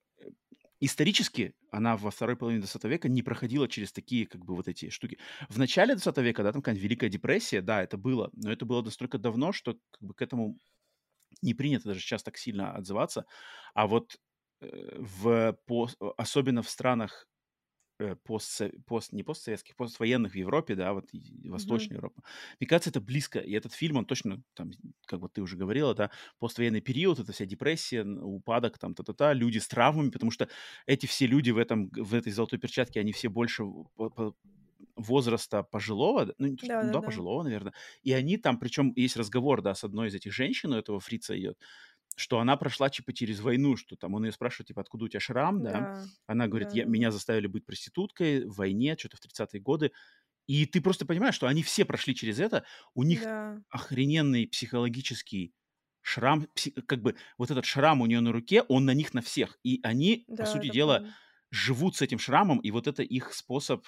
[0.80, 4.90] исторически она во второй половине 20 века не проходила через такие, как бы, вот эти
[4.90, 5.18] штуки.
[5.48, 8.82] В начале 20 века, да, там какая-нибудь Великая депрессия, да, это было, но это было
[8.82, 10.58] настолько давно, что как бы к этому
[11.42, 13.26] не принято даже сейчас так сильно отзываться.
[13.74, 14.18] А вот
[14.60, 17.26] э, в, по, особенно в странах
[18.24, 21.08] пост, пост, не постсоветских, поствоенных в Европе, да, вот
[21.44, 21.98] Восточная mm-hmm.
[21.98, 22.22] Европа.
[22.60, 23.38] Мне кажется, это близко.
[23.38, 24.70] И этот фильм, он точно, там,
[25.06, 29.58] как вот ты уже говорила, да, поствоенный период, это вся депрессия, упадок, там, та-та-та, люди
[29.58, 30.48] с травмами, потому что
[30.86, 33.64] эти все люди в, этом, в этой золотой перчатке, они все больше
[34.96, 37.72] возраста пожилого, ну, да, да, да, пожилого, наверное,
[38.02, 41.38] и они там, причем есть разговор, да, с одной из этих женщин, у этого фрица
[41.38, 41.58] идет,
[42.16, 45.20] что она прошла, типа, через войну, что там, он ее спрашивает, типа, откуда у тебя
[45.20, 46.76] шрам, да, да она говорит, да.
[46.76, 49.92] я, меня заставили быть проституткой в войне, что-то в 30-е годы,
[50.46, 53.62] и ты просто понимаешь, что они все прошли через это, у них да.
[53.70, 55.52] охрененный психологический
[56.00, 56.48] шрам,
[56.86, 59.80] как бы вот этот шрам у нее на руке, он на них на всех, и
[59.82, 61.16] они, да, по сути дела, правильно.
[61.50, 63.86] живут с этим шрамом, и вот это их способ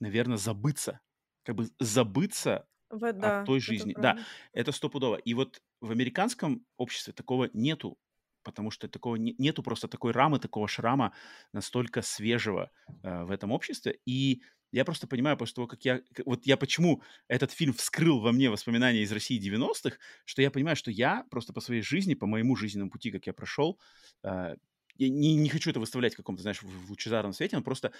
[0.00, 1.00] наверное, забыться.
[1.42, 3.94] Как бы забыться в, да, от той жизни.
[3.96, 4.18] Да,
[4.52, 5.16] это стопудово.
[5.16, 7.98] И вот в американском обществе такого нету,
[8.42, 11.12] потому что такого не, нету просто такой рамы, такого шрама
[11.52, 12.70] настолько свежего
[13.02, 13.98] э, в этом обществе.
[14.06, 16.02] И я просто понимаю, после того, как я...
[16.24, 20.76] Вот я почему этот фильм вскрыл во мне воспоминания из России 90-х, что я понимаю,
[20.76, 23.78] что я просто по своей жизни, по моему жизненному пути, как я прошел,
[24.22, 24.56] э,
[24.98, 27.92] я не, не хочу это выставлять в каком-то, знаешь, в лучезарном свете, но просто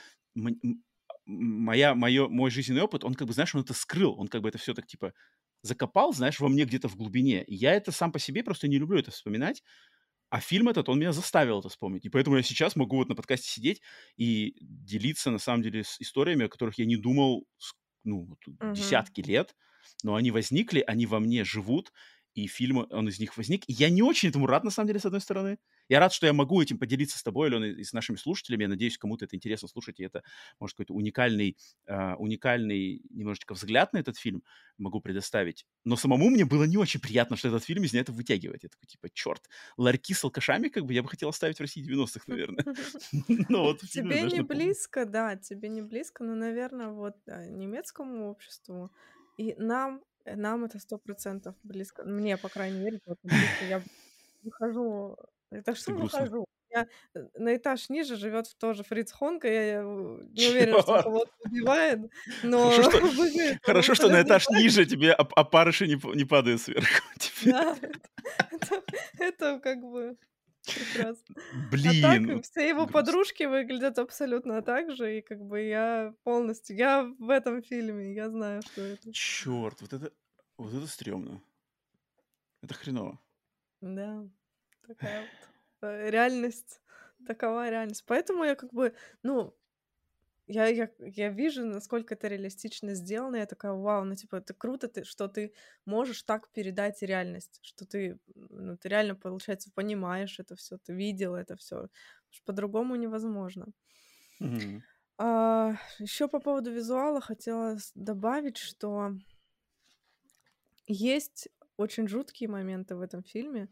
[1.27, 4.49] моя, моё, мой жизненный опыт, он как бы, знаешь, он это скрыл, он как бы
[4.49, 5.13] это все так типа
[5.63, 7.43] закопал, знаешь, во мне где-то в глубине.
[7.45, 9.63] И я это сам по себе просто не люблю это вспоминать.
[10.29, 12.05] А фильм этот, он меня заставил это вспомнить.
[12.05, 13.81] И поэтому я сейчас могу вот на подкасте сидеть
[14.17, 17.47] и делиться, на самом деле, с историями, о которых я не думал,
[18.05, 18.75] ну, вот, uh-huh.
[18.75, 19.55] десятки лет.
[20.03, 21.93] Но они возникли, они во мне живут,
[22.37, 23.65] и фильм, он из них возник.
[23.67, 25.59] И я не очень этому рад, на самом деле, с одной стороны.
[25.89, 28.65] Я рад, что я могу этим поделиться с тобой, Алена, и с нашими слушателями.
[28.65, 30.23] Я надеюсь, кому-то это интересно слушать, и это,
[30.61, 31.57] может, какой-то уникальный,
[31.87, 34.43] э, уникальный немножечко взгляд на этот фильм
[34.77, 35.65] могу предоставить.
[35.85, 38.65] Но самому мне было не очень приятно, что этот фильм из это вытягивать.
[38.65, 41.83] Я такой, типа, черт, ларьки с алкашами, как бы, я бы хотел оставить в России
[41.83, 42.67] 90-х, наверное.
[43.89, 48.91] Тебе не близко, да, тебе не близко, но, наверное, вот немецкому обществу
[49.39, 50.03] и нам
[50.35, 52.05] нам это сто процентов близко.
[52.05, 53.65] Мне, по крайней мере, близко.
[53.69, 53.83] Я
[54.43, 55.17] выхожу
[55.51, 56.47] это что выхожу?
[56.71, 59.49] Я э, на этаж ниже живет тоже Фриц Хонка.
[59.49, 62.01] Я не уверена, что кого-то убивает,
[62.43, 62.71] но...
[62.71, 67.03] Хорошо, что, хорошо, что на этаж ниже тебе опарыши не, не падают сверху.
[67.45, 67.77] Да,
[68.51, 68.83] это,
[69.19, 70.17] это как бы
[70.67, 71.37] Прекрасно.
[71.71, 72.05] Блин.
[72.05, 77.03] А так все его подружки выглядят абсолютно так же, и как бы я полностью, я
[77.19, 79.13] в этом фильме, я знаю, что это.
[79.13, 80.13] Черт, вот это,
[80.59, 81.41] вот это стрёмно.
[82.63, 83.21] Это хреново.
[83.81, 84.29] Да,
[84.87, 85.31] такая вот
[85.83, 86.81] э, реальность,
[87.27, 88.05] такова реальность.
[88.07, 89.57] Поэтому я как бы, ну,
[90.47, 93.37] я, я, я вижу, насколько это реалистично сделано.
[93.37, 95.53] Я такая, вау, ну типа это круто, ты, что ты
[95.85, 101.35] можешь так передать реальность, что ты, ну, ты реально, получается, понимаешь это все, ты видел
[101.35, 101.89] это все.
[102.45, 103.67] По-другому невозможно.
[104.41, 104.81] Mm-hmm.
[105.19, 109.13] А, еще по поводу визуала хотела добавить, что
[110.87, 113.69] есть очень жуткие моменты в этом фильме.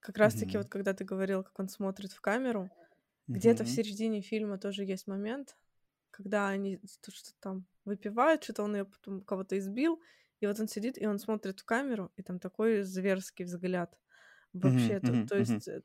[0.00, 0.58] Как раз-таки mm-hmm.
[0.58, 3.34] вот когда ты говорил, как он смотрит в камеру, mm-hmm.
[3.34, 5.56] где-то в середине фильма тоже есть момент,
[6.16, 10.00] когда они что-то там выпивают, что-то он ее потом кого-то избил,
[10.40, 13.98] и вот он сидит, и он смотрит в камеру, и там такой зверский взгляд.
[14.52, 15.84] Вообще, mm-hmm, то, mm-hmm, то есть mm-hmm.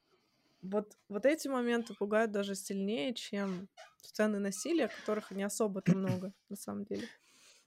[0.61, 3.67] вот, вот эти моменты пугают даже сильнее, чем
[4.03, 7.07] сцены насилия, которых не особо-то много, на самом деле.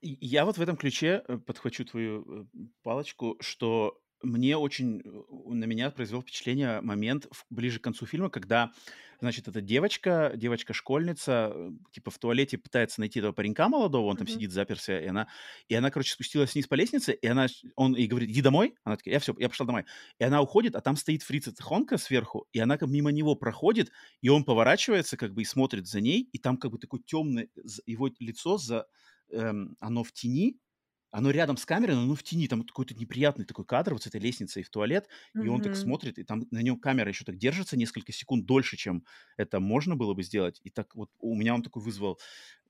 [0.01, 2.47] Я вот в этом ключе э, подхвачу твою э,
[2.83, 5.03] палочку, что мне очень,
[5.47, 8.73] на меня произвел впечатление момент ближе к концу фильма, когда
[9.23, 14.27] Значит, эта девочка, девочка-школьница, э, типа в туалете пытается найти этого паренька молодого, он там
[14.27, 14.31] mm-hmm.
[14.33, 15.29] сидит, заперся, и она,
[15.69, 17.47] и она, короче, спустилась вниз по лестнице, и она,
[17.77, 18.75] он ей говорит, иди домой.
[18.83, 19.85] Она такая, я все, я пошла домой.
[20.19, 23.93] И она уходит, а там стоит фриц Хонка сверху, и она как мимо него проходит,
[24.23, 27.49] и он поворачивается как бы и смотрит за ней, и там как бы такой темный,
[27.87, 28.87] его лицо за,
[29.31, 30.59] эм, оно в тени,
[31.13, 34.07] оно рядом с камерой, но оно в тени, там какой-то неприятный такой кадр вот с
[34.07, 35.45] этой лестницей в туалет, mm-hmm.
[35.45, 38.77] и он так смотрит, и там на нем камера еще так держится несколько секунд дольше,
[38.77, 39.05] чем
[39.37, 42.19] это можно было бы сделать, и так вот у меня он такой вызвал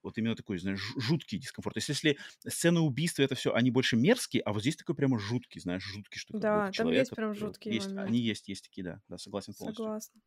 [0.02, 1.74] вот именно такой, знаешь, жуткий дискомфорт.
[1.74, 5.20] То есть если сцены убийства это все, они больше мерзкие, а вот здесь такой прямо
[5.20, 8.82] жуткий, знаешь, жуткий, что да, там человек, есть прям жуткие есть, Они есть, есть такие,
[8.82, 9.84] да, да, согласен полностью.
[9.84, 10.20] Согласна.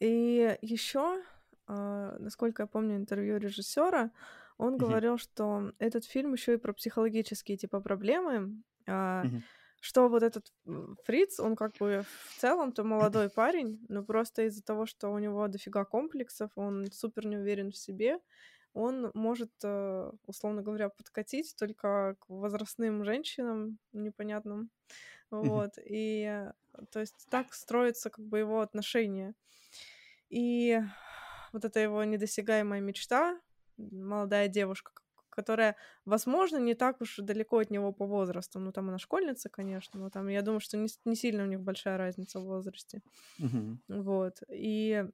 [0.00, 1.22] И еще,
[1.66, 4.10] э, насколько я помню интервью режиссера,
[4.58, 4.78] он mm-hmm.
[4.78, 9.42] говорил, что этот фильм еще и про психологические типа проблемы, а, mm-hmm.
[9.80, 10.52] что вот этот
[11.04, 15.46] Фриц, он как бы в целом-то молодой парень, но просто из-за того, что у него
[15.48, 18.18] дофига комплексов, он супер не уверен в себе,
[18.72, 24.70] он может, э, условно говоря, подкатить только к возрастным женщинам непонятным.
[25.30, 25.72] Вот.
[25.82, 26.44] И
[26.90, 29.34] то есть так строится как бы его отношения.
[30.28, 30.78] И
[31.52, 33.40] вот эта его недосягаемая мечта,
[33.78, 34.92] молодая девушка,
[35.30, 38.58] которая, возможно, не так уж далеко от него по возрасту.
[38.58, 41.60] Ну, там она школьница, конечно, но там, я думаю, что не, не сильно у них
[41.60, 43.02] большая разница в возрасте.
[43.38, 43.78] Мгм.
[43.88, 44.42] Вот.
[44.50, 45.04] И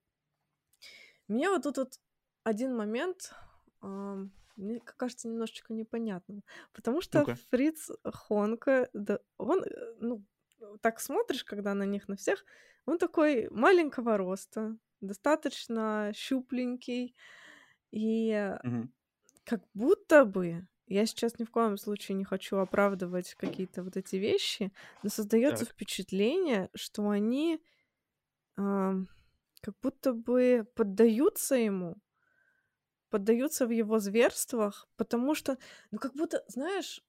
[1.28, 2.00] мне вот тут вот
[2.44, 3.32] один момент,
[3.80, 6.42] ам, мне кажется, немножечко непонятным.
[6.72, 7.36] Потому что Ну-ка.
[7.50, 10.24] Фриц Хонка, да, он, э, ну,
[10.80, 12.44] так смотришь, когда на них на всех,
[12.86, 17.16] он такой маленького роста, достаточно щупленький,
[17.92, 18.92] и Мгм.
[19.44, 24.16] как будто бы, я сейчас ни в коем случае не хочу оправдывать какие-то вот эти
[24.16, 25.74] вещи, но создается Так.
[25.74, 27.60] впечатление, что они
[28.56, 29.08] ам,
[29.60, 31.96] как будто бы поддаются ему,
[33.10, 35.58] поддаются в его зверствах, потому что,
[35.90, 37.02] ну, как будто, знаешь,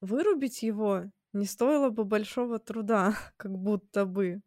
[0.00, 4.42] вырубить его не стоило бы большого труда, как будто бы.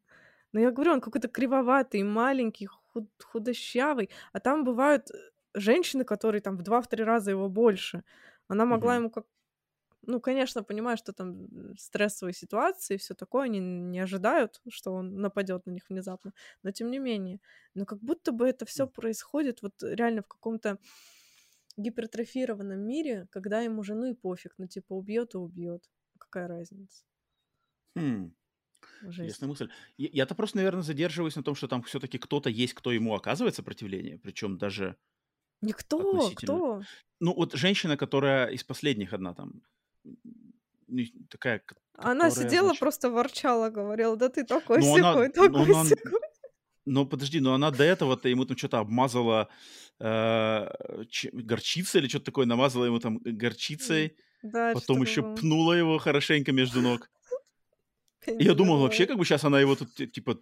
[0.51, 5.15] Но я говорю, он какой-то кривоватый, маленький, худ- худощавый, а там бывают э,
[5.56, 8.03] женщины, которые там в два-три раза его больше.
[8.48, 8.98] Она могла Мгм.
[8.98, 9.26] ему как...
[10.07, 11.48] Ну, конечно, понимаю, что там
[11.80, 16.34] стрессовые ситуации и все такое, они не ожидают, что он нападет на них внезапно,
[16.64, 17.41] но тем не менее.
[17.76, 20.80] Но как будто бы это все происходит вот реально в каком-то
[21.77, 25.90] гипертрофированном мире, когда ему жену и пофиг, ну типа убьет и убьет.
[26.19, 27.06] Какая разница?
[27.95, 28.34] Хм.
[29.02, 29.40] Жесть.
[29.40, 29.69] Интересная мысль.
[29.98, 34.19] Я-то просто, наверное, задерживаюсь на том, что там все-таки кто-то есть, кто ему оказывает сопротивление,
[34.19, 34.98] причем даже
[35.65, 36.81] Никто, кто?
[37.19, 39.61] Ну, вот женщина, которая из последних одна там,
[40.87, 41.61] ну, такая,
[41.97, 42.79] Она которая, сидела, значит...
[42.79, 46.11] просто ворчала, говорила, да ты такой Ну, она, сякой, ну, такой она, сякой.
[46.85, 49.47] ну, подожди, но она до этого-то ему там что-то обмазала
[49.99, 50.67] э,
[51.33, 55.35] горчицей или что-то такое, намазала ему там горчицей, Да, потом еще было.
[55.35, 57.09] пнула его хорошенько между ног.
[58.27, 60.37] Я думал, вообще, как бы сейчас она его тут, ти- типа,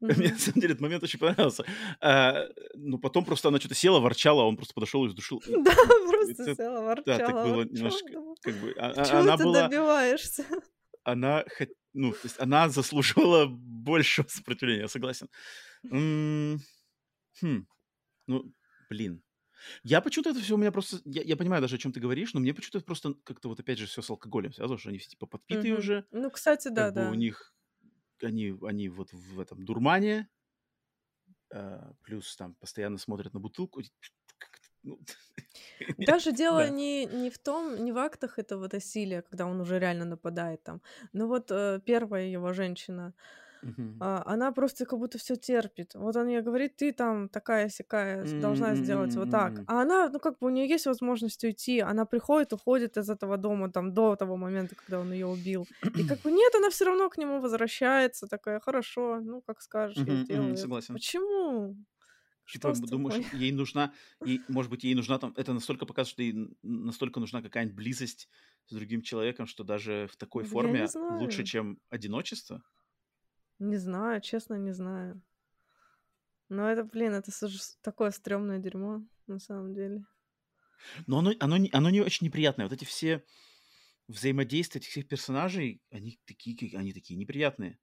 [0.00, 0.16] тш.
[0.18, 1.64] мне на самом деле этот момент очень понравился.
[2.00, 2.44] А,
[2.74, 5.38] но потом просто она что-то села, ворчала, а он просто подошел и сдушил.
[5.46, 5.74] И- Да,
[6.08, 7.74] просто села, да, так ворчала, было ворчала.
[7.76, 8.08] немножко,
[8.42, 10.44] как бы, а- а- Чего ты добиваешься?
[11.04, 11.44] она,
[11.94, 15.28] ну, то есть она заслуживала большего сопротивления, я согласен.
[15.90, 16.58] Хм,
[18.26, 18.52] ну,
[18.90, 19.22] блин.
[19.82, 20.98] Я почему-то это все у меня просто...
[21.04, 23.78] Я, я понимаю даже, о чем ты говоришь, но мне почему-то просто как-то вот опять
[23.78, 25.80] же все с алкоголем связано, что они все типа подпитые Мгм.
[25.80, 27.16] уже, Ну, кстати, да, как бы у да.
[27.16, 27.52] них...
[28.22, 30.28] Они, они вот в этом дурмане,
[31.52, 33.80] а, плюс там постоянно смотрят на бутылку.
[34.82, 35.00] ну,
[35.98, 36.70] Даже дело Да.
[36.70, 40.80] не, не в том, не в актах этого насилия, когда он уже реально нападает там.
[41.12, 43.14] Но вот э, первая его женщина,
[44.00, 45.94] А, она просто как будто все терпит.
[45.94, 49.60] Вот он ей говорит, ты там такая сякая, должна сделать вот так.
[49.66, 53.36] А она, ну как бы у нее есть возможность уйти, она приходит, уходит из этого
[53.36, 55.66] дома там до того момента, когда он ее убил.
[55.96, 59.98] И как бы нет, она все равно к нему возвращается, такая, хорошо, ну как скажешь,
[59.98, 60.52] я сделаю.
[60.52, 60.60] это».
[60.60, 60.94] согласен.
[60.94, 61.76] Почему?
[62.50, 63.92] Типа, Что думаешь, ей нужна,
[64.24, 68.28] ей, может быть, ей нужна там, это настолько показывает, что ей настолько нужна какая-нибудь близость
[68.66, 72.62] с другим человеком, что даже в такой Я форме лучше, чем одиночество.
[73.60, 75.22] Не знаю, честно, не знаю.
[76.50, 77.30] Но это, блин, это
[77.80, 80.04] такое стрёмное дерьмо, на самом деле.
[81.06, 82.66] Но оно, оно, не- оно не очень неприятное.
[82.66, 83.24] Вот эти все
[84.08, 87.78] взаимодействия этих всех персонажей, они такие, они такие неприятные.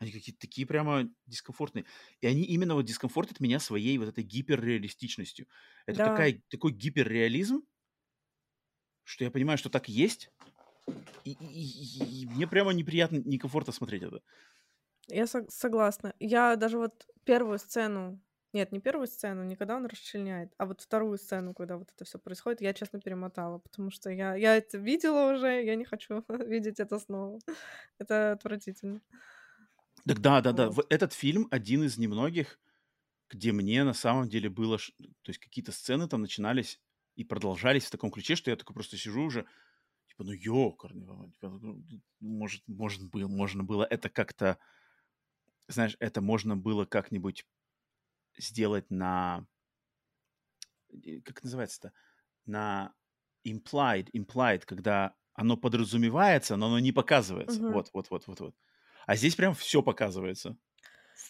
[0.00, 1.86] Они какие-то такие прямо дискомфортные.
[2.20, 5.48] И они именно вот дискомфортят меня своей вот этой гиперреалистичностью.
[5.86, 7.62] Это Да, такая, такой гиперреализм,
[9.04, 10.30] что я понимаю, что так есть,
[11.24, 14.22] и, и- и- и мне прямо неприятно, некомфортно смотреть это.
[15.08, 16.14] Я сог- согласна.
[16.20, 18.20] Я даже вот первую сцену,
[18.52, 22.04] нет, не первую сцену, не когда он расчленяет, а вот вторую сцену, когда вот это
[22.04, 26.24] все происходит, я, честно, перемотала, потому что я, я это видела уже, я не хочу
[26.28, 27.38] видеть это снова.
[27.98, 29.00] Это отвратительно.
[30.06, 30.70] Так да, да, да.
[30.70, 30.86] Вот.
[30.90, 32.58] Этот фильм один из немногих,
[33.30, 34.78] где мне на самом деле было...
[34.78, 36.80] То есть какие-то сцены там начинались
[37.14, 39.46] и продолжались в таком ключе, что я такой просто сижу уже,
[40.08, 41.82] типа, ну ёкарный, типа, ну,
[42.20, 44.58] может, может было, можно было это как-то...
[45.68, 47.46] Знаешь, это можно было как-нибудь
[48.38, 49.46] сделать на...
[50.90, 51.92] э, Как называется-то?
[52.46, 52.94] На
[53.46, 57.62] implied, implied, когда оно подразумевается, но оно не показывается.
[57.62, 57.68] Мгм.
[57.68, 58.56] Вот, вот, вот, вот, вот.
[59.06, 60.58] А здесь прям все показывается.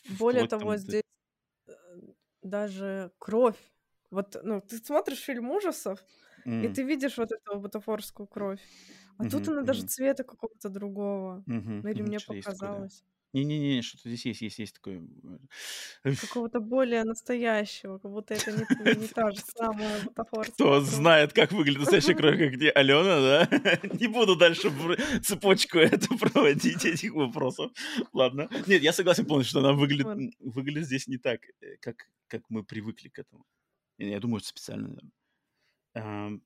[0.06, 0.76] Более Вплоть там того, до...
[0.76, 1.02] здесь
[1.68, 1.72] э,
[2.42, 3.58] даже кровь.
[4.10, 6.04] Вот, ну, ты смотришь фильм ужасов,
[6.60, 8.60] и М, ты видишь вот эту бутафорскую кровь.
[9.18, 9.86] А тут Мгм, она даже мгм.
[9.86, 11.46] цвета какого-то другого.
[11.46, 12.02] Мгм, Ну или мгм.
[12.02, 13.04] мне показалось.
[13.32, 15.02] Не-не-не, что-то здесь есть есть есть такое.
[16.04, 21.32] э, Какого-то более настоящего, как будто это не не та же самая бутафорская Кто знает,
[21.32, 23.78] как выглядит настоящая кровь, как не Алена, да?
[24.00, 24.70] Не буду дальше
[25.22, 27.72] цепочку эту проводить, этих вопросов.
[28.12, 28.50] Ладно.
[28.66, 32.64] Нет, я согласен полностью, что она выглядит выглядит здесь не так, э, как как мы
[32.64, 33.44] привыкли к этому.
[33.98, 35.10] И я думаю, это специально, наверно.
[35.94, 36.42] Ам,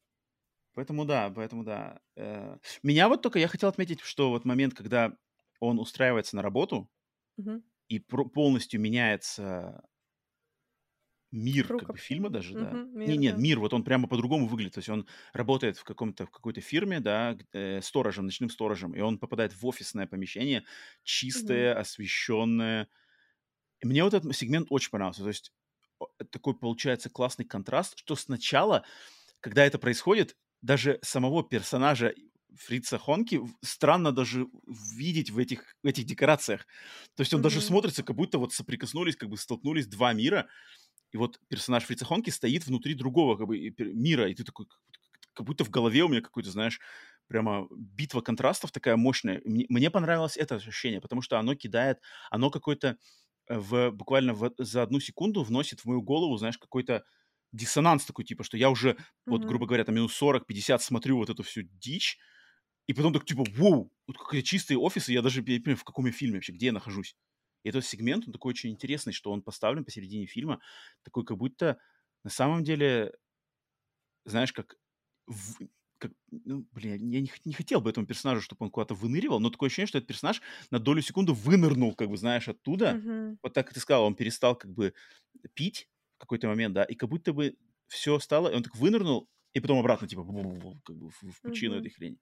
[0.75, 2.01] поэтому да, поэтому да.
[2.17, 5.17] Э, меня вот только я хотел отметить, что вот момент, когда
[5.61, 6.91] он устраивается на работу
[7.37, 7.63] Мгм.
[7.89, 9.83] и про полностью меняется
[11.33, 12.79] мир как бы фильма даже, да.
[12.79, 12.93] Мгм.
[13.05, 13.37] Не Мир, нет, да.
[13.37, 14.75] мир, вот он прямо по-другому выглядит.
[14.75, 19.01] То есть он работает в каком-то в какой-то фирме, да, э, сторожем, ночным сторожем, и
[19.01, 20.65] он попадает в офисное помещение,
[21.03, 22.89] чистое, освещенное.
[23.81, 25.23] И мне вот этот сегмент очень понравился.
[25.23, 25.53] То есть
[26.31, 28.85] такой получается классный контраст, что сначала,
[29.41, 32.15] когда это происходит, даже самого персонажа
[32.55, 34.47] Фрица Хонки странно даже
[34.97, 36.67] видеть в этих в этих декорациях.
[37.17, 37.63] То есть он даже Мгм.
[37.63, 40.49] смотрится, как будто вот соприкоснулись, как бы столкнулись 2 мира.
[41.13, 44.67] И вот персонаж Фрица Хонки стоит внутри другого как бы мира, и ты такой,
[45.35, 46.81] как будто в голове у меня какой-то, знаешь,
[47.29, 49.43] прямо битва контрастов такая мощная.
[49.45, 51.99] Мне мне понравилось это ощущение, потому что оно кидает,
[52.31, 52.99] оно какое-то,
[53.49, 57.05] э, в буквально в за одну секунду вносит в мою голову, знаешь, какой-то
[57.53, 58.97] диссонанс такой, типа, что я уже,
[59.29, 59.47] вот, Мгм.
[59.47, 62.19] грубо говоря, там минут 40-50 смотрю вот эту всю дичь,
[62.87, 65.13] и потом так типа: "Воу, вот какие чистые офисы".
[65.13, 67.17] Я даже не понимаю, в каком я фильме вообще, где я нахожусь.
[67.65, 70.61] И этот сегмент, он такой очень интересный, что он поставлен посередине фильма,
[71.03, 71.79] такой, как будто
[72.25, 73.13] на самом деле,
[74.25, 74.77] знаешь, как
[75.27, 75.59] в
[75.99, 79.49] как, ну, блин, я не не хотел бы этому персонажу, чтобы он куда-то выныривал, но
[79.51, 82.99] такое ощущение, что этот персонаж на долю секунды вынырнул, как бы, знаешь, оттуда.
[82.99, 83.39] Мгм.
[83.43, 84.93] Вот так, как ты сказала, он перестал как бы
[85.55, 87.57] пить в какой-то момент, да, и как будто бы
[87.87, 90.23] все стало, и он так вынырнул, и потом обратно, типа,
[90.85, 91.81] как бы в пучину Мгм.
[91.81, 92.19] этой хрени.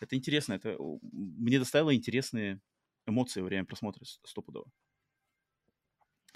[0.00, 2.60] Это интересно, это мне доставило интересные
[3.06, 4.66] эмоции во время просмотра стопудово.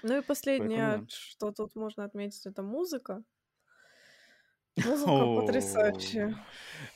[0.03, 1.07] Ну и Поэтому последнее, да.
[1.09, 3.25] что тут можно отметить, это музыка.
[4.77, 6.37] Музыка потрясающая.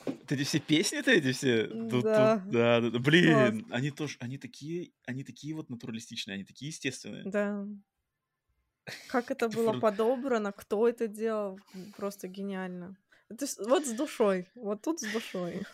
[0.07, 3.03] Вот эти все песни-то, эти все, тут тут, Да, класс.
[3.03, 7.25] блин, они тоже, они такие они такие вот натуралистичные, они такие естественные.
[7.25, 7.67] Да.
[9.09, 11.59] Как это было подобрано, кто это делал,
[11.97, 12.97] просто гениально.
[13.31, 15.65] Это с вот с душой, вот тут с душой.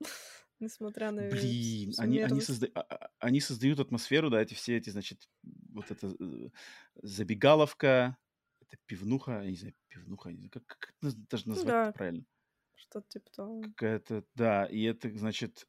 [0.60, 4.90] Несмотря на Блин, они они созда а а они создают атмосферу, да, эти все эти,
[4.90, 6.50] значит, вот эта, э,
[7.02, 8.16] забегаловка,
[8.60, 11.92] это пивнуха, я не знаю, пивнуха, не знаю, как как это даже Ну назвать-то да,
[11.92, 12.24] правильно?
[12.74, 13.62] что-то типа того.
[13.76, 15.68] Какая-то, да, и это, значит,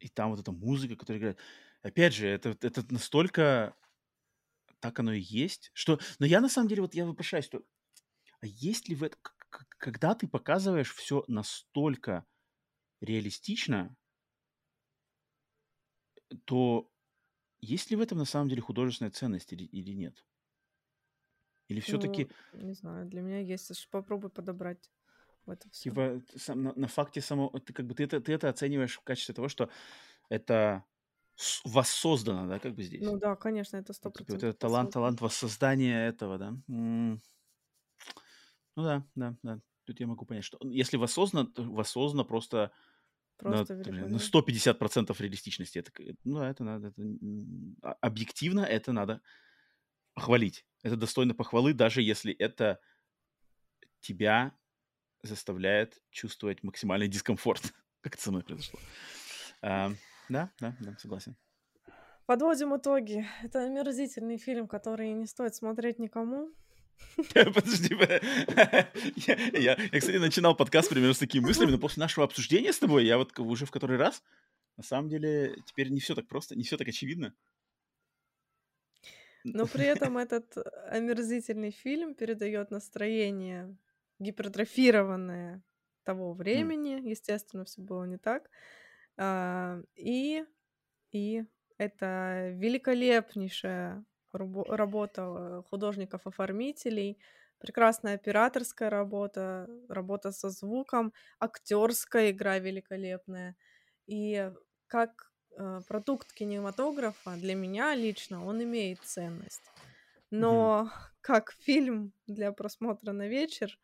[0.00, 1.38] и там вот эта музыка, которая играет.
[1.82, 3.76] Опять же, это это настолько
[4.80, 7.62] так оно и есть, что но я на самом деле, вот я вопрошаюсь, что,
[8.40, 9.20] а есть ли в этом
[9.78, 12.26] когда ты показываешь все настолько
[13.00, 13.96] реалистично,
[16.44, 16.90] то
[17.60, 20.24] есть ли в этом на самом деле художественная ценность или или нет?
[21.68, 24.90] Или все Ну, не знаю, для меня есть, попробуй подобрать
[25.46, 25.96] в это всё.
[25.96, 28.96] типа, т сам на на факте само ты как бы ты это ты это оцениваешь
[28.98, 29.70] в качестве того, что
[30.30, 30.84] это
[31.64, 33.06] воссоздано, да, как бы здесь?
[33.06, 36.54] Ну да, конечно, это Вот типа вот 100 этот талант талант воссоздания этого, да?
[36.68, 37.20] М.
[38.76, 39.60] Ну да, да, да.
[39.84, 42.72] Тут я могу понять, что он если воссоздано, то воссоздано просто
[43.40, 44.18] на, Просто на великолепно.
[44.18, 44.80] 150
[45.20, 45.78] реалистичности.
[45.78, 45.90] Это
[46.24, 47.02] ну да, это надо, это,
[47.82, 49.20] а объективно это надо
[50.14, 50.64] похвалить.
[50.82, 52.80] Это достойно похвалы, даже если это
[54.00, 54.56] тебя
[55.22, 58.78] заставляет чувствовать максимальный дискомфорт, как это со мной произошло.
[59.60, 59.96] Ам,
[60.28, 61.36] да, да, да, согласен.
[62.26, 63.26] Подводим итоги.
[63.42, 66.52] Это омерзительный фильм, который не стоит смотреть никому.
[67.34, 67.94] Подожди,
[69.58, 73.18] я кстати, начинал подкаст примерно с такими мыслями, но после нашего обсуждения с тобой я
[73.18, 74.22] вот уже в который раз,
[74.76, 77.34] на самом деле, теперь не все так просто, не все так очевидно.
[79.44, 80.56] Но при этом этот
[80.88, 83.76] омерзительный фильм передает настроение
[84.18, 85.62] гипертрофированное
[86.04, 87.08] того времени.
[87.08, 88.48] Естественно, все было не так.
[89.16, 90.44] А, и
[91.12, 91.44] и
[91.76, 97.18] это великолепнейшая работа, э, художников-оформителей,
[97.58, 103.56] прекрасная операторская работа, работа со звуком, актерская игра великолепная.
[104.06, 104.50] И
[104.88, 109.62] как, э, продукт кинематографа для меня лично он имеет ценность.
[110.30, 110.90] Но
[111.20, 113.78] как фильм для просмотра на вечер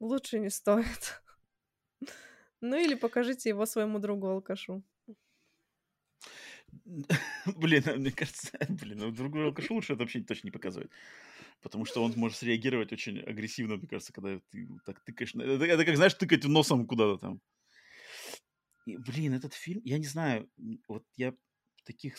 [0.00, 1.20] лучше не стоит.
[2.60, 4.82] Ну или покажите его своему другу-алкашу.
[7.56, 10.90] Блин, а мне кажется, блин, ну другой алкашу лучше это вообще точно не показывать.
[11.62, 15.34] Потому что он может среагировать очень агрессивно, мне кажется, когда ты так тыкаешь.
[15.34, 17.40] Это, это как, знаешь, тыкать носом куда-то там.
[18.86, 20.50] и, блин, этот фильм, я не знаю,
[20.88, 21.34] вот я
[21.84, 22.16] таких,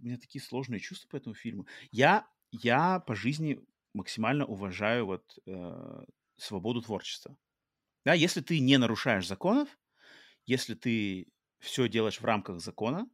[0.00, 1.66] у меня такие сложные чувства по этому фильму.
[1.90, 3.60] Я, я по жизни
[3.94, 6.04] максимально уважаю вот э,
[6.36, 7.36] свободу творчества.
[8.04, 9.68] Да, если ты не нарушаешь законов,
[10.46, 11.26] если ты
[11.58, 13.08] все делаешь в рамках закона,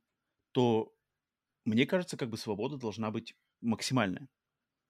[0.54, 0.94] то
[1.64, 4.28] мне кажется, как бы свобода должна быть максимальная.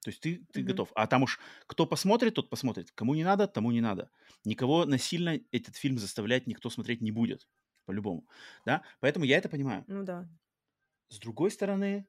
[0.05, 0.65] То есть ты, ты Мгм.
[0.65, 0.93] готов.
[0.97, 2.93] А там уж кто посмотрит, тот посмотрит.
[2.93, 4.11] Кому не надо, тому не надо.
[4.45, 7.49] Никого насильно этот фильм заставлять никто смотреть не будет.
[7.87, 8.29] По-любому.
[8.67, 8.85] Да?
[9.01, 9.87] Поэтому я это понимаю.
[9.87, 10.29] Ну да.
[11.09, 12.09] С другой стороны,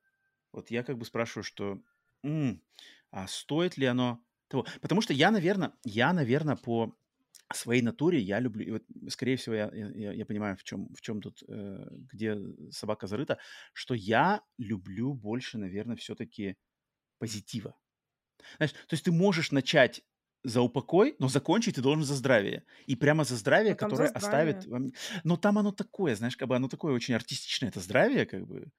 [0.52, 1.82] вот я как бы спрашиваю, что
[2.24, 2.64] м,
[3.12, 4.66] а стоит ли оно того?
[4.82, 6.98] Потому что я, наверное, я, наверное, по
[7.54, 11.02] своей натуре я люблю, и вот, скорее всего, я, я, я понимаю, в чем, в
[11.02, 12.38] чем тут, э, где
[12.72, 13.38] собака зарыта,
[13.74, 16.56] что я люблю больше, наверное, все-таки
[17.20, 17.76] позитива.
[18.58, 20.04] Знаешь, то есть ты можешь начать
[20.44, 22.66] за упокой, но закончить ты должен за здравие.
[22.86, 24.66] И прямо за здравие, Ну там за которое оставит...
[24.66, 24.72] здравие.
[24.72, 24.92] вам-
[25.24, 28.72] Но там оно такое, знаешь, как бы оно такое очень артистичное, это здравие, как бы.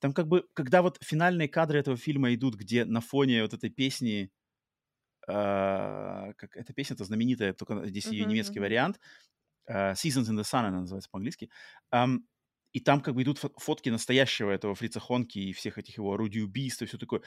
[0.00, 3.70] Там как бы, когда вот финальные кадры этого фильма идут, где на фоне вот этой
[3.70, 4.30] песни,
[5.26, 9.00] а, как эта песня, это знаменитая, только здесь ее немецкий вариант,
[9.66, 11.50] а, Seasons in the Sun она называется по-английски,
[12.72, 16.12] и там как бы идут фо- фотки настоящего этого Фрица Хонки и всех этих его
[16.12, 17.22] орудий убийств и все такое.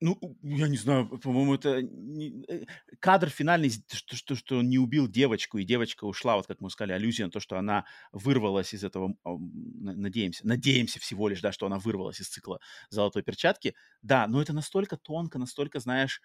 [0.00, 2.66] Ну, я не знаю, по-моему, это не- э,
[3.00, 6.70] кадр финальный, что, что, что он не убил девочку, и девочка ушла, вот как мы
[6.70, 11.66] сказали, аллюзия на то, что она вырвалась из этого, надеемся, надеемся всего лишь, да, что
[11.66, 12.60] она вырвалась из цикла
[12.90, 13.74] золотой перчатки.
[14.00, 16.22] Да, но это настолько тонко, настолько, знаешь,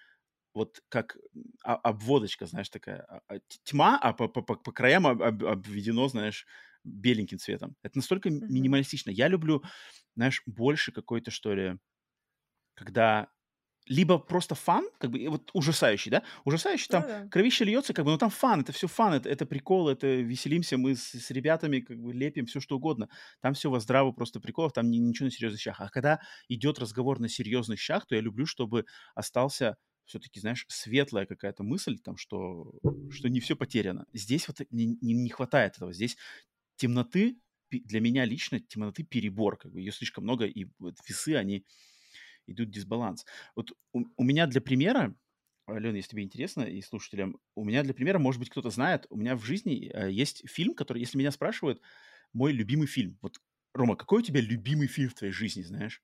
[0.53, 1.17] вот как
[1.63, 6.07] а- обводочка, знаешь, такая а- а, тьма, а по, по- по- краям об- об- обведено,
[6.07, 6.45] знаешь,
[6.84, 7.75] беленьким цветом.
[7.84, 9.09] Это настолько минималистично.
[9.11, 9.63] Я люблю,
[10.15, 11.77] знаешь, больше какой-то, что ли,
[12.75, 13.30] когда
[13.88, 17.30] либо просто фан, как бы вот ужасающий, да, ужасающий, там Да-да.
[17.30, 20.77] кровище льется, как бы, но там фан, это все фан, это, это прикол, это веселимся,
[20.77, 23.09] мы с, с ребятами как бы лепим все что угодно.
[23.41, 25.81] Там все во здраво просто приколов, там ни- ничего на серьезных щах.
[25.81, 28.85] А когда идет разговор на серьезных щах, то я люблю, чтобы
[29.15, 32.73] остался все-таки, знаешь, светлая какая-то мысль, там, что,
[33.09, 34.05] что не все потеряно.
[34.13, 35.93] Здесь вот не, не, не хватает этого.
[35.93, 36.17] Здесь
[36.75, 37.39] темноты,
[37.71, 41.65] для меня лично темноты перебор, как бы ее слишком много, и вот весы, они
[42.47, 43.25] идут дисбаланс.
[43.55, 45.15] Вот у, у меня для примера,
[45.65, 49.15] Алена, если тебе интересно, и слушателям, у меня для примера, может быть, кто-то знает, у
[49.15, 51.81] меня в жизни э, есть фильм, который, если меня спрашивают,
[52.34, 53.17] мой любимый фильм.
[53.21, 53.39] Вот,
[53.73, 56.03] Рома, какой у тебя любимый фильм в твоей жизни, знаешь?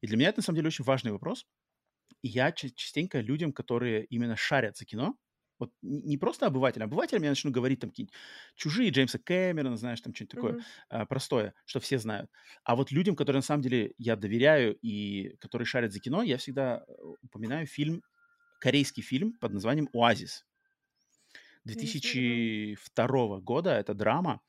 [0.00, 1.46] И для меня это, на самом деле, очень важный вопрос.
[2.22, 5.16] И я ча- частенько людям, которые именно шарят за кино,
[5.58, 8.14] вот не просто обывателям, обывателям я начну говорить там какие-нибудь
[8.56, 10.56] чужие Джеймса Кэмерона, знаешь, там что-нибудь такое
[10.88, 12.30] а, простое, что все знают.
[12.64, 16.38] А вот людям, которые на самом деле я доверяю и которые шарят за кино, я
[16.38, 18.02] всегда э, упоминаю фильм,
[18.60, 20.46] корейский фильм под названием «Оазис».
[21.72, 22.42] Не смотрела.
[22.84, 24.40] 2002 года, это драма.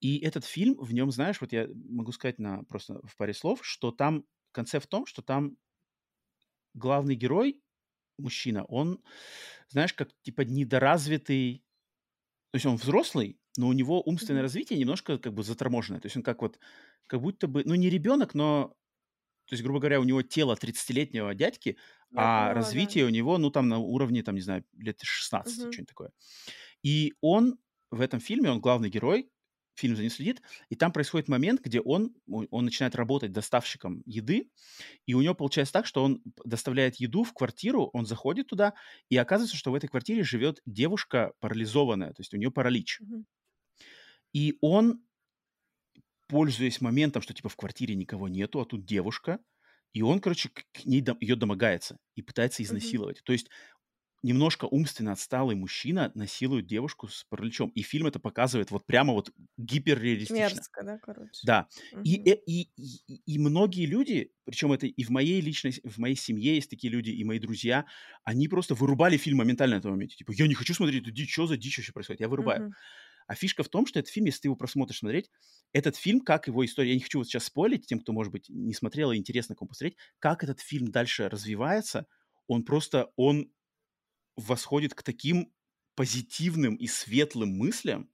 [0.00, 3.60] И этот фильм, в нем, знаешь, вот я могу сказать на, просто в паре слов,
[3.64, 5.56] что там, концепт в том, что там
[6.74, 7.62] главный герой,
[8.18, 9.02] мужчина, он,
[9.68, 11.64] знаешь, как типа недоразвитый,
[12.52, 16.00] то есть он взрослый, но у него умственное развитие немножко как бы заторможенное.
[16.00, 16.58] То есть он как вот,
[17.06, 18.76] как будто бы, ну не ребенок, но,
[19.46, 21.78] то есть, грубо говоря, у него тело 30-летнего дядьки,
[22.10, 22.54] Я а да.
[22.54, 25.70] развитие у него, ну там на уровне, там, не знаю, лет 16, Мгм.
[25.70, 26.12] что-нибудь такое.
[26.82, 27.58] И он
[27.90, 29.30] в этом фильме, он главный герой,
[29.74, 34.50] фильм за ним следит, и там происходит момент, где он, он начинает работать доставщиком еды,
[35.06, 38.74] и у него получается так, что он доставляет еду в квартиру, он заходит туда,
[39.08, 43.00] и оказывается, что в этой квартире живет девушка парализованная, то есть у нее паралич.
[44.32, 45.02] И он,
[46.28, 49.38] пользуясь моментом, что типа в квартире никого нету, а тут девушка,
[49.92, 53.22] и он, короче, к, ней ее домогается и пытается изнасиловать.
[53.24, 53.48] То есть
[54.22, 57.70] немножко умственно отсталый мужчина насилует девушку с параличом.
[57.70, 60.66] И фильм это показывает вот прямо вот гиперреалистично.
[60.68, 61.44] Мерзко, да, короче.
[61.44, 61.68] Да.
[62.04, 62.30] И, Мгм.
[62.30, 66.54] э- и, и, и многие люди, причем это и в моей личной, в моей семье
[66.54, 67.86] есть такие люди, и мои друзья,
[68.24, 70.16] они просто вырубали фильм моментально на этом моменте.
[70.16, 72.20] Типа, я не хочу смотреть эту дичь, что за дичь вообще происходит?
[72.20, 72.62] Я вырубаю.
[72.62, 72.74] Мгм.
[73.26, 75.30] А фишка в том, что этот фильм, если ты его просмотришь смотреть,
[75.72, 78.48] этот фильм, как его история, я не хочу вот сейчас спойлить тем, кто, может быть,
[78.48, 82.06] не смотрел и интересно кому посмотреть, как этот фильм дальше развивается,
[82.46, 83.50] он просто, он
[84.36, 85.52] восходит к таким
[85.94, 88.10] позитивным и светлым мыслям,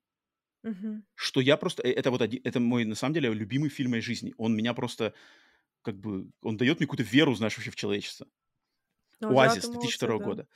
[0.62, 1.02] Мгм.
[1.14, 1.82] что я просто...
[1.82, 4.34] э, Это вот один, это мой, на самом деле, любимый фильм моей жизни.
[4.38, 5.14] Он меня просто,
[5.82, 8.28] как бы, он дает мне какую-то веру, знаешь, вообще в человечество.
[9.20, 10.24] Ну, Оазис ребята молодцы, 2002 да.
[10.24, 10.48] года.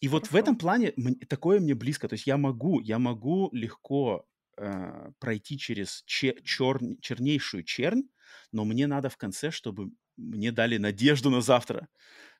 [0.00, 0.92] И вот в этом плане
[1.28, 2.08] такое мне близко.
[2.08, 4.26] То есть я могу, я могу легко
[4.56, 8.04] э, пройти через че- черн- чернейшую чернь,
[8.52, 11.88] но мне надо в конце, чтобы мне дали надежду на завтра,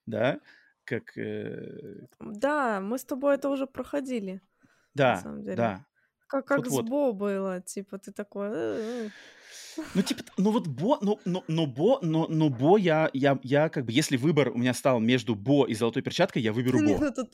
[0.06, 0.40] да,
[0.88, 4.40] как, э, Да, мы с тобой это уже проходили, на
[4.94, 5.56] да, самом деле.
[5.56, 5.84] да.
[6.26, 6.88] Как, как с Вот-вот.
[6.88, 9.10] Бо было, типа ты такой...
[9.94, 13.68] Ну, типа, ну вот Бо, ну, но, но Бо, но, но Бо я, я, я
[13.68, 16.94] как бы, если выбор у меня стал между Бо и Золотой Перчаткой, я выберу Не,
[16.94, 17.04] Бо.
[17.04, 17.30] ну тут,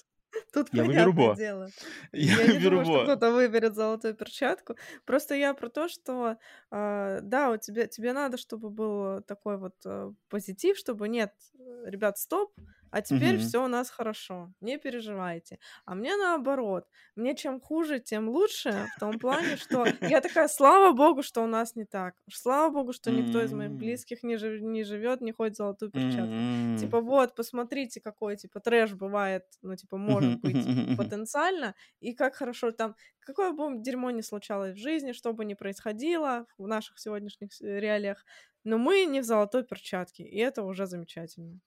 [0.53, 1.35] тут Я выберу Бо.
[1.37, 1.69] дело.
[2.13, 3.03] Я Я не выберу думаю, что Бо.
[3.03, 4.77] кто-то выберет золотую перчатку.
[5.07, 6.37] Просто я про то, что
[6.71, 11.91] а, да, у тебя тебе надо, чтобы был такой вот э, позитив, чтобы нет, э,
[11.91, 12.53] ребят, стоп,
[12.95, 13.39] а теперь Мгм.
[13.39, 15.59] все у нас хорошо, не переживайте.
[15.85, 20.93] А мне наоборот, мне чем хуже, тем лучше, в том плане, что я такая, слава
[20.93, 24.63] богу, что у нас не так, слава богу, что никто из моих близких не, жив-
[24.63, 26.45] не живет, не ходит в золотую перчатку.
[26.75, 32.71] Типа, вот, посмотрите, какой, типа, трэш бывает, ну, типа, может быть потенциально, и как хорошо
[32.73, 37.51] там, какое бы дерьмо ни случалось в жизни, что бы ни происходило в наших сегодняшних
[37.61, 38.25] реалиях,
[38.65, 41.61] но мы не в золотой перчатке, и это уже замечательно.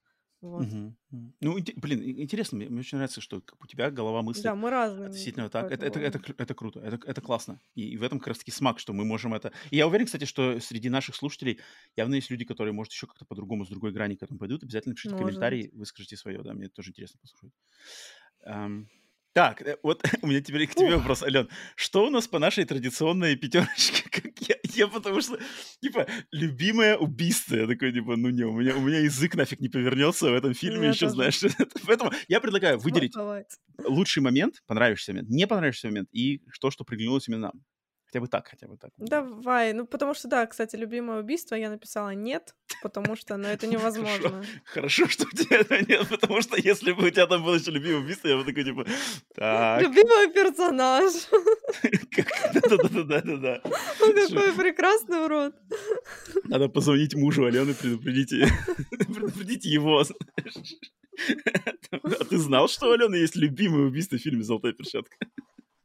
[0.48, 0.68] Вот.
[1.42, 5.10] Ну, блин, интересно, мне, мне очень нравится, что у тебя голова мыслит Да, мы разные
[5.10, 5.72] по так.
[5.72, 7.60] Это, это, это, это круто, это, это классно.
[7.76, 9.52] И, и в этом как раз-таки смак, что мы можем это...
[9.72, 11.60] И я уверен, кстати, что среди наших слушателей
[11.96, 14.64] явно есть люди, которые, может, еще как-то по-другому, с другой грани к этому пойдут.
[14.64, 17.54] Обязательно пишите Может комментарии, выскажите свое, да, мне тоже интересно послушать.
[19.38, 21.48] Так, э, вот у меня теперь к тебе Ух, вопрос, Ален.
[21.76, 24.04] Что у нас по нашей традиционной пятерочке?
[24.12, 25.38] Как я, я потому что,
[25.82, 27.56] типа, любимое убийство.
[27.56, 30.54] Я такой, типа, ну не, у меня, у меня язык нафиг не повернется в этом
[30.54, 31.42] фильме еще, знаешь.
[31.86, 33.14] Поэтому я предлагаю выделить
[33.84, 37.64] лучший момент, понравившийся момент, не понравившийся момент и то, что приглянулось именно нам.
[38.08, 38.92] Хотя бы так, хотя бы так.
[38.98, 43.68] Давай, ну потому что, да, кстати, любимое убийство я написала нет, потому что, ну, это
[43.68, 44.46] невозможно.
[44.64, 47.72] хорошо, что у тебя этого нет, потому что если бы у тебя там было еще
[47.72, 48.86] любимое убийство, я бы такой, типа,
[49.36, 51.14] так, Любимый персонаж.
[52.54, 53.62] да-да-да-да-да.
[53.98, 55.56] Слушай, какой прекрасный урод.
[56.46, 58.48] Надо позвонить мужу Алены, предупредите,
[58.88, 60.02] предупредите его.
[61.92, 65.18] А ты знал, что у Алены есть любимое убийство в фильме «Золотая перчатка»?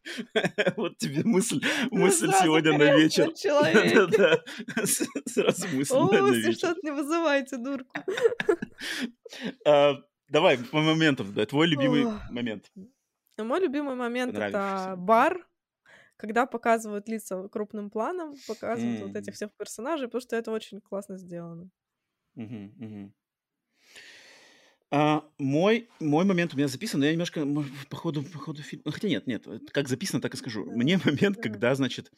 [0.76, 1.60] Вот тебе мысль,
[1.90, 3.30] Ну, мысль сегодня на вечер.
[5.26, 6.54] Сразу мысль на вечер.
[6.54, 8.00] что-то не вызывайте дурку.
[9.66, 9.94] А,
[10.32, 12.72] Давай, по моментам, да, твой любимый момент.
[13.36, 15.46] Мой любимый момент это бар,
[16.16, 21.18] когда показывают лица крупным планом, показывают вот этих всех персонажей, потому что это очень классно
[21.18, 21.68] сделано.
[24.94, 27.46] А, Мой, мой момент у меня записан, но я немножко
[27.88, 28.92] по ходу, по ходу фильма...
[28.92, 30.66] Хотя нет, нет, как записано, так и скажу.
[30.66, 31.42] Мне момент, да.
[31.42, 32.12] когда, значит,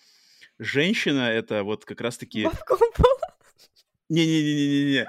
[0.58, 2.48] женщина, это вот как раз-таки...
[4.08, 5.06] Не-не-не-не-не.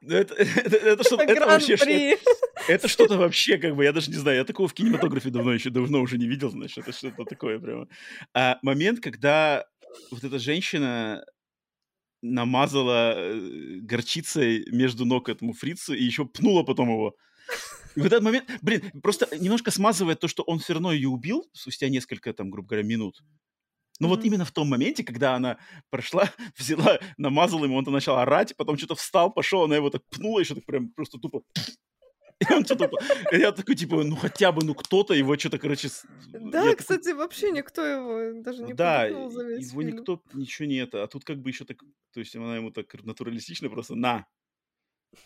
[0.00, 2.18] Ну, Это, это, это что-то, это вообще, что-
[2.66, 5.70] это что-то вообще, как бы, я даже не знаю, я такого в кинематографе давно еще,
[5.70, 7.86] давно уже не видел, значит, это что-то такое прямо.
[8.34, 9.66] А момент, когда
[10.10, 11.24] вот эта женщина
[12.22, 17.14] намазала э, горчицей между ног этому фрицу и еще пнула потом его.
[17.96, 21.48] И в этот момент, блин, просто немножко смазывает то, что он все равно ее убил
[21.52, 23.22] спустя несколько, там, грубо говоря, минут.
[24.00, 24.26] Но вот Мгм.
[24.28, 25.58] именно в том моменте, когда она
[25.90, 30.40] прошла, взяла, намазала ему, он-то начал орать, потом что-то встал, пошел, она его так пнула,
[30.40, 31.42] еще так прям просто тупо...
[32.40, 32.90] И он что-то...
[33.32, 35.88] Я такой, типа, ну хотя бы, ну кто-то его что-то, короче...
[36.28, 41.24] Да, кстати, вообще никто его даже не да, его никто ничего не это, а тут
[41.24, 41.82] как бы еще так,
[42.12, 44.26] то есть она ему так натуралистично просто на.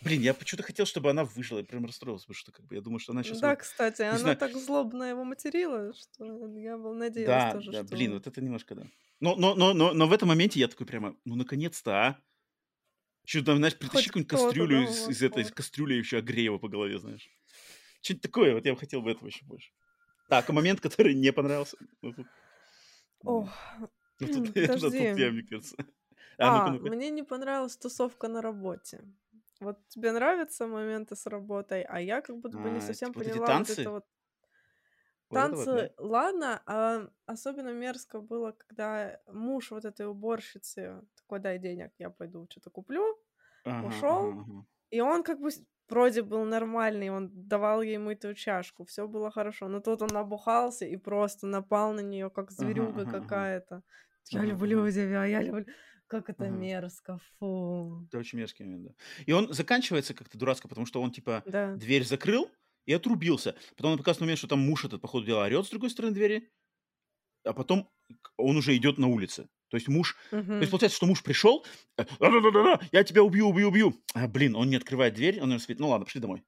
[0.01, 2.81] Блин, я почему-то хотел, чтобы она выжила, я прям расстроился, потому что как бы я
[2.81, 6.77] думаю, что она сейчас Да, его, кстати, она знаю, так злобно его материла, что я
[6.77, 8.13] был надеялась да, тоже, да, блин, что...
[8.15, 8.87] вот это немножко, да.
[9.19, 12.17] Но, но, но, но, но в этом моменте я такой прямо, ну наконец-то, а?
[13.25, 16.67] Что там, знаешь, притащи какую-нибудь кастрюлю да, из, из этой кастрюли еще огрей его по
[16.67, 17.29] голове, знаешь.
[18.01, 19.71] Что-нибудь такое, вот я бы хотел бы этого еще больше.
[20.29, 21.77] Так, а момент, который не понравился.
[22.01, 22.15] Ну,
[23.25, 23.49] Ох,
[24.19, 25.17] ну, тут, подожди.
[25.17, 25.75] я, мне кажется.
[26.39, 29.03] А, А, мне не понравилась тусовка на работе.
[29.59, 33.19] Вот тебе нравятся моменты с работой, а я как будто бы не А, совсем типа
[33.23, 34.05] поняла вот это вот
[35.33, 35.85] Вот это вот, да?
[35.85, 35.93] танцы.
[35.97, 42.47] Ладно, а особенно мерзко было, когда муж вот этой уборщицы такой, дай денег, я пойду
[42.49, 43.17] что-то куплю,
[43.71, 44.65] Ага, ушел, ага, ага.
[44.91, 45.49] и он как бы
[45.89, 50.85] вроде был нормальный, он давал ей мытую чашку, все было хорошо, но тут он набухался
[50.85, 53.45] и просто напал на нее как зверюга ага, ага.
[53.47, 53.83] какая-то.
[54.31, 55.65] Я Ага, люблю тебя, я люблю.
[56.07, 56.49] Как это Ага.
[56.49, 58.07] мерзко, фу.
[58.09, 58.93] Это очень мерзкий момент, да.
[59.25, 61.73] И он заканчивается как-то дурацко, потому что он, типа, Да.
[61.73, 62.49] дверь закрыл
[62.85, 63.55] и отрубился.
[63.75, 66.13] Потом он показывает момент, что там муж этот, по ходу дела, орет с другой стороны
[66.13, 66.51] двери,
[67.43, 67.89] а потом
[68.37, 69.49] он уже идет на улице.
[69.69, 70.15] То есть муж...
[70.29, 71.65] То есть получается, что муж пришел,
[71.97, 74.03] э, «Да-да-да-да, я тебя убью, убью, убью.
[74.13, 75.79] А, блин, он не открывает дверь, он, наверное, спит.
[75.79, 76.43] Ну ладно, пошли домой.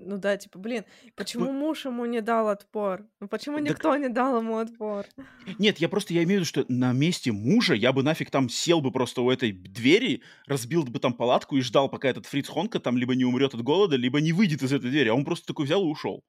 [0.00, 0.84] Ну да, типа, блин,
[1.16, 3.06] почему муж ему не дал отпор?
[3.20, 5.06] Ну почему никто не дал ему отпор?
[5.58, 8.48] Нет, я просто, я имею в виду, что на месте мужа я бы нафиг там
[8.48, 12.48] сел бы просто у этой двери, разбил бы там палатку и ждал, пока этот Фриц
[12.48, 15.08] Хонка там либо не умрет от голода, либо не выйдет из этой двери.
[15.08, 16.22] А он просто такой взял и ушел.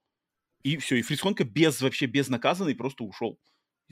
[0.63, 3.39] И все, и Фриц Хонка без, вообще безнаказанный просто ушел.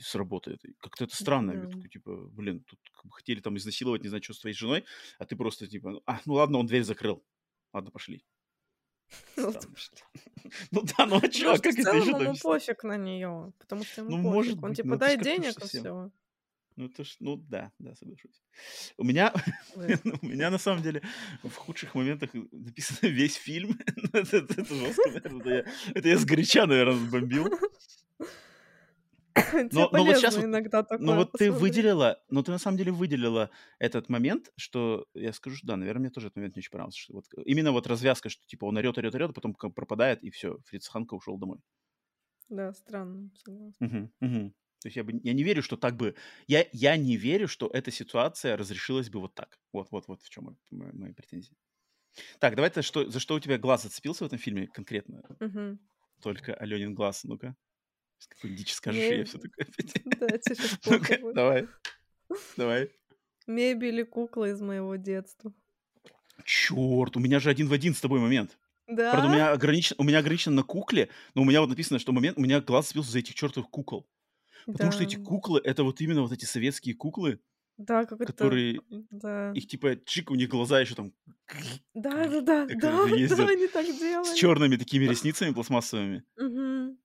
[0.00, 0.60] сработает.
[0.80, 1.52] Как-то это странно.
[1.52, 1.70] Я Да.
[1.70, 2.78] такой, типа, блин, тут
[3.10, 4.84] хотели там изнасиловать, не знаю, что с твоей женой,
[5.18, 7.24] а ты просто, типа, а, ну ладно, он дверь закрыл.
[7.72, 8.22] Ладно, пошли.
[9.36, 9.52] Ну.
[10.70, 14.00] Ну да, ну а чё, а как это еще ему пофиг на нее, потому что
[14.00, 14.62] ему Ну, пофиг.
[14.62, 16.10] Он типа ну дай денег и все.
[16.76, 18.40] Ну, это ж, ну да, да, соглашусь.
[18.96, 19.34] У меня,
[20.22, 21.02] у меня на самом деле
[21.42, 23.78] в худших моментах написан весь фильм.
[24.12, 25.40] Это, это, это жестко, наверное.
[25.40, 27.48] Это я, это я сгоряча, наверное, бомбил.
[29.70, 32.90] Но, но вот сейчас иногда но такое вот ты выделила, но ты на самом деле
[32.92, 36.70] выделила этот момент, что я скажу, что да, наверное, мне тоже этот момент не очень
[36.70, 36.98] понравился.
[37.00, 40.30] Что вот именно вот развязка, что типа он орет, орет, орет, а потом пропадает, и
[40.30, 41.60] все, Фриц Ханка ушел домой.
[42.50, 43.86] Да, странно, согласна.
[43.86, 44.50] Мгм, мгм.
[44.80, 46.14] То есть я, бы, я не верю, что так бы...
[46.46, 49.58] Я, я не верю, что эта ситуация разрешилась бы вот так.
[49.72, 51.56] Вот, вот, вот в чем мои, мои претензии.
[52.40, 55.22] Так, давай ты что, за что у тебя глаз зацепился в этом фильме конкретно?
[55.40, 55.78] Мгм.
[56.22, 57.56] Только Аленин глаз, ну-ка.
[58.28, 59.94] Какую дичь скажешь, я все такое опять.
[60.04, 61.34] Да, тебе сейчас плохо Ну-ка, будет.
[61.34, 61.68] давай,
[62.56, 62.90] давай.
[63.46, 65.52] Мебель и кукла из моего детства.
[66.44, 68.58] Черт, у меня же один в один с тобой момент.
[68.86, 69.34] Правда, у Да?
[69.34, 72.40] меня ограничен, у меня ограничено на кукле, но у меня вот написано, что момент, у
[72.40, 74.08] меня глаз зацепился за этих чертовых кукол.
[74.66, 75.08] Потому что Да.
[75.08, 77.40] эти куклы, это вот именно вот эти советские куклы,
[77.76, 78.80] Да, как которые,
[79.10, 79.52] Да.
[79.52, 81.12] их типа чик, у них глаза еще там
[81.94, 84.36] Да, да, да, да, да, они так с делали.
[84.36, 86.24] черными такими ресницами пластмассовыми.
[86.36, 86.98] Мгм.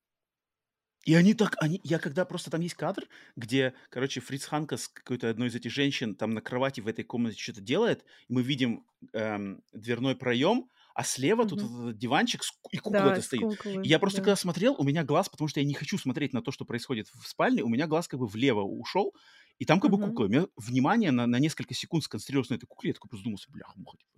[1.04, 4.88] И они так, они, я когда просто там есть кадр, где, короче, Фриц Ханка с
[4.88, 8.42] какой-то одной из этих женщин там на кровати в этой комнате что-то делает, и мы
[8.42, 11.64] видим эм, дверной проем, а слева тут Мгм.
[11.64, 13.50] вот этот диванчик и кукла Да, это стоит.
[13.82, 14.22] И куклы, я просто да.
[14.22, 17.08] когда смотрел, у меня глаз, потому что я не хочу смотреть на то, что происходит
[17.08, 19.14] в спальне, у меня глаз как бы влево ушел,
[19.58, 20.00] и там как бы Мгм.
[20.00, 20.24] кукла.
[20.24, 23.50] У меня внимание на, на несколько секунд сконцентрировалось на этой кукле, я такой просто задумался,
[23.50, 24.13] бляха, муха, это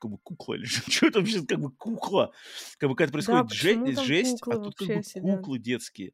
[0.00, 2.32] как бы кукла или что это вообще как бы кукла?
[2.78, 6.12] Как бы какая-то Да, происходит жесть, почему там жесть, а тут как бы куклы детские.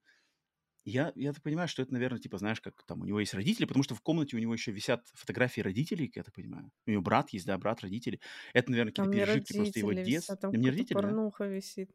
[0.85, 3.67] Я, я так понимаю, что это, наверное, типа, знаешь, как там у него есть родители,
[3.67, 6.71] потому что в комнате у него еще висят фотографии родителей, я так понимаю.
[6.87, 8.21] У него брат есть, да, брат, родители.
[8.55, 10.37] Это, наверное, какие-то Там пережитки просто его детства.
[10.37, 11.17] висят, там Не родители, да?
[11.17, 11.91] порнуха висит.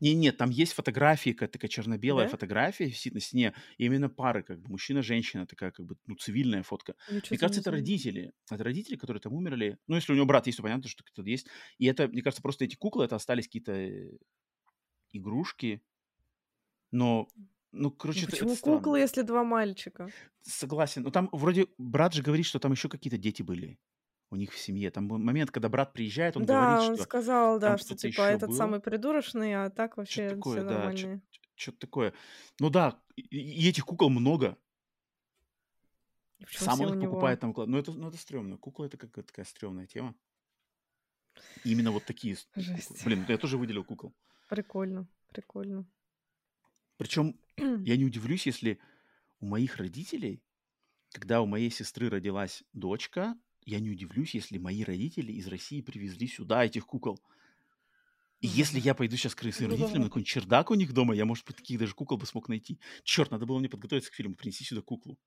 [0.00, 2.30] Не, нет, там есть фотографии, какая-то такая черно-белая Да?
[2.30, 3.54] фотография висит на стене.
[3.78, 6.94] И именно пары, как бы мужчина-женщина, такая как бы, ну, цивильная фотка.
[7.08, 8.32] Я Мне кажется, это родители.
[8.50, 9.78] Это родители, которые там умерли.
[9.86, 11.46] Ну, если у него брат есть, то понятно, что кто-то есть.
[11.78, 14.18] И это, мне кажется, просто эти куклы, это остались какие-то э,
[15.12, 15.82] игрушки.
[16.92, 17.28] Но,
[17.72, 18.78] ну, Ну короче, это, это почему странно.
[18.78, 20.12] куклы, если два мальчика?
[20.42, 21.02] Согласен.
[21.02, 23.78] Но там вроде брат же говорит, что там еще какие-то дети были
[24.34, 24.90] у них в семье.
[24.90, 28.22] Там был момент, когда брат приезжает, он говорит, Да, он что сказал, да, что типа
[28.22, 28.56] этот был.
[28.56, 31.22] самый придурочный, а так вообще все такое, да, нормальные.
[31.54, 32.12] что-то такое.
[32.60, 34.58] Ну да, и, и этих кукол много.
[36.38, 37.12] И Сам все он их него?
[37.12, 37.54] покупает там.
[37.56, 38.58] Ну это, ну это стрёмно.
[38.58, 40.14] Кукла это какая-то такая стрёмная тема.
[41.64, 42.78] И именно вот такие куклы.
[43.04, 44.14] Блин, я тоже выделил кукол.
[44.48, 45.86] Прикольно, прикольно.
[46.96, 48.78] Причем я не удивлюсь, если
[49.40, 50.42] у моих родителей,
[51.12, 53.36] когда у моей сестры родилась дочка,
[53.66, 57.20] я не удивлюсь, если мои родители из России привезли сюда этих кукол.
[58.40, 61.24] И если я пойду сейчас к своим родителям на какой-нибудь чердак у них дома, я,
[61.24, 62.78] может быть, таких даже кукол бы смог найти.
[63.02, 65.18] Черт, надо было мне подготовиться к фильму, принеси сюда куклу.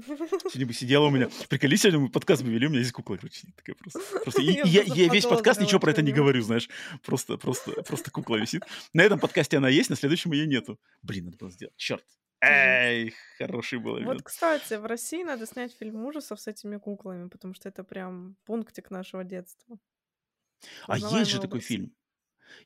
[0.00, 1.28] Сегодня бы сидела у меня.
[1.48, 4.00] Приколи, сегодня мы подкаст бы вели, у меня есть кукла, короче, такая просто.
[4.22, 6.68] Просто и, Я я, я весь подкаст ничего про это не говорю, знаешь.
[7.04, 8.62] Просто, просто, просто кукла висит.
[8.92, 10.78] На этом подкасте она есть, на следующем ее нету.
[11.02, 11.74] Блин, надо было сделать.
[11.76, 12.04] Черт.
[12.40, 14.22] Эй, хороший был Вот, элемент.
[14.22, 18.90] кстати, в России надо снять фильм ужасов с этими куклами, потому что это прям пунктик
[18.90, 19.78] нашего детства.
[20.86, 21.92] А есть же такой фильм.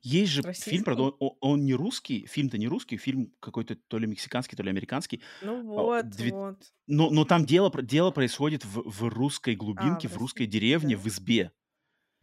[0.02, 0.84] Есть же фильм, Российский?
[0.84, 4.70] правда, он, он- не русский, фильм-то не русский, фильм какой-то то ли мексиканский, то ли
[4.70, 5.22] американский.
[5.42, 6.72] Ну А, вот, две- вот.
[6.86, 10.96] Но, но там дело, дело происходит в, в русской глубинке, А, в в русской деревне,
[10.96, 11.02] да.
[11.02, 11.50] в избе.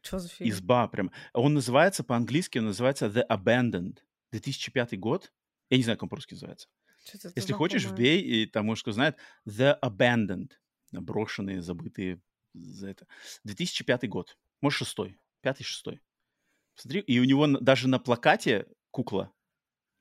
[0.02, 0.50] Что за фильм?
[0.50, 1.12] Изба прям.
[1.34, 3.98] Он называется по-английски, он называется The Abandoned.
[4.32, 5.34] 2005 год.
[5.70, 6.70] Я не знаю, как он по-русски называется.
[7.36, 9.18] Если хочешь, вбей, и там, кто знает.
[9.48, 10.52] The Abandoned.
[10.92, 12.22] Брошенные, забытые
[12.54, 13.08] за это.
[13.44, 14.38] 2005 год.
[14.62, 15.20] Может, шестой.
[15.42, 16.02] Пятый, шестой.
[16.76, 19.32] Смотри, и у него даже на плакате кукла.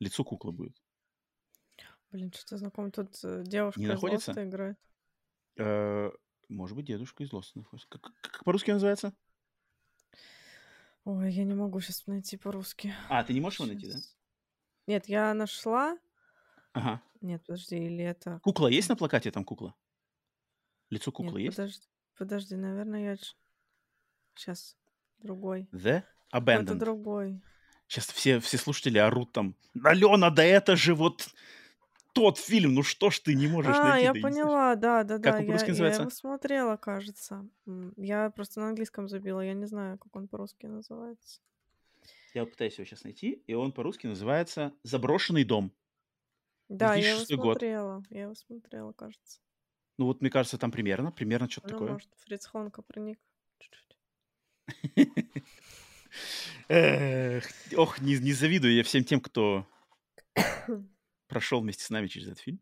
[0.01, 0.83] Лицо куклы будет.
[2.11, 2.91] Блин, что-то знакомое.
[2.91, 4.31] Тут э, девушка Не из находится?
[4.31, 4.79] Лоста играет.
[5.59, 6.11] Э,
[6.49, 7.89] Может быть, дедушка из Лоста находится.
[7.91, 9.13] Как, как- по-русски называется?
[11.05, 12.95] Ой, я не могу сейчас найти по-русски.
[13.09, 13.99] А, ты не можешь его найти, да?
[14.87, 15.99] Нет, я нашла.
[16.73, 17.03] Ага.
[17.21, 18.41] Нет, подожди, или это...
[18.43, 19.75] Кукла есть на плакате там кукла?
[20.91, 21.57] Лицо Нет, куклы есть?
[21.57, 21.87] подожди,
[22.17, 23.17] подожди, наверное, я...
[24.35, 24.77] Сейчас,
[25.19, 25.69] другой.
[25.73, 26.75] The Это Abandoned.
[26.77, 27.43] другой.
[27.89, 29.57] Сейчас все, все слушатели орут там.
[29.83, 31.29] Алена, да это же вот
[32.13, 32.75] тот фильм.
[32.75, 34.05] Ну что ж ты не можешь А, найти?
[34.05, 35.31] я да поняла, да, да, да.
[35.31, 36.01] Как он Я, по-русски я называется?
[36.03, 37.49] его смотрела, кажется.
[37.97, 41.41] Я просто на английском забила, я не знаю, как он по-русски называется.
[42.35, 45.73] Я вот пытаюсь его сейчас найти, и он по-русски называется «Заброшенный дом».
[46.69, 47.45] Да, я его 2006 год.
[47.59, 48.03] смотрела.
[48.11, 49.41] Я его смотрела, кажется.
[49.99, 51.93] Ну вот, мне кажется, там примерно, примерно что-то Ну, такое.
[51.93, 53.19] может, Фриц Хонка проник
[53.59, 53.99] чуть-чуть.
[57.77, 59.67] Ох, не, завидую я всем тем, кто
[61.29, 62.61] прошел вместе с нами через этот фильм.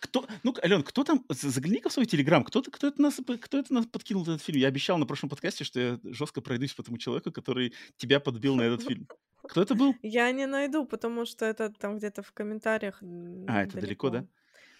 [0.00, 3.74] Кто, ну, Ален, кто там, загляни-ка в свой телеграм, кто, кто, это нас, кто это
[3.74, 4.58] нас подкинул этот фильм?
[4.58, 8.56] Я обещал на прошлом подкасте, что я жестко пройдусь по тому человеку, который тебя подбил
[8.56, 9.06] на этот фильм.
[9.48, 9.94] Кто это был?
[10.02, 13.02] Я не найду, потому что это там где-то в комментариях
[13.48, 14.26] А, это далеко, да?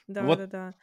[0.09, 0.75] Да, Вот да, да.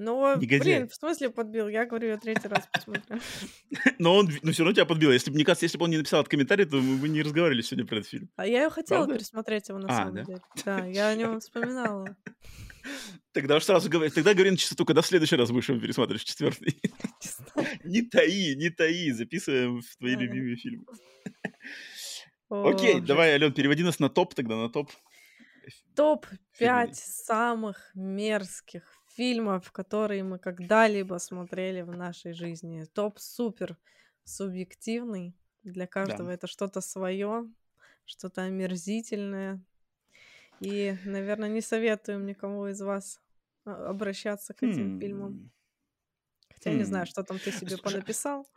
[0.00, 0.60] Но, негодяй.
[0.60, 1.66] блин, в смысле подбил?
[1.66, 3.18] Я говорю, я третий раз посмотрю.
[3.98, 5.10] Но он, но все равно тебя подбил.
[5.10, 7.20] Если бы, мне кажется, если бы он не написал этот комментарий, то мы бы не
[7.20, 8.30] разговаривали сегодня про этот фильм.
[8.36, 9.14] А я ее хотела Правда?
[9.16, 10.22] пересмотреть его на А, самом да?
[10.22, 10.40] деле.
[10.64, 12.16] Да, я о нем вспоминала.
[13.32, 16.24] Тогда уж сразу говори, тогда говори на чистоту, когда в следующий раз будешь его пересматривать,
[16.24, 16.80] четвертый.
[17.84, 20.84] Не таи, не таи, записываем в твои любимые фильмы.
[22.48, 24.90] Окей, давай, Ален, переводи нас на топ тогда, на топ.
[25.94, 26.94] Топ-5 Фирменный.
[26.94, 32.84] самых мерзких фильмов, которые мы когда-либо смотрели в нашей жизни.
[32.84, 33.76] Топ супер
[34.24, 35.34] субъективный.
[35.64, 37.50] Для каждого это что-то свое,
[38.04, 39.60] что-то омерзительное.
[40.60, 43.20] И, наверное, не советуем никому из вас
[43.64, 45.50] а, обращаться к этим фильмам.
[46.58, 48.48] Хотя я не знаю, что там ты себе Слушай, понаписал.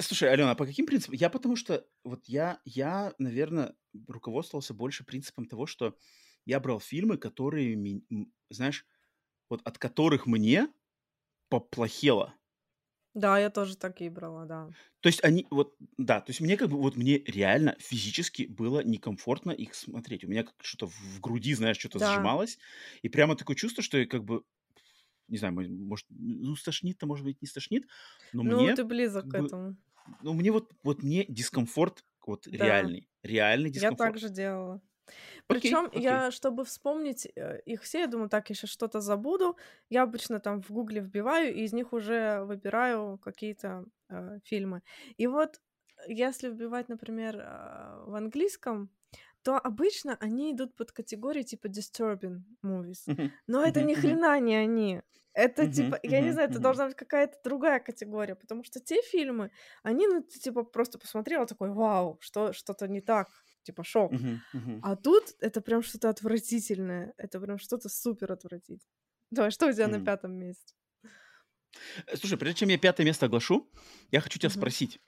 [0.00, 1.14] Слушай, Алена, а по каким принципам?
[1.16, 3.76] Я потому что вот я, я, наверное,
[4.08, 5.96] руководствовался больше принципом того, что
[6.46, 8.02] я брал фильмы, которые,
[8.50, 8.86] знаешь,
[9.50, 10.68] вот от которых мне
[11.50, 12.34] поплохело.
[13.14, 14.74] Да, я тоже такие брала, да.
[15.00, 18.82] То есть они, вот, да, то есть мне как бы, вот мне реально физически было
[18.84, 20.24] некомфортно их смотреть.
[20.24, 22.00] У меня как что-то в груди, знаешь, что-то Да.
[22.00, 22.58] сжималось.
[23.02, 24.42] И прямо такое чувство, что я как бы,
[25.30, 27.86] не знаю, мо- может, ну, стошнит-то, может быть, не стошнит,
[28.32, 29.76] но Ну, мне, ты близок к этому.
[30.20, 32.86] ну, мне вот, вот мне дискомфорт вот Да.
[32.86, 33.92] реальный, реальный Я дискомфорт.
[33.92, 34.82] так же делала.
[35.48, 39.56] Причем я, чтобы вспомнить э, их все, я думаю, так, я сейчас что-то забуду.
[39.90, 44.82] Я обычно там в гугле вбиваю, и из них уже выбираю какие-то э, фильмы.
[45.18, 45.60] И вот
[46.08, 48.90] если вбивать, например, э, в английском,
[49.42, 53.30] то обычно они идут под категории типа disturbing movies.
[53.46, 55.02] Но это ни хрена не они.
[55.32, 59.50] Это типа, я не знаю, это должна быть какая-то другая категория, потому что те фильмы,
[59.82, 63.28] они, ну, ты, типа, просто посмотрела такой, вау, что, что-то не так,
[63.62, 64.12] типа, шок.
[64.82, 68.90] А тут это прям что-то отвратительное, это прям что-то супер отвратительное.
[69.30, 70.74] Давай, что у тебя на пятом месте?
[72.06, 73.70] Э, Слушай, прежде чем я пятое место оглашу,
[74.10, 75.00] я хочу тебя спросить.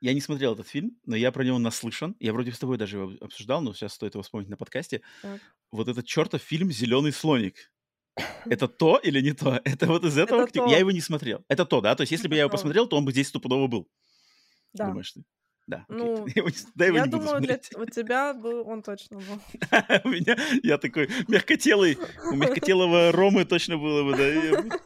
[0.00, 2.14] Я не смотрел этот фильм, но я про него наслышан.
[2.20, 5.02] Я вроде с тобой даже его обсуждал, но сейчас стоит его вспомнить на подкасте.
[5.22, 5.40] Так.
[5.72, 7.72] Вот этот чертов фильм «Зеленый слоник».
[8.46, 9.60] Это то или не то?
[9.64, 10.42] Это вот из этого?
[10.42, 11.44] Это Я его не смотрел.
[11.48, 11.94] Это то, да?
[11.94, 13.88] То есть если бы я его посмотрел, то он бы здесь стопудово был.
[14.72, 14.86] Да.
[14.86, 15.24] Думаешь ты?
[15.66, 15.84] Да.
[15.88, 19.18] Ну, Я его не- да, его я не думаю, для у тебя был, он точно
[19.18, 19.40] был.
[20.04, 21.98] У меня, я такой мягкотелый,
[22.32, 24.78] у мягкотелого Ромы точно было бы, да,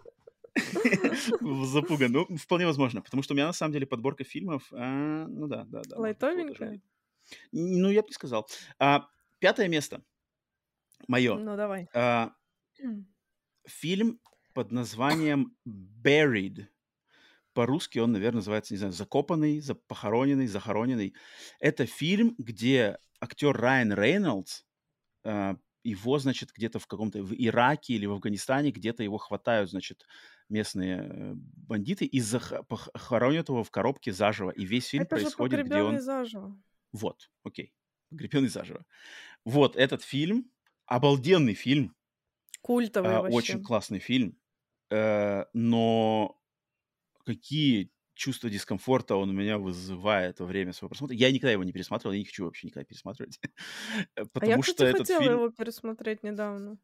[1.66, 2.12] запуган.
[2.12, 5.64] Ну, вполне возможно, потому что у меня на самом деле подборка фильмов, а, ну да,
[5.64, 5.98] да, да.
[5.98, 6.80] Лайтовенькая?
[7.52, 8.48] Ну, я бы не сказал.
[8.78, 9.08] А,
[9.38, 10.02] пятое место
[11.08, 11.36] мое.
[11.36, 11.88] Ну, давай.
[11.94, 12.32] А,
[13.66, 14.20] фильм
[14.54, 16.66] под названием Buried.
[17.54, 21.14] По-русски он, наверное, называется, не знаю, закопанный, за- похороненный, захороненный.
[21.60, 24.62] Это фильм, где актер Райан Рейнольдс,
[25.84, 30.06] его, значит, где-то в каком-то в Ираке или в Афганистане где-то его хватают, значит,
[30.52, 32.64] местные э, бандиты и зах-
[33.48, 34.50] его в коробке заживо.
[34.50, 36.02] И весь фильм Это же происходит, где погребенный он...
[36.02, 36.62] заживо.
[36.92, 37.72] Вот, окей.
[38.10, 38.84] Погребенный заживо.
[39.44, 40.50] Вот этот фильм,
[40.86, 41.96] обалденный фильм,
[42.60, 43.36] Культовый а, вообще.
[43.36, 44.38] очень классный фильм,
[44.90, 46.38] э, но
[47.24, 51.16] какие чувства дискомфорта он у меня вызывает во время своего просмотра.
[51.16, 53.40] Я никогда его не пересматривал, я не хочу вообще никогда пересматривать.
[54.16, 56.78] А я, Потому что кстати, этот хотела фильм, его пересмотреть недавно.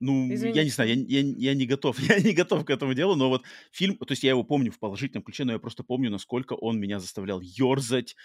[0.00, 2.94] Ну, я Извини, не знаю, я, я- я не готов, я не готов к этому
[2.94, 5.84] делу, но вот фильм, то есть я его помню в положительном ключе, но я просто
[5.84, 8.16] помню, насколько он меня заставлял ерзать,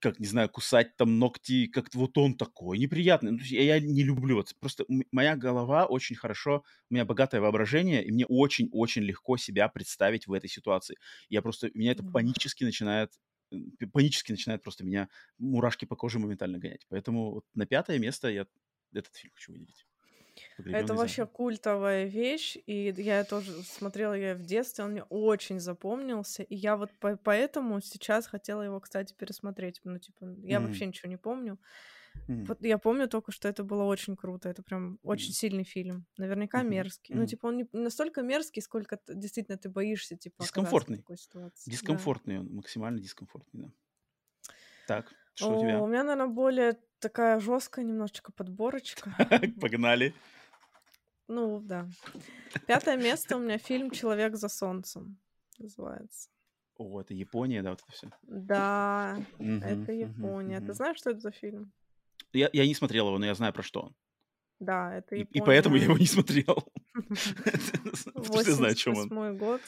[0.00, 3.32] как, не знаю, кусать там ногти, как-то вот он такой неприятный.
[3.32, 8.04] Ну, я, я не люблю, вот просто моя голова очень хорошо, у меня богатое воображение,
[8.04, 10.96] и мне очень-очень легко себя представить в этой ситуации.
[11.30, 13.12] Я просто, меня это панически начинает,
[13.92, 16.86] панически начинает просто меня мурашки по коже моментально гонять.
[16.88, 18.46] Поэтому вот на пятое место я
[18.92, 19.86] этот фильм хочу выделить.
[20.70, 21.28] Это «Погребенный вообще заживо».
[21.28, 26.76] культовая вещь, и я тоже смотрела я в детстве, он мне очень запомнился, и я
[26.76, 29.80] вот по- поэтому сейчас хотела его, кстати, пересмотреть.
[29.84, 30.60] Ну, типа, я Мгм.
[30.60, 31.58] вообще ничего не помню.
[32.48, 35.34] Вот я помню только, что это было очень круто, это прям очень Мгм.
[35.34, 36.06] сильный фильм.
[36.18, 36.64] Наверняка Мгм.
[36.64, 37.14] мерзкий.
[37.16, 37.28] Ну, Мгм.
[37.28, 41.04] типа, он не настолько мерзкий, сколько действительно ты боишься, типа, Дискомфортный.
[41.04, 41.74] такой ситуации.
[41.82, 42.06] Да.
[42.06, 43.72] Дискомфортный он, максимально дискомфортный, да.
[44.84, 45.84] Так, что у О, тебя?
[45.84, 49.14] у меня, наверное, более такая жесткая немножечко подборочка.
[49.60, 50.14] Погнали.
[51.28, 51.88] Ну, да.
[52.66, 55.18] Пятое место у меня фильм «Человек за солнцем»
[55.58, 56.28] называется.
[56.76, 58.10] О, это Япония, да, вот это все.
[58.22, 60.60] Да, это Япония.
[60.60, 61.72] Ты знаешь, что это за фильм?
[62.32, 63.96] Я, я не смотрел его, но я знаю, про что он.
[64.58, 65.84] Да, это И, и поэтому я Япония.
[65.84, 66.64] его не смотрел.
[68.14, 69.08] Потому знаю, о чем он.
[69.08, 69.60] 88 год.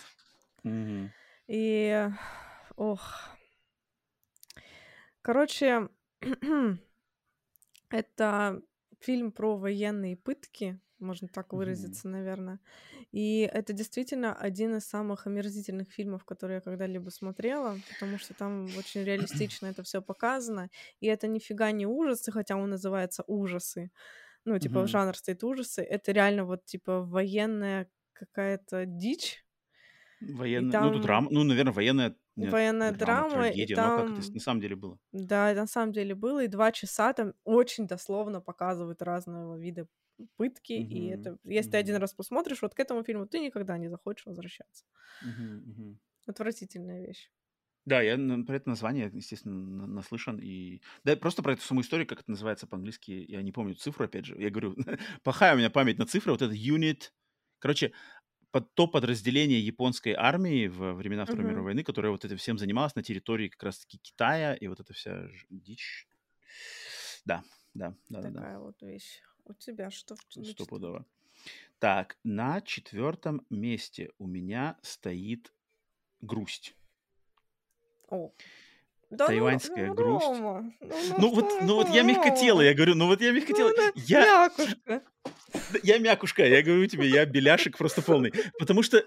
[1.48, 2.08] И,
[2.76, 3.14] ох,
[5.22, 5.88] короче,
[7.90, 8.62] это
[9.00, 12.60] фильм про военные пытки, можно так выразиться, наверное.
[13.12, 18.74] И это действительно один из самых омерзительных фильмов, которые я когда-либо смотрела, потому что там
[18.74, 20.70] очень реалистично это все показано.
[21.00, 23.90] И это нифига не ужасы, хотя он называется ужасы.
[24.44, 24.88] Ну, типа, Мгм.
[24.88, 25.82] жанр стоит ужасы.
[25.82, 29.44] Это реально вот, типа, военная какая-то дичь.
[30.20, 33.90] Военная, ну, тут там драма, ну, наверное, военная, нет, военная драма, драма, и трагедия, но
[33.92, 34.98] как это там на самом деле было?
[35.12, 39.88] Да, на самом деле было, и 2 часа там очень дословно показывают разного вида
[40.36, 43.78] пытки, и Мгм, это если ты один раз посмотришь вот к этому фильму, ты никогда
[43.78, 44.84] не захочешь возвращаться.
[45.20, 45.98] мгм, мгм.
[46.28, 47.32] Отвратительная вещь.
[47.84, 50.38] Да, я про это название, естественно, на- наслышан.
[50.40, 50.80] И...
[51.04, 54.24] Да, просто про эту саму историю, как это называется по-английски, я не помню цифру, опять
[54.26, 54.36] же.
[54.40, 54.74] Я говорю,
[55.22, 56.32] плохая у меня память на цифры.
[56.32, 57.10] Вот это unit.
[57.60, 57.92] Короче,
[58.52, 61.70] под, то подразделение японской армии во времена Второй мировой Мгм.
[61.70, 65.28] войны, которое вот этим всем занималось на территории как раз-таки Китая, и вот эта вся
[65.50, 66.08] дичь.
[67.24, 67.42] Да,
[67.74, 69.22] да, да, да, да, Такая вот вещь.
[69.46, 70.16] У тебя что?
[70.44, 71.06] стопудово.
[71.78, 75.52] Так, на четвертом месте у меня стоит
[76.20, 76.74] грусть.
[78.08, 78.32] О.
[79.10, 80.26] Да ну, Тайваньская ну, грусть.
[80.26, 82.70] Рома, ну, ну Ну вот, что ну вот я мягкотелый, Рома?
[82.70, 83.74] я говорю, ну вот я Ну, мягкотелый.
[83.74, 85.02] она Я, мякушка.
[85.84, 88.32] я мякушка, я говорю тебе, я беляшек просто полный.
[88.58, 89.04] Потому что,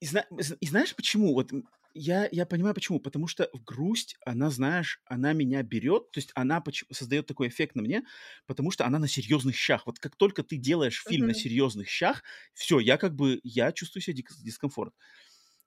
[0.00, 0.26] и, зна-
[0.60, 1.32] и знаешь почему?
[1.32, 1.50] Вот
[1.94, 3.00] я, я понимаю почему.
[3.00, 6.62] Потому что в грусть, она, знаешь, она меня берет, то есть она
[6.92, 8.04] создает такой эффект на мне,
[8.46, 9.86] потому что она на серьезных щах.
[9.86, 11.34] Вот как только ты делаешь фильм на Мгм.
[11.34, 12.22] серьезных щах,
[12.54, 14.94] все, я как бы, я чувствую себе дик- дискомфорт.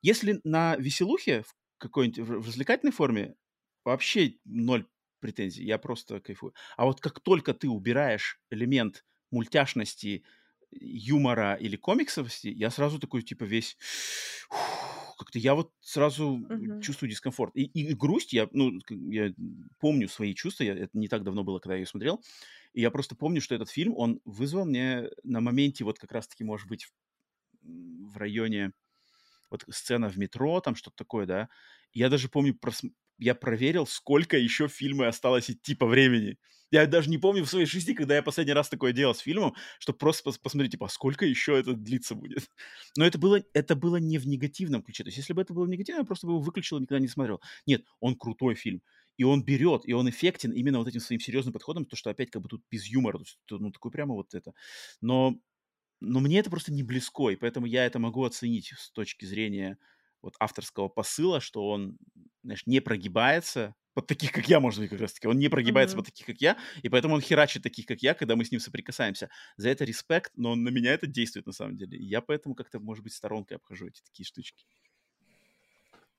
[0.02, 3.36] Если на веселухе в какой-нибудь в развлекательной форме,
[3.86, 4.88] вообще ноль
[5.20, 6.54] претензий, я просто кайфую.
[6.78, 10.24] А вот как только ты убираешь элемент мультяшности,
[10.72, 13.78] юмора или комиксовости, я сразу такой, типа, весь...
[15.18, 16.74] Как-то я вот сразу Мгм.
[16.80, 17.56] чувствую дискомфорт.
[17.56, 19.34] И, и грусть, я, ну, я
[19.80, 22.22] помню свои чувства, я, это не так давно было, когда я ее смотрел,
[22.74, 26.44] и я просто помню, что этот фильм, он вызвал мне на моменте вот как раз-таки,
[26.44, 26.92] может быть, в,
[27.64, 28.74] в районе
[29.50, 31.50] вот сцена в метро, там что-то такое, да.
[31.94, 36.38] Я даже помню, прос- я проверил, сколько еще фильма осталось идти по времени.
[36.72, 39.54] Я даже не помню в своей жизни, когда я последний раз такое делал с фильмом,
[39.80, 42.50] чтобы просто пос- посмотреть, типа, а сколько еще это длиться будет.
[42.98, 45.04] Но это было, это было не в негативном ключе.
[45.04, 47.00] То есть, если бы это было в негативном, я просто бы его выключил и никогда
[47.00, 47.42] не смотрел.
[47.68, 48.82] Нет, он крутой фильм.
[49.18, 52.32] И он берет, и он эффектен именно вот этим своим серьезным подходом, то, что опять
[52.32, 54.54] как бы тут без юмора, то есть, ну, такой прямо вот это.
[55.02, 55.36] Но
[56.02, 59.78] но мне это просто не близко, и поэтому я это могу оценить с точки зрения
[60.24, 61.98] вот авторского посыла, что он,
[62.44, 65.28] знаешь, не прогибается под таких, как я, может быть, как раз-таки.
[65.28, 65.98] Он не прогибается Мгм.
[65.98, 68.60] под таких, как я, и поэтому он херачит таких, как я, когда мы с ним
[68.60, 69.30] соприкасаемся.
[69.58, 71.98] За это респект, но на меня это действует на самом деле.
[72.00, 74.66] И я поэтому как-то, может быть, сторонкой обхожу эти такие штучки.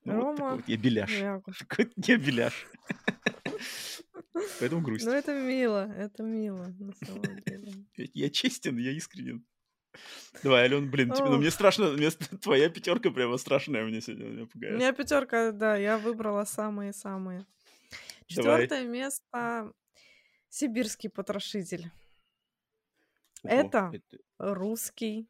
[0.05, 1.29] Ну, вот такой Рома вот я беляш.
[1.59, 2.69] Такой я беляш.
[4.59, 5.07] Поэтому грусть.
[5.07, 7.87] Ну, это мило, это мило, на самом деле.
[8.15, 9.45] Я честен, я искренен.
[10.43, 12.11] Давай, Ален, блин, тебе, ну мне страшно, мне
[12.43, 14.75] твоя пятерка прямо страшная мне сегодня, меня У пугает.
[14.75, 17.47] меня пятерка, да, я выбрала самые-самые.
[18.27, 19.73] Четвертое место
[20.49, 21.91] Сибирский потрошитель.
[23.43, 25.29] Ого, Это это- русский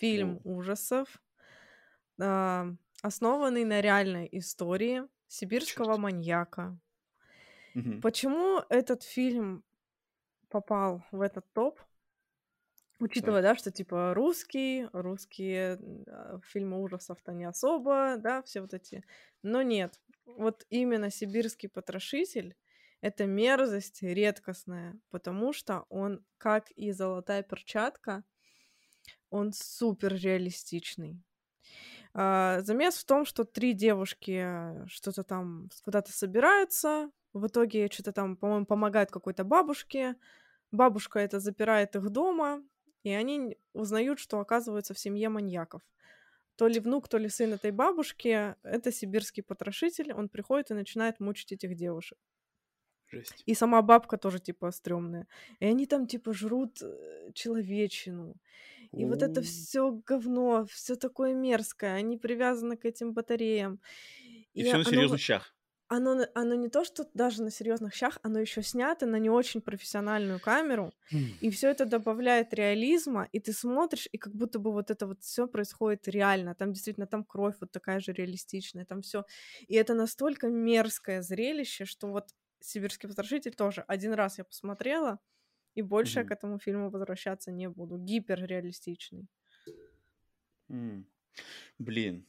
[0.00, 0.56] фильм Воу.
[0.58, 1.22] ужасов,
[2.20, 2.66] а,
[3.02, 5.98] основанный на реальной истории сибирского Чёрт.
[6.00, 6.78] маньяка.
[7.74, 8.00] Мгм.
[8.00, 9.62] Почему этот фильм
[10.48, 11.80] попал в этот топ?
[13.04, 19.04] Учитывая, да, что типа русский, русские а, фильмы ужасов-то не особо, да, все вот эти.
[19.42, 22.56] Но нет, вот именно «Сибирский потрошитель»—
[23.02, 28.24] это мерзость редкостная, потому что он, как и «Золотая перчатка»,
[29.28, 31.22] он супер реалистичный.
[32.14, 38.38] А, замес в том, что три девушки что-то там куда-то собираются, в итоге что-то там,
[38.38, 40.16] по-моему, помогают какой-то бабушке,
[40.70, 42.62] бабушка это запирает их дома,
[43.04, 45.82] и они узнают, что оказываются в семье маньяков.
[46.56, 51.20] То ли внук, то ли сын этой бабушки, это сибирский потрошитель, он приходит и начинает
[51.20, 52.18] мучить этих девушек.
[53.06, 53.42] Жесть.
[53.46, 55.26] И сама бабка тоже, типа, стрёмная.
[55.60, 58.34] И они там, типа, жрут э, человечину.
[58.92, 63.80] И вот это все говно, все такое мерзкое, они привязаны к этим батареям.
[64.22, 65.54] И И все на оно серьезных щах.
[65.88, 69.60] Оно, оно не то, что даже на серьезных щах, оно еще снято на не очень
[69.60, 70.92] профессиональную камеру,
[71.40, 75.22] и все это добавляет реализма, и ты смотришь, и как будто бы вот это вот
[75.22, 76.54] все происходит реально.
[76.54, 79.24] Там действительно там кровь вот такая же реалистичная, там все.
[79.68, 82.30] И это настолько мерзкое зрелище, что вот
[82.60, 85.18] Сибирский потрошитель тоже один раз я посмотрела,
[85.74, 86.22] и больше mm-hmm.
[86.22, 87.98] я к этому фильму возвращаться не буду.
[87.98, 89.28] Гиперреалистичный.
[90.70, 91.04] Mm.
[91.78, 92.26] Блин,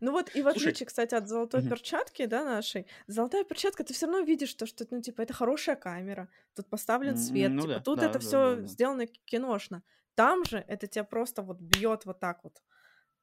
[0.00, 1.70] ну вот и в Слушай, отличие, кстати, от золотой угу.
[1.70, 5.76] перчатки, да, нашей, золотая перчатка, ты все равно видишь то, что, ну, типа, это хорошая
[5.76, 8.66] камера, тут поставлен свет, ну, типа, да, тут да, это да, все да, да.
[8.66, 9.82] сделано киношно.
[10.14, 12.62] Там же это тебя просто вот бьет вот так вот.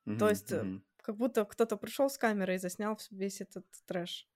[0.05, 0.81] Угу, то есть, угу.
[1.01, 4.27] как будто кто-то пришел с камерой и заснял весь этот трэш.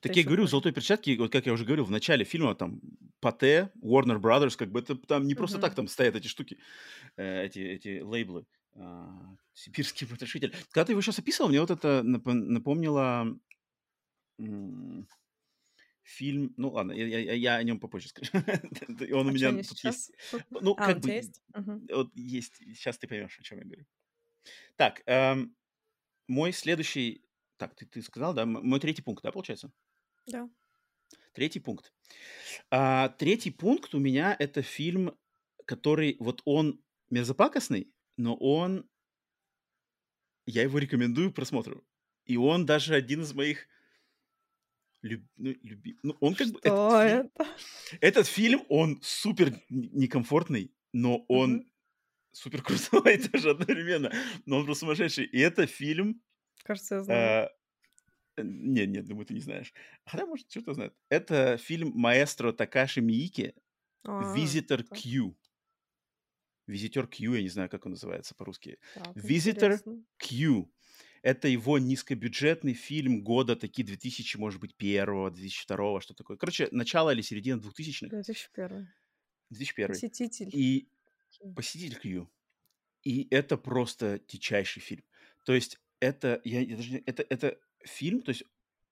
[0.00, 2.80] Так я говорю, «Золотой перчатки», вот как я уже говорил, в начале фильма там
[3.20, 6.58] Пате, Warner Brothers, как бы это там не просто так там стоят эти штуки,
[7.16, 8.46] э, эти, эти лейблы.
[8.74, 10.54] А, сибирский потрошитель.
[10.70, 13.38] Когда ты его сейчас описывал, мне вот это напомнило
[16.02, 18.32] фильм, ну ладно, я, я, я о нем попозже скажу.
[19.14, 20.12] Он у а меня тут есть.
[20.50, 21.42] Ну, а, как бы, есть?
[21.54, 22.56] Вот есть.
[22.56, 23.86] Сейчас ты поймешь, о чем я говорю.
[24.76, 25.54] Так, эм,
[26.26, 27.24] мой следующий,
[27.58, 29.70] так, ты, ты сказал, да, мой третий пункт, да, получается?
[30.26, 30.48] Да.
[31.32, 31.92] Третий пункт.
[32.70, 35.16] А, третий пункт у меня это фильм,
[35.66, 38.86] который, вот он мерзопакостный, но он...
[40.46, 41.84] Я его рекомендую к просмотру.
[42.26, 43.66] И он даже один из моих
[45.02, 45.22] люб...
[45.36, 45.98] ну, люби...
[46.02, 46.60] ну, он как Что бы...
[46.62, 47.44] Этот это?
[47.44, 47.98] Фильм...
[48.00, 51.66] этот фильм, он супер некомфортный, но он угу.
[52.32, 54.12] супер крутой тоже одновременно.
[54.44, 55.24] Но он просто сумасшедший.
[55.24, 56.20] И это фильм...
[56.64, 57.48] Кажется, я знаю.
[58.36, 58.42] А...
[58.42, 59.72] Нет, нет, думаю, ты не знаешь.
[60.04, 60.94] Хотя, может, что-то знает.
[61.08, 63.54] Это фильм маэстро Такаши Миики
[64.04, 65.36] «Visitor Q».
[66.70, 68.78] Визитер Q, я не знаю, как он называется по-русски.
[69.14, 69.80] Визитер
[70.18, 70.70] Q.
[71.22, 76.38] Это его низкобюджетный фильм года, такие 2000, может быть, первого, 2002, что такое.
[76.38, 78.08] Короче, начало или середина 2000-х.
[78.08, 78.88] 2001.
[79.50, 79.88] 2001.
[79.88, 80.50] Посетитель.
[80.52, 80.88] И
[81.54, 82.30] Посетитель Q.
[83.02, 85.04] И это просто дичайший фильм.
[85.44, 88.44] То есть это, я, я даже, это, это фильм, то есть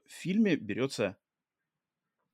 [0.06, 1.16] в фильме берется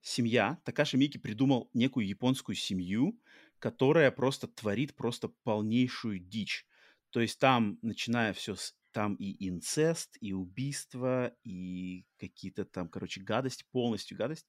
[0.01, 0.61] семья.
[0.65, 3.19] Такаши Мики придумал некую японскую семью,
[3.65, 6.67] которая просто творит просто полнейшую дичь.
[7.09, 13.23] То есть там, начиная все с там и инцест, и убийство, и какие-то там, короче,
[13.23, 14.47] гадость, полностью гадость.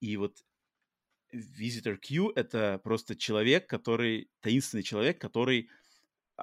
[0.00, 0.44] И вот
[1.32, 5.70] Visitor Q— это просто человек, который, таинственный человек, который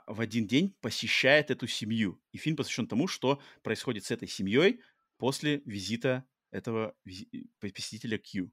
[0.08, 2.22] в один день посещает эту семью.
[2.32, 4.80] И фильм посвящен тому, что происходит с этой семьей
[5.18, 6.96] после визита этого
[7.60, 8.50] посетителя Q.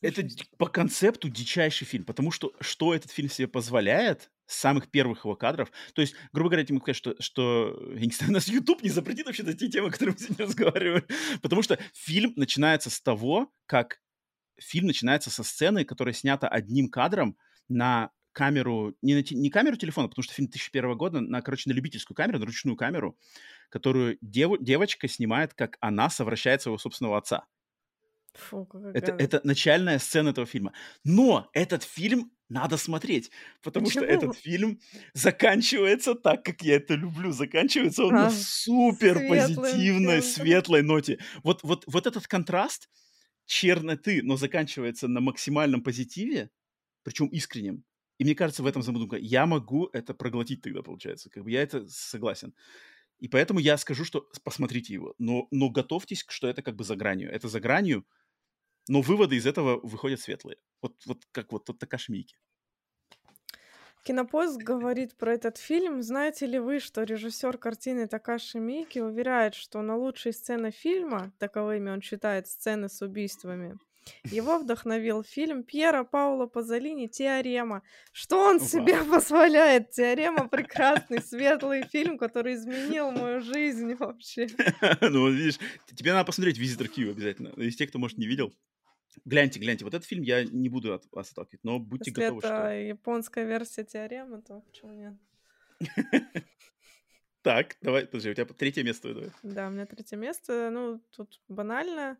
[0.00, 5.24] Это по концепту дичайший фильм, потому что что этот фильм себе позволяет с самых первых
[5.24, 8.48] его кадров, то есть, грубо говоря, я могу сказать, что, что я не знаю, нас
[8.48, 11.04] YouTube не запретит вообще те темы, о которых мы сегодня разговариваем,
[11.42, 14.00] потому что фильм начинается с того, как
[14.58, 17.36] фильм начинается со сцены, которая снята одним кадром
[17.68, 21.74] на камеру, не, на, не камеру телефона, потому что фильм 2001 года, на, короче, на
[21.74, 23.18] любительскую камеру, на ручную камеру,
[23.68, 27.46] которую дев, девочка снимает, как она совращает своего собственного отца.
[28.34, 30.72] Фу, это, это начальная сцена этого фильма.
[31.04, 33.30] Но этот фильм надо смотреть,
[33.62, 34.04] потому Почему?
[34.04, 34.80] что этот фильм
[35.14, 37.32] заканчивается так, как я это люблю.
[37.32, 41.18] Заканчивается он а, на супер позитивной, светлой ноте.
[41.42, 42.88] Вот, вот, вот этот контраст
[43.46, 46.50] черноты, но заканчивается на максимальном позитиве,
[47.02, 47.84] причем искреннем.
[48.18, 49.16] И мне кажется, в этом замудумка.
[49.16, 51.30] Я могу это проглотить тогда, получается.
[51.30, 52.54] Как бы я это согласен.
[53.18, 55.14] И поэтому я скажу, что посмотрите его.
[55.18, 57.30] Но, но готовьтесь, что это как бы за гранью.
[57.30, 58.04] Это за гранью
[58.90, 60.58] но выводы из этого выходят светлые.
[60.82, 62.36] Вот, вот как вот тут Такаши Мики.
[64.02, 66.02] Кинопоиск говорит про этот фильм.
[66.02, 71.90] Знаете ли вы, что режиссер картины Такаши Мики уверяет, что на лучшие сцены фильма, таковыми
[71.90, 73.78] он считает сцены с убийствами,
[74.24, 77.82] его вдохновил фильм Пьера Паула Пазолини «Теорема».
[78.12, 78.64] Что он Опа.
[78.64, 79.90] себе позволяет?
[79.90, 84.48] «Теорема»— прекрасный, светлый фильм, который изменил мою жизнь вообще.
[85.00, 85.60] Ну, видишь,
[85.94, 87.48] тебе надо посмотреть «Визитор Киев» обязательно.
[87.50, 88.52] Из тех, кто, может, не видел.
[89.24, 92.38] Гляньте, гляньте, вот этот фильм я не буду от вас отталкивать, но будьте Если готовы,
[92.38, 92.72] это что...
[92.72, 95.14] японская версия теоремы, то почему нет?
[97.42, 99.30] Так, давай, подожди, у тебя третье место, давай.
[99.42, 102.18] Да, у меня третье место, ну, тут банально.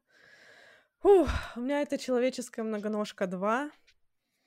[1.00, 3.70] Фух, у меня это «Человеческая многоножка 2»,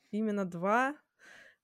[0.09, 0.95] именно 2,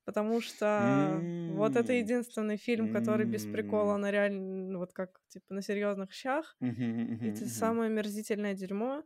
[0.05, 1.19] потому что
[1.53, 6.55] вот это единственный фильм, который без прикола на реально, вот как, типа, на серьезных щах.
[6.59, 9.03] Это самое омерзительное дерьмо.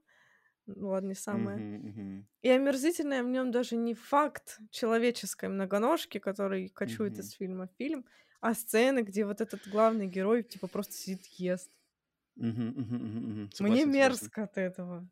[0.68, 1.64] Ладно, не самое.
[1.64, 2.28] Мгм, мгм.
[2.42, 7.20] И омерзительное в нем даже не факт человеческой многоножки, который кочует Мгм.
[7.20, 8.06] из фильма в фильм,
[8.42, 11.72] а сцены, где вот этот главный герой типа просто сидит ест.
[13.58, 13.86] Мне согласен.
[13.86, 15.10] мерзко от этого.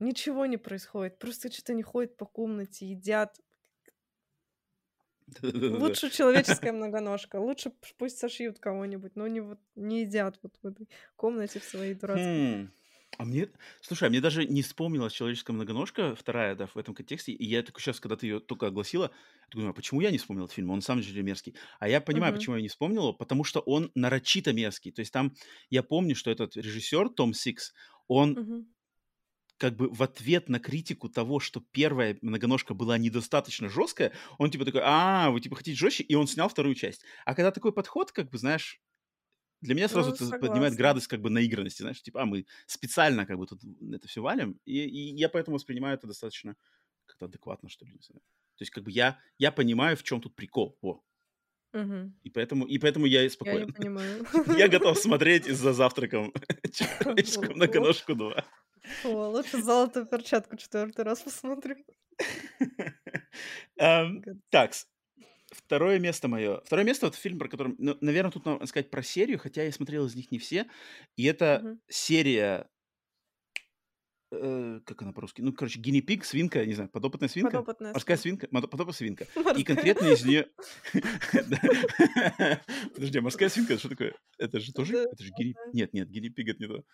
[0.00, 1.18] Ничего не происходит.
[1.18, 3.40] Просто что-то они ходят по комнате, едят.
[5.68, 7.36] Лучше человеческая многоножка.
[7.40, 11.94] Лучше пусть сошьют кого-нибудь, но не вот не едят вот в этой комнате в своей
[11.94, 12.44] дурацкой.
[13.18, 13.48] А мне,
[13.80, 17.32] слушай, а мне даже не вспомнилась человеческая многоножка, вторая, да, в этом контексте.
[17.32, 19.12] И я только сейчас, когда ты ее только огласила,
[19.52, 20.70] думаю, а почему я не вспомнил этот фильм?
[20.70, 21.54] Он на самом деле мерзкий.
[21.78, 22.32] А я понимаю, Мгм.
[22.32, 24.90] почему я не вспомнил его, потому что он нарочито мерзкий.
[24.90, 25.34] То есть там,
[25.70, 27.72] я помню, что этот режиссер Том Сикс,
[28.08, 28.74] он Мгм.
[29.56, 34.64] как бы в ответ на критику того, что первая многоножка была недостаточно жесткая, он типа
[34.64, 37.04] такой, а, вы типа хотите жестче, и он снял вторую часть.
[37.24, 38.80] А когда такой подход, как бы, знаешь,
[39.64, 43.26] для меня сразу Ну, это поднимает градус как бы наигранности, знаешь, типа, а, мы специально
[43.26, 43.60] как бы тут
[43.92, 46.56] это все валим, и, и я поэтому воспринимаю это достаточно
[47.06, 48.20] как-то адекватно, что ли, не знаю.
[48.56, 51.02] То есть как бы я, я понимаю, в чем тут прикол, во,
[51.72, 52.14] Мгм.
[52.22, 53.66] и поэтому, и поэтому я и Я не спокоен.
[53.66, 54.26] понимаю.
[54.46, 56.32] Я готов смотреть за завтраком
[56.72, 58.44] человеческую О, многоножку 2.
[59.02, 61.76] о, лучше золотую перчатку четвертый раз посмотрю.
[64.50, 64.86] Такс.
[65.66, 66.60] Второе место мое.
[66.64, 69.72] Второе место это фильм, про который, ну, наверное, тут надо сказать про серию, хотя я
[69.72, 70.66] смотрел из них не все.
[71.16, 71.80] И это Мгм.
[71.88, 72.68] серия,
[74.32, 75.40] э, как она по-русски?
[75.42, 78.48] Ну, короче, гинни-пиг, свинка, не знаю, подопытная свинка, Подопытная морская свинка.
[78.48, 79.24] подопытная свинка.
[79.36, 79.64] И Морская.
[79.64, 80.48] конкретно из нее...
[82.94, 84.14] Подожди, а морская свинка, что такое?
[84.38, 85.44] Это же тоже, это же да.
[85.72, 86.84] Нет, нет, гинни-пиг это не то.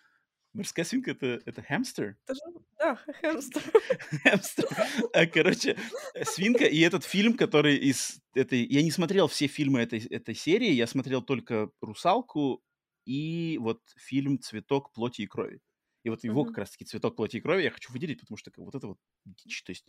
[0.53, 2.17] Морская свинка это, это хамстер?
[2.25, 2.41] Это же,
[2.77, 3.61] да, хэмстер.
[4.23, 4.67] Хэмстер.
[5.13, 5.77] А, Короче,
[6.13, 8.65] э, свинка и этот фильм, который из этой...
[8.65, 12.61] Я не смотрел все фильмы этой, этой серии, я смотрел только «Русалку»
[13.05, 15.61] и вот фильм «Цветок плоти и крови».
[16.03, 18.75] И вот его как раз-таки «Цветок плоти и крови» я хочу выделить, потому что вот
[18.75, 19.63] это вот дичь.
[19.63, 19.85] То есть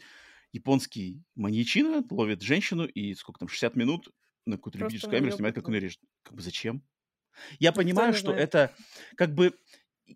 [0.53, 4.11] японский маньячина ловит женщину и сколько там, 60 минут
[4.47, 6.01] на какую-то любительскую камеру снимает, как он ее режет.
[6.23, 6.85] Как бы зачем?
[7.59, 8.75] Я понимаю, что это
[9.17, 9.55] как бы...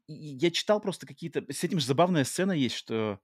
[0.06, 1.44] Я читал просто какие-то...
[1.52, 3.20] С этим же забавная сцена есть, что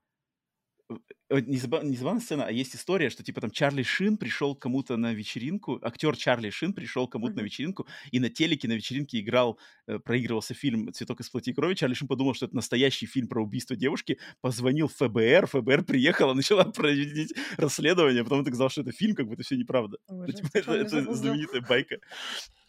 [0.90, 0.94] э,
[1.30, 4.54] э, не, заба- не забавная сцена, а есть история, что типа там Чарли Шин пришел
[4.54, 7.44] кому-то на вечеринку, актер Чарли Шин пришел кому-то на Мгм.
[7.46, 11.74] вечеринку, и на телеке на вечеринке играл, э, проигрывался фильм «Цветок из плоти и крови».
[11.74, 16.34] Чарли Шин подумал, что это настоящий фильм про убийство девушки, позвонил в ФБР, ФБР приехала,
[16.34, 19.98] начала проводить расследование, потом доказал, что это фильм, как бы это все неправда.
[20.08, 20.36] Ну, Ужас.
[20.36, 21.96] типа, это, это знаменитая байка.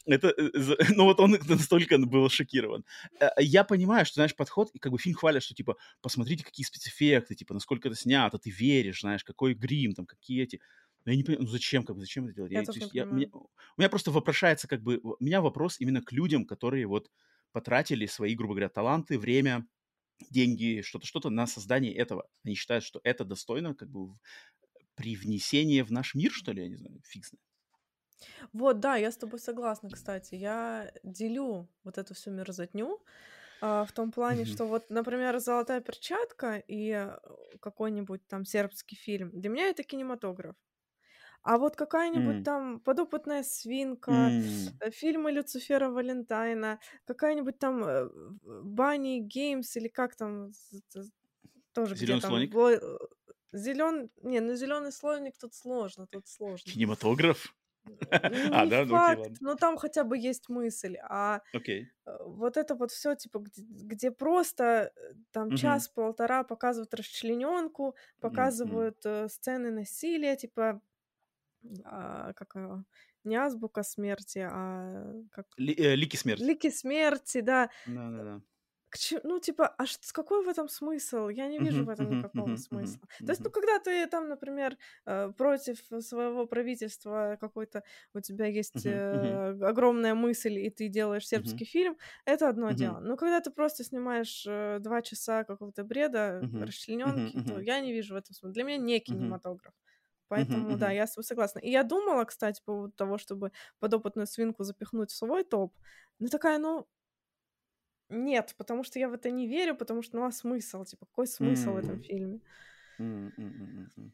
[0.06, 0.50] Это, э,
[0.98, 2.86] ну вот он настолько был шокирован.
[3.20, 6.66] Э, Я понимаю, что, знаешь, подход, и как бы фильм хвалят, что, типа, посмотрите, какие
[6.66, 10.60] спецэффекты, типа, насколько это снято, ты веришь, знаешь, какой грим, там, какие эти...
[11.06, 12.52] Но я не понимаю, ну зачем, как бы, зачем это делать?
[12.52, 13.50] Я Я, то тоже не есть я, мне- понимаю.
[13.78, 17.10] у меня просто вопрошается, как бы, у меня вопрос именно к людям, которые вот
[17.52, 19.66] потратили свои, грубо говоря, таланты, время,
[20.30, 22.26] деньги, что-то, что-то на создание этого.
[22.46, 24.14] Они считают, что это достойно, как бы,
[24.96, 27.42] привнесения в наш мир, что ли, я не знаю, фиг знает.
[28.54, 30.36] Вот, да, я с тобой согласна, кстати.
[30.36, 33.00] Я делю вот эту всю мерзотню
[33.62, 37.18] а, в том плане, что вот, например, «Золотая перчатка» и э,
[37.62, 40.56] какой-нибудь там сербский фильм, для меня это кинематограф.
[41.44, 42.44] А вот какая-нибудь М.
[42.44, 44.12] там «Подопытная свинка»,
[44.80, 48.10] э, фильмы Люцифера Валентайна, какая-нибудь там э,
[48.44, 50.52] Банни Геймс или как там,
[51.74, 52.54] тоже где Зеленый там слоник?
[53.52, 54.10] Зелен...
[54.24, 56.72] Не, ну зеленый слоник тут сложно, тут сложно.
[56.72, 57.54] Кинематограф?
[58.52, 59.40] А, Не да, ну окей, факт, ладно.
[59.40, 60.98] но там хотя бы есть мысль.
[61.02, 61.94] А Окей.
[62.08, 65.84] э, вот это вот все, типа, где, где просто э, там Мгм.
[65.94, 68.88] час-полтора показывают расчлененку, М, м.
[68.88, 70.82] показывают э, сцены насилия, типа,
[71.86, 72.84] а, как его,
[73.24, 76.50] не азбука смерти, а как Ли- э, Лики смерти.
[76.50, 77.70] лики смерти, да.
[77.86, 78.42] Да-да-да.
[79.24, 81.30] Ну, типа, а ш- какой в этом смысл?
[81.30, 83.08] Я не вижу в этом никакого смысла.
[83.26, 87.84] То есть, ну, когда ты там, например, э, против своего правительства какой-то,
[88.14, 93.00] у тебя есть э, огромная мысль, и ты делаешь сербский фильм, это одно дело.
[93.00, 98.14] Но когда ты просто снимаешь э, два часа какого-то бреда, расчлененки, то я не вижу
[98.14, 98.54] в этом смысла.
[98.54, 99.74] Для меня не кинематограф.
[100.30, 101.60] Поэтому, да, я с согласна.
[101.60, 105.76] И я думала, кстати, по поводу того, чтобы подопытную свинку запихнуть в свой топ.
[106.20, 106.88] Ну, такая, ну,
[108.10, 110.84] нет, потому что я в это не верю, потому что, ну, а смысл?
[110.84, 112.40] Типа, какой смысл в этом фильме?
[113.00, 114.14] м.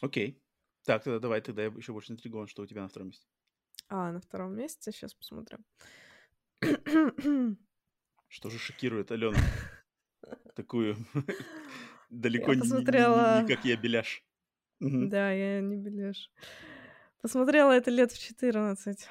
[0.00, 0.42] Окей.
[0.84, 3.26] Так, тогда давай, тогда я еще больше интригован, что у тебя на втором месте.
[3.88, 5.64] А, на втором месте, сейчас посмотрим.
[8.28, 9.36] Что же шокирует Алену?
[10.56, 10.96] Такую
[12.10, 13.44] далеко Я не, не- не- не посмотрела...
[13.46, 14.24] как я беляш.
[14.80, 16.30] Да, я не белешь.
[17.22, 19.08] Посмотрела это лет в 14.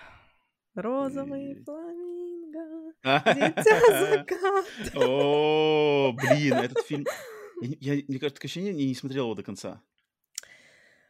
[0.75, 1.63] Розовый Ой-ой-ой.
[3.03, 4.99] Дитя заката.
[4.99, 7.05] О, блин, этот фильм...
[7.61, 9.81] Я, не- я, мне кажется, такое ощущение, я не смотрел его до конца.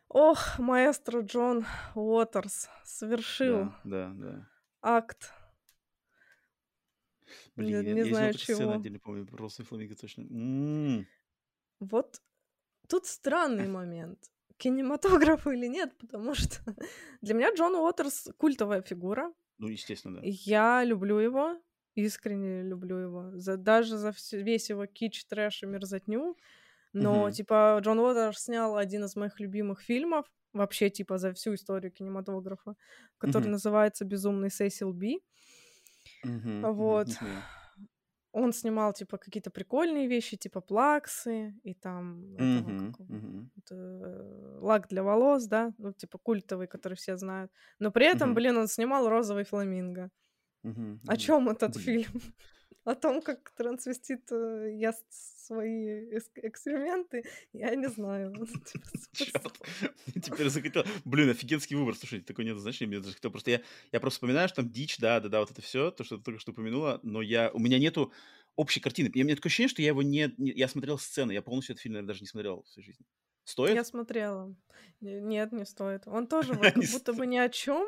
[0.10, 1.66] Ох, маэстро Джон
[1.96, 4.50] Уотерс совершил Да, да, да.
[4.82, 5.32] акт
[7.56, 8.72] Блин, Не, я, не я знаю чего.
[8.74, 9.26] отдельно помню.
[9.26, 10.22] Про Розовый фламинго точно.
[10.24, 11.08] М,
[11.80, 12.22] Вот
[12.88, 14.20] тут странный момент.
[14.58, 16.60] Кинематограф или нет, потому что
[17.22, 19.34] для меня Джон Уотерс культовая фигура.
[19.58, 20.22] Ну, естественно, да.
[20.24, 21.60] Я люблю его,
[21.96, 23.32] искренне люблю его.
[23.38, 26.38] За, даже за всё- весь его кич, трэш и мерзотню.
[26.94, 27.32] Но, Мгм.
[27.32, 32.76] типа, Джон Уотерс снял один из моих любимых фильмов, вообще, типа, за всю историю кинематографа,
[33.20, 33.50] который Мгм.
[33.50, 35.22] называется «Безумный Сесил Би».
[36.24, 37.10] Не Вот.
[37.10, 37.46] смотрел.
[38.34, 42.78] Он снимал, типа, какие-то прикольные вещи, типа плаксы, и там этого, Мгм.
[42.78, 43.52] как его, Мгм.
[43.56, 47.52] вот, э, лак для волос, да, ну, типа, культовый, который все знают.
[47.80, 48.36] Но при этом, Мгм.
[48.36, 50.10] блин, он снимал «Розовый фламинго».
[50.64, 51.00] Мгм.
[51.08, 51.84] О чем этот Блин.
[52.04, 52.22] фильм?
[52.86, 57.24] О том, как трансвестит э, ест свои эск- экскременты?
[57.54, 58.34] Я не знаю.
[59.14, 59.52] Типа,
[60.22, 60.84] теперь захотел...
[61.06, 61.96] Блин, офигенский выбор.
[61.96, 62.98] Слушай, такой нет значения.
[62.98, 63.52] Мне захотел просто...
[63.52, 63.62] Я,
[63.94, 66.24] я просто вспоминаю, что там дичь, да, да, да, вот это все, то, что ты
[66.24, 67.52] только что упомянула, но я...
[67.52, 68.12] У меня нету
[68.58, 69.10] общей картины.
[69.16, 70.34] У меня такое ощущение, что я его не...
[70.38, 73.06] не- Я смотрел сцены, я полностью этот фильм, наверное, даже не смотрел в своей жизни.
[73.46, 73.76] Стоит?
[73.76, 74.54] Я смотрела.
[75.00, 76.04] Не- Нет, не стоит.
[76.06, 77.88] Он тоже вот как будто бы ни о чем.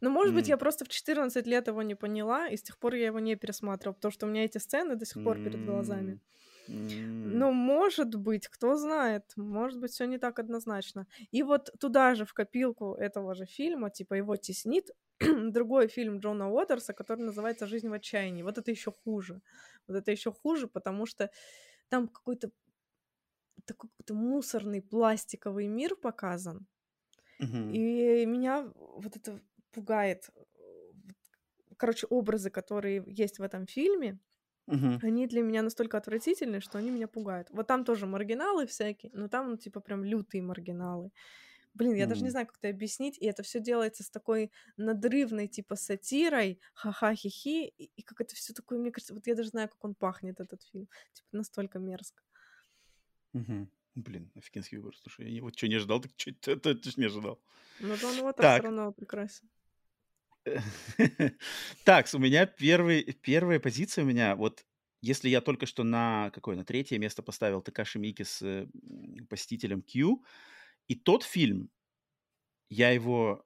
[0.00, 2.94] Но, может быть, я просто в 14 лет его не поняла, и с тех пор
[2.94, 6.20] я его не пересматривала, потому что у меня эти сцены до сих пор перед глазами.
[6.68, 11.06] Ну, может быть, кто знает, может быть, все не так однозначно.
[11.30, 14.90] И вот туда же, в копилку этого же фильма, типа его теснит
[15.20, 18.42] другой фильм Джона Уотерса, который называется «Жизнь в отчаянии».
[18.42, 19.40] Вот это еще хуже.
[19.88, 21.30] Вот это еще хуже, потому что
[21.88, 22.50] там какой-то
[23.64, 26.66] такой какой-то мусорный пластиковый мир показан.
[27.38, 27.70] Мгм.
[27.72, 29.40] И меня вот это
[29.72, 30.30] пугает.
[30.34, 30.48] Вот,
[31.78, 34.20] Короче, образы, которые есть в этом фильме,
[34.66, 35.02] Мгм.
[35.02, 37.48] они для меня настолько отвратительны, что они меня пугают.
[37.50, 41.12] Вот там тоже маргиналы всякие, но там, ну, типа, прям лютые маргиналы.
[41.74, 45.48] Блин, я даже не знаю, как это объяснить, и это все делается с такой надрывной,
[45.48, 49.68] типа, сатирой, ха-ха-хи-хи, и, и как это все такое, мне кажется, вот я даже знаю,
[49.70, 50.88] как он пахнет, этот фильм.
[51.14, 52.22] Типа, настолько мерзко.
[53.32, 53.70] Мгм.
[53.94, 54.96] Блин, офигенский выбор.
[54.96, 57.40] Слушай, я не- вот что не ожидал, так что это, это ж не ожидал.
[57.78, 59.50] Но Джон Уотерс все Так, равно прекрасен.
[61.84, 64.64] так, у меня первый, первая позиция у меня, вот
[65.00, 68.66] если я только что на какое, на третье место поставил Такаши Мики с э,
[69.28, 70.22] Посетителем Q,
[70.88, 71.70] и тот фильм,
[72.68, 73.44] я его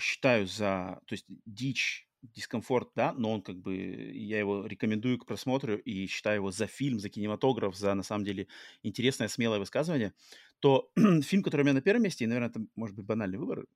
[0.00, 5.26] считаю за, то есть дичь, дискомфорт, да, но он как бы, я его рекомендую к
[5.26, 8.48] просмотру и считаю его за фильм, за кинематограф, за, на самом деле,
[8.82, 10.12] интересное, смелое высказывание,
[10.60, 10.90] то
[11.22, 13.66] фильм, который у меня на первом месте, и, наверное, это может быть банальный выбор,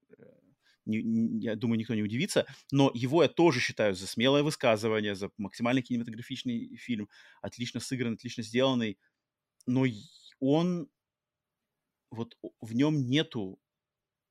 [0.90, 5.14] не- не- я думаю, никто не удивится, но его я тоже считаю за смелое высказывание,
[5.14, 7.08] за максимально кинематографичный фильм,
[7.42, 8.98] отлично сыгранный, отлично сделанный,
[9.66, 9.86] но
[10.40, 10.88] он,
[12.10, 13.58] вот в нем нету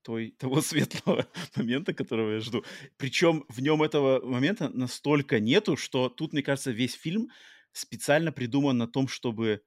[0.02, 1.26] той, того светлого
[1.56, 2.64] момента, которого я жду.
[2.98, 7.30] Причем в нем этого момента настолько нету, что тут, мне кажется, весь фильм
[7.72, 9.62] специально придуман на том, чтобы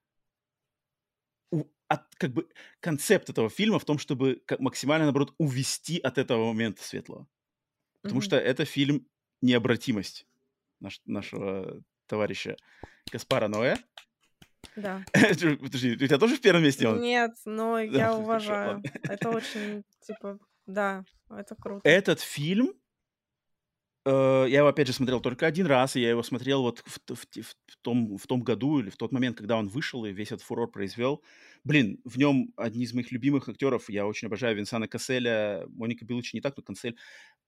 [1.88, 2.48] от, как бы
[2.80, 7.28] концепт этого фильма в том, чтобы как максимально, наоборот, увести от этого момента светлого.
[8.02, 8.26] Потому Мгм.
[8.26, 9.08] что это фильм
[9.42, 10.26] «Необратимость»
[10.80, 12.56] наш- нашего товарища
[13.12, 13.78] Каспара Ноэ.
[14.76, 15.04] Да.
[15.14, 17.02] Подожди, у тебя тоже в первом месте он?
[17.02, 18.82] Нет, но я уважаю.
[19.04, 21.88] Это очень, типа, да, это круто.
[21.88, 22.74] Этот фильм,
[24.06, 27.16] э, я его, опять же, смотрел только один раз, и я его смотрел вот в,
[27.16, 30.32] в в том, в том году или в тот момент, когда он вышел и весь
[30.32, 31.22] этот фурор произвел.
[31.64, 36.36] Блин, в нем одни из моих любимых актеров, я очень обожаю Винсана Касселя, Моника Белучи
[36.36, 36.96] не так, но Кассель,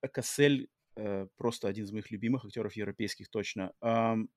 [0.02, 3.72] э, Кассель э, просто один из моих любимых актеров европейских точно.
[3.82, 4.30] Ам,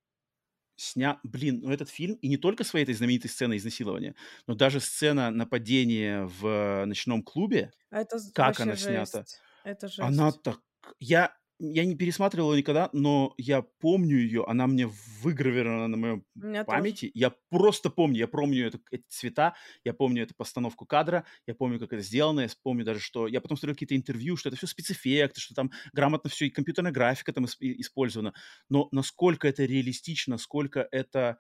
[0.77, 1.21] сня...
[1.23, 4.15] Блин, ну этот фильм, и не только своей этой знаменитой сценой изнасилования,
[4.47, 9.41] но даже сцена нападения в ночном клубе, А Это как она снята, жесть.
[9.65, 10.43] Это она жесть.
[10.43, 10.61] так...
[11.01, 14.87] Я, я не пересматривал ее никогда, но я помню ее, она мне
[15.23, 16.77] выгравирована на моем меня тоже.
[16.77, 17.11] памяти.
[17.15, 19.55] Я просто помню, я помню эту, эти цвета,
[19.85, 23.27] я помню эту постановку кадра, я помню, как это сделано, я помню даже, что...
[23.27, 26.93] Я потом смотрел какие-то интервью, что это все спецэффекты, что там грамотно все, и компьютерная
[26.93, 28.35] графика там использована.
[28.69, 31.39] Но насколько это реалистично, сколько это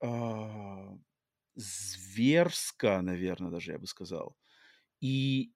[0.00, 0.96] а,
[1.54, 4.36] зверско, наверное, даже я бы сказал.
[5.00, 5.52] И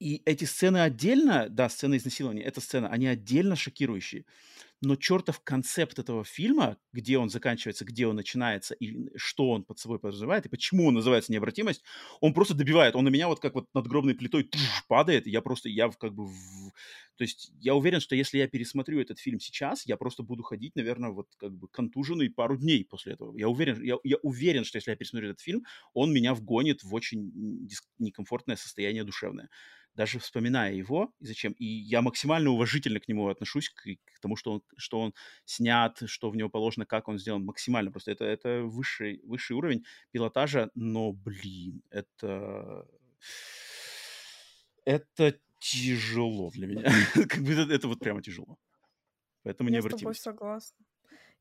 [0.00, 4.24] и эти сцены отдельно, да, сцены изнасилования, эта сцена, они отдельно шокирующие.
[4.82, 9.78] Но чертов концепт этого фильма, где он заканчивается, где он начинается, и что он под
[9.78, 11.82] собой подразумевает, и почему он называется «Необратимость»,
[12.20, 12.96] он просто добивает.
[12.96, 16.14] Он на меня вот как вот надгробной плитой тш, падает, и я просто, я как
[16.14, 16.26] бы...
[16.26, 16.72] в-
[17.16, 20.74] То есть я уверен, что если я пересмотрю этот фильм сейчас, я просто буду ходить,
[20.76, 23.36] наверное, вот как бы контуженный пару дней после этого.
[23.36, 26.94] Я уверен, я, я уверен, что если я пересмотрю этот фильм, он меня вгонит в
[26.94, 29.50] очень дис- некомфортное состояние душевное
[30.00, 31.52] даже вспоминая его, и зачем.
[31.58, 35.14] И я максимально уважительно к нему отношусь, к, к тому, что он, что он
[35.44, 37.90] снят, что в него положено, как он сделан, максимально.
[37.90, 42.86] Просто это, это высший, высший уровень пилотажа, но, блин, это...
[44.86, 46.84] Это тяжело для меня.
[47.28, 48.56] как бы это, это вот прямо тяжело.
[49.42, 50.86] Поэтому Я не с тобой согласна.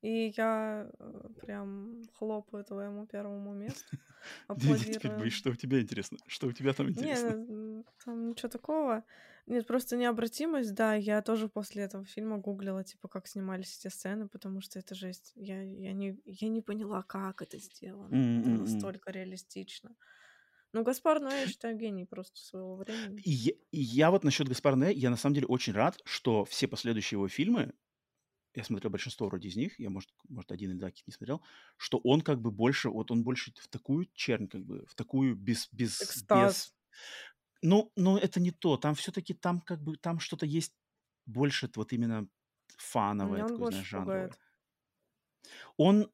[0.01, 3.97] И я э, прям хлопаю твоему первому месту,
[4.91, 6.17] Теперь боюсь, что у тебя интересно.
[6.27, 7.35] Что у тебя там интересно?
[7.49, 9.03] м, там ничего такого.
[9.47, 14.27] Нет, просто необратимость, да, я тоже после этого фильма гуглила, типа, как снимались эти сцены,
[14.27, 15.31] потому что это жесть.
[15.35, 18.27] Я, я, не, я не поняла, как это сделано.
[18.35, 18.59] Это М-м-м.
[18.59, 19.95] настолько реалистично.
[20.73, 23.23] Ну, Гаспар Ноэ, я считаю, гений просто своего времени.
[23.23, 26.45] И я, и я вот насчет Гаспар Ноэ, я на самом деле очень рад, что
[26.45, 27.73] все последующие его фильмы,
[28.53, 31.41] я смотрел большинство вроде из них, я, может, может один или два каких не смотрел,
[31.77, 35.35] что он как бы больше, вот он больше в такую чернь, как бы, в такую
[35.35, 36.01] без, без, без...
[36.01, 36.73] Экстаз.
[37.61, 40.73] Ну, но это не то, там все-таки, там как бы, там что-то есть
[41.25, 42.27] больше вот именно
[42.77, 44.27] фановое, Меня он такое, знаешь, жанровое.
[44.27, 44.39] пугает.
[45.77, 46.11] Он,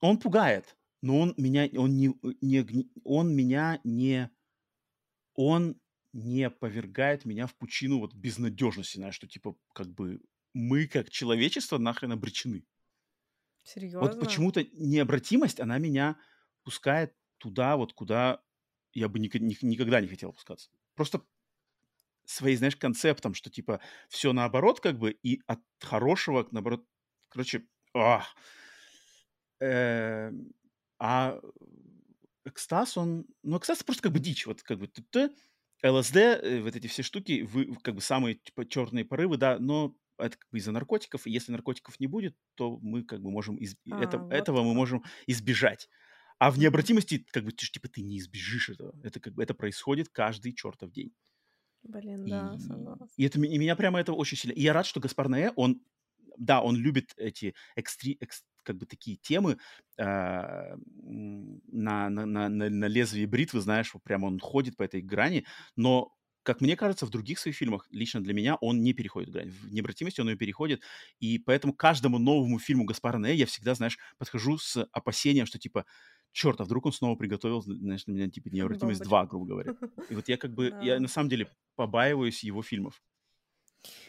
[0.00, 4.30] он пугает, но он меня, он не, не, он меня не,
[5.34, 5.80] он
[6.12, 10.22] не повергает меня в пучину вот безнадежности, знаешь, что типа как бы
[10.56, 12.66] мы как человечество нахрен обречены.
[13.98, 14.18] Вот Серьезно?
[14.18, 16.18] почему-то необратимость, она меня
[16.64, 18.42] пускает туда, вот куда
[18.92, 20.70] я бы никогда не хотел опускаться.
[20.94, 21.22] Просто
[22.24, 26.84] своим, знаешь, концептом, что типа все наоборот, как бы, и от хорошего, наоборот,
[27.28, 28.34] короче, ах.
[29.60, 30.52] Эм,
[30.98, 31.40] а
[32.44, 35.30] экстаз, он, ну, экстаз просто как бы дичь, вот как бы т-т,
[35.82, 39.96] ЛСД, э, вот эти все штуки, вы, как бы самые типа, черные порывы, да, но
[40.18, 43.56] это как бы из-за наркотиков, и если наркотиков не будет, то мы как бы можем,
[43.56, 43.76] из...
[43.90, 45.88] А, это, вот этого мы можем избежать.
[46.38, 48.94] А в необратимости, как бы, ты типа, ты не избежишь этого.
[49.02, 51.12] Это как бы, это происходит каждый чертов день.
[51.82, 53.08] Блин, да, И, согласна.
[53.16, 54.54] и это, и меня прямо это очень сильно...
[54.54, 55.82] И я рад, что Гаспар Ноэ, он,
[56.36, 59.58] да, он любит эти экстри, экс- как бы такие темы
[59.96, 65.00] м, на, на, на, на, на лезвии бритвы, знаешь, вот прямо он ходит по этой
[65.02, 66.12] грани, но
[66.46, 69.50] как мне кажется, в других своих фильмах, лично для меня, он не переходит грань.
[69.50, 70.82] В «Необратимости» он ее переходит,
[71.20, 75.86] и поэтому каждому новому фильму Гаспара Ноэ я всегда, знаешь, подхожу с опасением, что типа,
[76.32, 79.72] черт, а вдруг он снова приготовил, знаешь, для меня типа «Необратимость 2», грубо говоря.
[80.08, 83.02] И вот я как бы, я на самом деле побаиваюсь его фильмов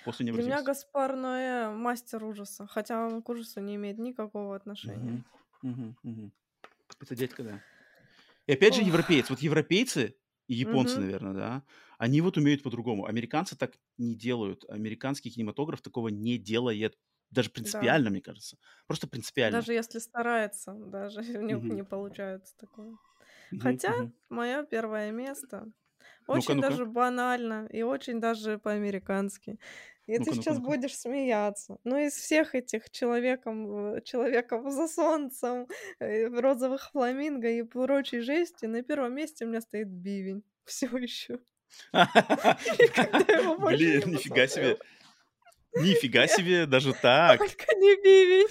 [0.03, 0.61] после Для меня.
[0.67, 5.17] Гаспар Ноэ мастер ужаса, хотя он к ужасу не имеет никакого отношения.
[5.17, 5.25] Мгм,
[5.61, 6.33] мгм, мгм.
[7.01, 7.61] Это дядька, да.
[8.47, 8.83] И опять же Ох.
[8.83, 9.29] европеец.
[9.29, 10.17] Вот европейцы
[10.47, 11.01] и японцы, Мгм.
[11.01, 11.63] наверное, да,
[11.99, 13.05] они вот умеют по-другому.
[13.05, 14.65] Американцы так не делают.
[14.69, 16.97] Американский кинематограф такого не делает.
[17.31, 17.91] Даже Да.
[17.91, 18.57] принципиально, мне кажется.
[18.87, 19.65] Просто принципиально.
[19.65, 21.69] Даже если старается, даже у них Мгм.
[21.69, 22.97] не получается такое.
[23.51, 23.91] Мгм, Хотя
[24.29, 25.71] мое первое место
[26.31, 26.79] Ну-ка, очень ну-ка.
[26.79, 29.59] даже банально и очень даже по-американски.
[30.07, 30.69] И Ну-ка, ты сейчас ну-ка.
[30.69, 31.77] будешь смеяться.
[31.83, 35.67] Но из всех этих человеком, э, человеков за солнцем,
[35.99, 40.43] э, розовых фламинго и прочей жести, на первом месте у меня стоит бивень.
[40.65, 41.39] Все еще.
[41.91, 42.11] Блин,
[44.11, 44.77] нифига себе.
[45.75, 47.39] Нифига себе, даже так.
[47.39, 48.47] только не бивень.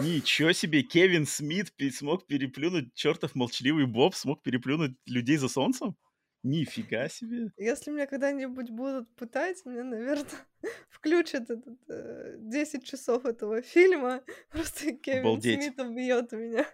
[0.00, 5.96] Ничего себе, Кевин Смит смог переплюнуть, чертов молчаливый Боб смог переплюнуть людей за солнцем?
[6.42, 7.50] Нифига себе.
[7.56, 10.24] Если меня когда-нибудь будут пытать, мне, наверное,
[10.88, 14.22] включат этот, э, 10 часов этого фильма.
[14.50, 15.62] Просто Кевин Обалдеть.
[15.62, 16.66] Смит убьет меня.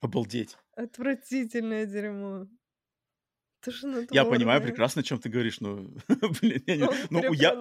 [0.00, 0.56] Обалдеть.
[0.74, 2.46] Отвратительное дерьмо.
[4.10, 5.76] Я понимаю прекрасно, о чем ты говоришь, но,
[6.40, 7.54] блин, я не- ну, я,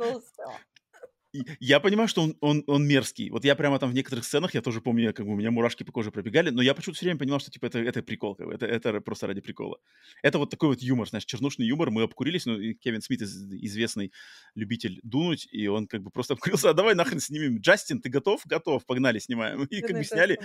[1.59, 3.29] я понимаю, что он, он, он мерзкий.
[3.29, 5.83] Вот я прямо там в некоторых сценах, я тоже помню, как бы у меня мурашки
[5.83, 8.47] по коже пробегали, но я почему-то все время понимал, что типа это, это прикол, как
[8.47, 9.77] бы, это, это просто ради прикола.
[10.23, 13.43] Это вот такой вот юмор, знаешь, чернушный юмор, мы обкурились, ну, и Кевин Смит из-
[13.51, 14.11] известный
[14.55, 17.59] любитель дунуть, и он как бы просто обкурился, а давай нахрен снимем.
[17.59, 18.41] Джастин, ты готов?
[18.45, 19.63] Готов, погнали, снимаем.
[19.65, 20.39] И как бы сняли,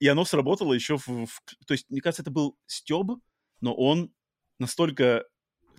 [0.00, 3.06] и оно сработало еще в, в- То есть, мне кажется, это был стеб,
[3.60, 4.12] но он
[4.58, 5.24] настолько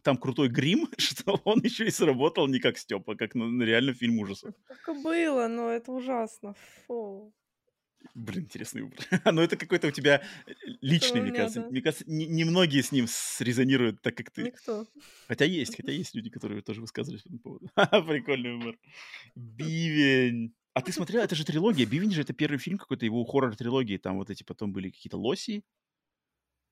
[0.07, 3.93] там крутой грим, что он еще и сработал не как стеб, а как ну, реально
[3.93, 4.55] фильм ужасов.
[4.67, 6.55] Так и было, но это ужасно.
[6.87, 7.33] Фу.
[8.15, 8.99] Блин, интересный выбор.
[9.33, 10.51] Но это какой-то у тебя э,
[10.81, 11.61] личный, мне кажется.
[11.61, 11.69] да.
[11.69, 14.43] Мне кажется, не- немногие с ним срезонируют так, как ты.
[14.43, 14.85] Никто.
[15.27, 17.69] Хотя есть, хотя есть люди, которые тоже высказывались по этому поводу.
[18.07, 18.77] Прикольный юмор.
[19.35, 20.53] Бивень.
[20.73, 21.85] А ты смотрел, это же трилогия.
[21.85, 23.97] Бивень же это первый фильм какой-то его хоррор-трилогии.
[23.97, 25.63] Там вот эти потом были какие-то лоси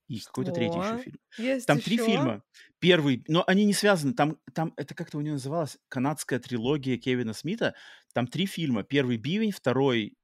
[0.07, 1.19] и какой-то третий еще фильм.
[1.38, 2.06] Есть Там три еще?
[2.06, 2.44] фильма.
[2.80, 4.14] Первый, но они не связаны.
[4.14, 7.76] Там, там это как-то у него называлось канадская трилогия Кевина Смита.
[8.14, 8.84] Там три фильма.
[8.84, 10.15] Первый Бивень, второй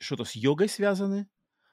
[0.00, 1.28] что-то с йогой связаны,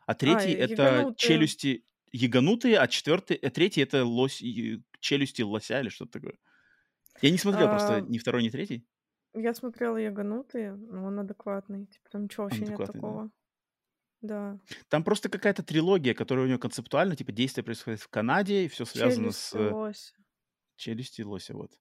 [0.06, 1.16] а третий это ебанутые.
[1.16, 4.42] челюсти, яганутые, а четвертый, а третий это лось,
[5.00, 6.36] челюсти лося или что-то такое.
[7.22, 8.86] Я не смотрел просто А, ни второй, ни третий.
[9.36, 11.86] я смотрела «Яганутые», но он адекватный.
[11.88, 13.30] Типа там ничего вообще нет Адекватный, да.
[14.26, 14.60] Да.
[14.90, 18.86] Там просто какая-то трилогия, которая у него концептуально, типа, действие происходит в Канаде, и все
[18.86, 20.14] связано с Челюсти лось.
[20.76, 21.72] челюстью лося, вот.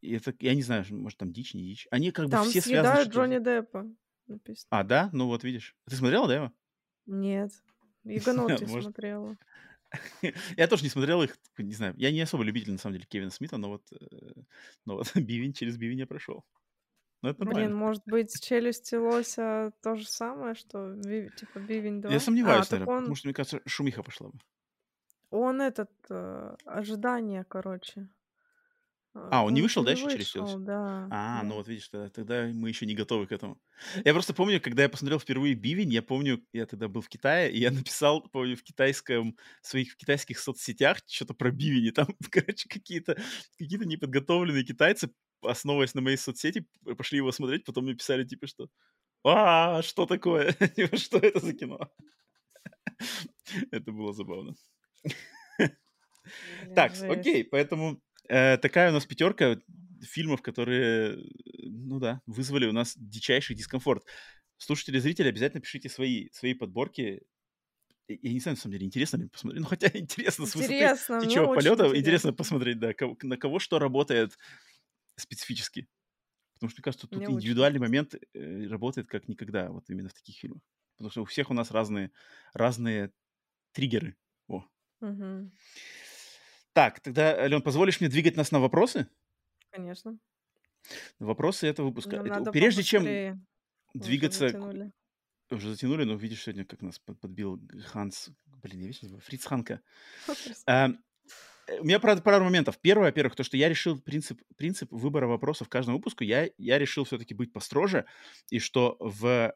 [0.00, 1.86] И это, я не знаю, может, там дичь, не дичь.
[1.90, 2.88] Они как бы Там все связаны.
[2.88, 3.86] съедают что-то- Джонни Деппа.
[4.26, 4.66] Написано.
[4.70, 5.10] А, да?
[5.12, 5.76] Ну вот, видишь.
[5.88, 6.52] Ты смотрела, да, его?
[7.06, 7.52] Нет.
[8.04, 8.82] Может.
[8.82, 9.36] смотрела.
[10.56, 11.94] Я тоже не смотрел их, не знаю.
[11.98, 13.96] Я не особо любитель, на самом деле, Кевина Смита, но вот, э,
[14.84, 16.44] но вот бивень через бивень я прошел.
[17.22, 17.74] Ну, это Блин, нормально.
[17.74, 22.12] может быть, челюсти лося то же самое, что ви- типа Бивень 2?
[22.12, 24.38] Я сомневаюсь, а, наверное, он, потому что, мне кажется, шумиха пошла бы.
[25.30, 28.08] он этот, э, ожидание, короче.
[29.14, 30.58] Э, А, он не вышел, да, еще через вышел, «Челюсти»?
[30.58, 31.12] да.
[31.14, 31.56] А, ну да.
[31.56, 33.60] вот видишь, тогда, тогда мы еще не готовы к этому.
[34.04, 37.52] Я просто помню, когда я посмотрел впервые «Бивень», я помню, я тогда был в Китае,
[37.52, 42.08] и я написал, помню, в китайском, в своих китайских соцсетях что-то про «Бивень», и там,
[42.30, 43.16] короче, какие-то
[43.58, 45.10] какие неподготовленные китайцы,
[45.42, 46.66] основываясь на моей соцсети,
[46.96, 48.68] пошли его смотреть, потом мне писали, типа, что
[49.24, 50.52] «А, что такое?
[50.76, 51.90] Типа, Что это за кино?»
[53.70, 54.54] Это было забавно.
[56.74, 59.58] Так, окей, поэтому э, такая у нас пятерка
[60.02, 61.18] фильмов, которые,
[61.62, 64.04] ну да, вызвали у нас дичайший дискомфорт.
[64.58, 67.22] Слушатели, зрители, обязательно пишите свои, свои подборки.
[68.08, 69.62] Я не знаю, на самом деле, интересно ли посмотреть.
[69.62, 72.32] Ну, хотя интересно, с высоты Интересно, мне птичьего очень полета интересно интересно.
[72.32, 72.92] посмотреть, да,
[73.22, 74.38] на кого что работает
[75.16, 75.88] специфически.
[76.54, 80.08] Потому что, мне кажется, тут Мне очень индивидуальный момент э, работает как никогда, вот именно
[80.08, 80.62] в таких фильмах.
[80.96, 82.12] Потому что у всех у нас разные,
[82.54, 83.12] разные
[83.72, 84.16] триггеры.
[84.48, 84.64] О.
[85.00, 85.52] Мгм.
[86.72, 89.08] Так, тогда, Ален, позволишь мне двигать нас на вопросы?
[89.70, 90.18] Конечно.
[91.18, 92.16] Вопросы этого выпуска.
[92.16, 93.40] Нам Это надо Прежде чем уже
[93.94, 94.48] двигаться...
[94.48, 94.92] к- затянули.
[95.50, 98.30] Уже затянули, но видишь, сегодня как нас под- подбил Ханс...
[98.62, 99.22] Блин, я вечно забываю.
[99.22, 99.82] Фриц Ханка.
[101.66, 102.78] Э, У меня, правда, пару моментов.
[102.80, 106.78] Первое, во-первых, то, что я решил принцип, принцип выбора вопросов в каждом выпуску, я, я
[106.78, 108.06] решил все-таки быть построже,
[108.50, 109.54] и что в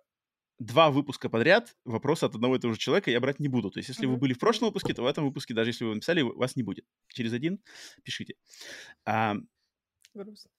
[0.59, 3.71] два выпуска подряд вопросы от одного и того же человека я брать не буду.
[3.71, 4.21] То есть, если вы Мгм.
[4.21, 6.87] были в прошлом выпуске, то в этом выпуске, даже если вы написали, вас не будет.
[7.09, 7.61] Через один
[8.03, 8.35] пишите.
[9.05, 9.35] А,
[10.15, 10.51] Грустно.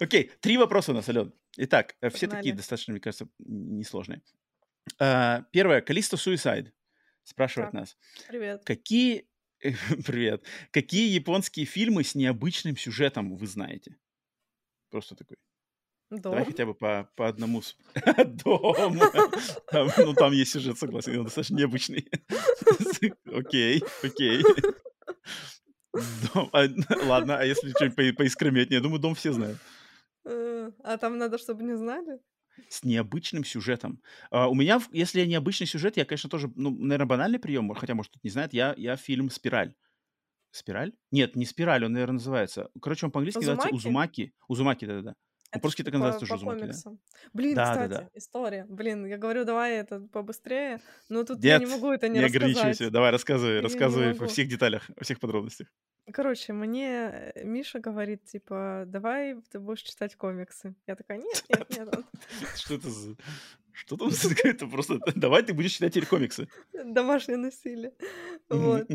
[0.00, 1.32] Окей, три вопроса у нас, Ален.
[1.56, 4.22] Итак, э, все такие достаточно, мне кажется, несложные.
[4.98, 5.80] А, Первое.
[5.80, 6.72] Калисто Суисайд
[7.24, 7.80] спрашивает Так.
[7.80, 7.96] нас.
[8.28, 8.62] Привет.
[8.64, 9.26] Какие...
[10.06, 10.44] Привет.
[10.70, 13.96] Какие японские фильмы с необычным сюжетом вы знаете?
[14.90, 15.36] Просто такой.
[16.10, 16.46] Давай Дом.
[16.46, 17.62] хотя бы по, по одному.
[18.44, 18.98] Дом.
[19.70, 22.06] Там, ну, там есть сюжет, согласен, он достаточно необычный.
[23.32, 24.42] Окей, окей.
[26.34, 26.50] Дом.
[26.52, 26.66] А,
[27.06, 28.78] ладно, а если что-нибудь по- поискрометнее?
[28.78, 29.58] Я думаю, дом все знают.
[30.26, 32.18] Э, А там надо, чтобы не знали?
[32.68, 34.02] С необычным сюжетом.
[34.30, 37.94] А, у меня, если я необычный сюжет, я, конечно, тоже, ну, наверное, банальный прием, хотя,
[37.94, 39.74] может, не знает, я, я фильм «Спираль».
[40.50, 40.92] «Спираль»?
[41.10, 42.70] Нет, не «Спираль», он, наверное, называется.
[42.80, 43.68] Короче, он по-английски называется?
[43.74, 44.34] «Узумаки».
[44.48, 45.14] «Узумаки», да-да-да.
[45.52, 46.92] Это по-русски ж так называется тоже «Узумаки», да.
[47.32, 48.10] Блин, Да, да, кстати, да.
[48.14, 48.66] история.
[48.68, 52.24] Блин, я говорю, давай это побыстрее, но тут я не Нет, могу это не не
[52.24, 52.68] ограничивайся.
[52.70, 52.92] рассказать.
[52.92, 55.68] Давай, рассказывай, Я рассказывай во всех деталях, во всех подробностях.
[56.12, 60.74] Короче, мне э, Миша говорит, типа, давай ты будешь читать комиксы.
[60.86, 61.94] Я такая, нет, нет, нет.
[62.56, 63.16] Что это за...
[63.72, 64.98] Что там за какое-то просто...
[65.14, 66.48] Давай ты будешь читать теперь комиксы.
[66.72, 67.92] Домашнее насилие.
[68.48, 68.88] Вот.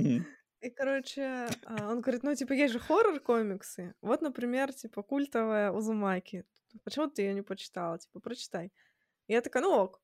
[0.62, 3.94] И, короче, а, он говорит, ну, типа, есть же хоррор-комиксы.
[4.02, 6.46] Вот, например, типа, культовая Узумаки.
[6.84, 8.00] Почему ты ее не почитала?
[8.00, 8.72] Типа, прочитай.
[9.28, 10.02] И я такая, ну ок.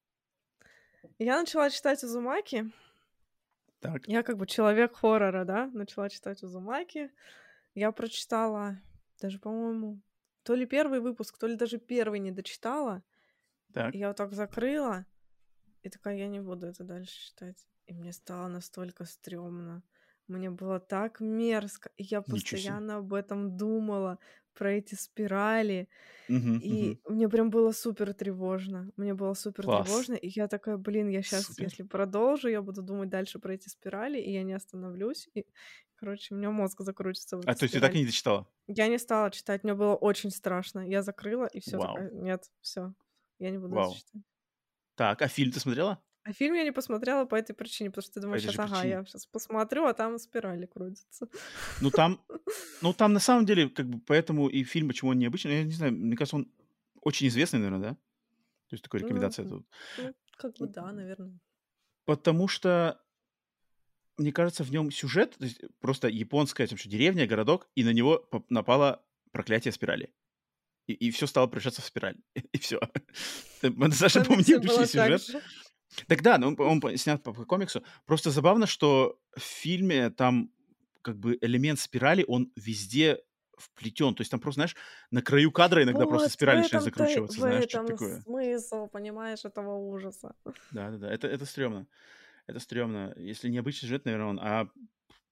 [1.17, 2.71] И я начала читать Узумаки.
[3.79, 7.11] Так, Я как бы человек хоррора, да, начала читать Узумаки.
[7.73, 8.79] Я прочитала
[9.19, 10.01] даже, по-моему,
[10.43, 13.03] то ли первый выпуск, то ли даже первый не дочитала.
[13.73, 13.93] так.
[13.93, 15.05] И я вот так закрыла,
[15.81, 17.67] и такая, я не буду это дальше читать.
[17.87, 19.83] И мне стало настолько стрёмно.
[20.27, 21.91] Мне было так мерзко.
[21.97, 24.19] И я постоянно об этом думала,
[24.53, 25.89] про эти спирали.
[26.27, 26.97] Мгм, И мгм.
[27.07, 28.91] мне прям было супер тревожно.
[28.97, 29.95] Мне было супер Класс.
[29.95, 30.13] тревожно.
[30.15, 31.59] И я такая, блин, я сейчас, Супер.
[31.59, 35.29] если продолжу, я буду думать дальше про эти спирали, и я не остановлюсь.
[35.35, 35.45] И,
[35.95, 38.47] короче, у меня мозг закрутится А то есть ты так и не дочитала?
[38.67, 40.81] Я не стала читать, мне было очень страшно.
[40.87, 42.93] Я закрыла, и все нет, все,
[43.39, 43.89] я не буду Вау.
[43.89, 44.21] читать.
[44.95, 46.03] Так, а фильм ты смотрела?
[46.25, 48.89] А фильм я не посмотрела по этой причине, потому что ты думаешь, сейчас, ага, причине.
[48.89, 51.27] я сейчас посмотрю, а там спирали крутятся.
[51.81, 52.21] Ну там,
[52.81, 55.73] ну там на самом деле, как бы, поэтому и фильм, почему он необычный, я не
[55.73, 56.51] знаю, мне кажется, он
[57.01, 57.95] очень известный, наверное, да?
[58.69, 59.67] То есть такая Ну, рекомендация тут.
[59.97, 61.39] ну, как бы да, наверное.
[62.05, 63.01] Потому что,
[64.17, 67.91] мне кажется, в нем сюжет, то есть просто японская там, что, деревня, городок, и на
[67.91, 70.13] него напало проклятие спирали.
[70.87, 72.17] И, все стало превращаться в спираль.
[72.51, 72.79] И все.
[73.61, 75.43] Это достаточно, необычный так сюжет.
[76.07, 77.83] Так да, ну, он, он снят по, по комиксу.
[78.05, 80.51] Просто забавно, что в фильме там
[81.01, 83.19] как бы элемент спирали, он везде
[83.57, 84.15] вплетен.
[84.15, 84.75] То есть там просто, знаешь,
[85.11, 88.21] на краю кадра иногда просто Вот, в спираль начинает закручиваться, в знаешь, что-то этом такое.
[88.21, 90.35] смысл, понимаешь, этого ужаса.
[90.71, 91.87] Да-да-да, это, это стрёмно.
[92.47, 93.13] Это стрёмно.
[93.15, 94.39] Если не обычный сюжет, наверное, он...
[94.39, 94.69] А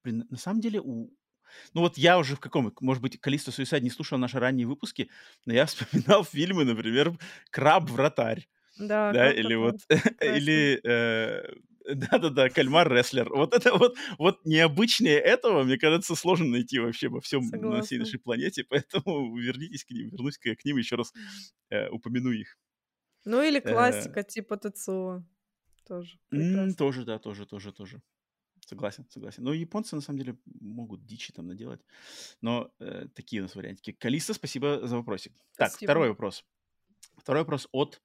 [0.03, 1.11] блин, на самом деле у...
[1.73, 2.73] Ну вот я уже в каком...
[2.79, 5.09] Может быть, Калисто Суисайд не слушал наши ранние выпуски,
[5.45, 7.17] но я вспоминал фильмы, например,
[7.49, 8.47] «Краб-вратарь».
[8.77, 9.77] Да, Да, или вот...
[10.21, 10.79] Или...
[10.83, 11.53] э,
[11.95, 13.29] Да-да-да, кальмар-рестлер.
[13.29, 17.59] Вот это вот, вот необычнее этого, мне кажется, сложно найти вообще во всем, на всей
[17.59, 17.97] Согласна.
[17.97, 21.13] нашей планете, поэтому вернитесь к ним, вернусь-ка я к ним еще раз
[21.69, 22.57] э, упомяну их.
[23.25, 25.23] Ну или Э, классика типа Тецуо.
[25.87, 26.73] Тоже прекрасно.
[26.75, 28.01] тоже, да, тоже, тоже, тоже.
[28.65, 29.43] Согласен, согласен.
[29.43, 31.81] Но японцы, на самом деле, могут дичи там наделать.
[32.41, 33.91] Но э, такие у нас вариантики.
[33.91, 35.33] Калиста, спасибо за вопросик.
[35.57, 35.89] Так, Спасибо.
[35.89, 36.45] второй вопрос.
[37.17, 38.01] Второй вопрос от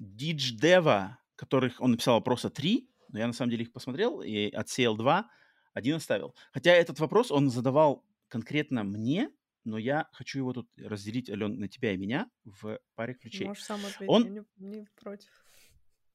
[0.00, 4.96] Дидждева, которых он написал вопроса три, но я на самом деле их посмотрел и отсеял
[4.96, 5.30] два,
[5.74, 6.34] один оставил.
[6.52, 9.30] Хотя этот вопрос он задавал конкретно мне,
[9.64, 13.46] но я хочу его тут разделить, Ален, на тебя и меня в паре ключей.
[13.46, 15.30] Можешь сам ответить, Он- я не, не против.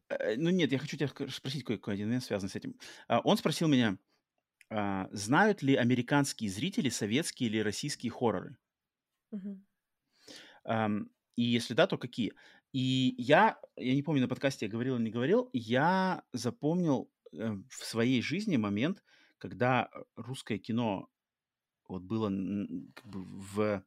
[0.10, 2.80] Э, Ну нет, я хочу тебя спросить кое-какой один момент, связанный с этим.
[3.08, 4.00] А, Он спросил меня,
[4.70, 8.58] а, знают ли американские зрители советские или российские хорроры?
[10.64, 12.34] Ам, И если да, то какие?
[12.76, 17.54] И я, я не помню, на подкасте я говорил или не говорил, я запомнил э,
[17.70, 19.02] в своей жизни момент,
[19.38, 21.08] когда русское кино
[21.88, 22.28] вот было
[22.94, 23.84] как бы в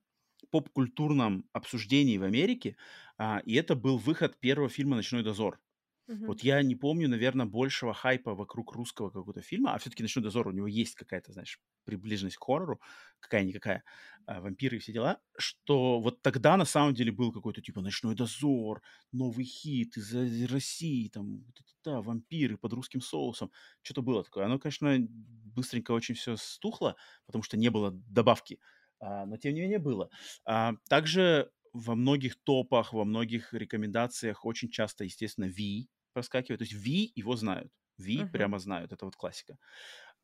[0.51, 2.79] поп-культурном обсуждении в Америке,
[3.19, 5.61] а, и это был выход первого фильма «Ночной дозор».
[6.09, 6.27] Мгм.
[6.27, 10.49] Вот я не помню, наверное, большего хайпа вокруг русского какого-то фильма, а все-таки «Ночной дозор»
[10.49, 12.81] у него есть какая-то, знаешь, приближенность к хоррору,
[13.21, 13.83] какая-никакая,
[14.27, 18.15] а, вампиры и все дела, что вот тогда на самом деле был какой-то типа «Ночной
[18.15, 18.83] дозор»,
[19.13, 20.15] новый хит из
[20.51, 21.45] России, там,
[21.85, 23.51] да, вампиры под русским соусом,
[23.83, 24.45] что-то было такое.
[24.45, 28.61] Оно, конечно, быстренько очень все стухло, потому что не было добавки,
[29.01, 30.11] а, но тем не менее было.
[30.45, 36.59] А, также во многих топах, во многих рекомендациях очень часто, естественно, Ви проскакивает.
[36.59, 37.73] То есть Ви его знают.
[37.99, 38.31] Ви Мгм.
[38.33, 38.93] прямо знают.
[38.93, 39.57] Это вот классика.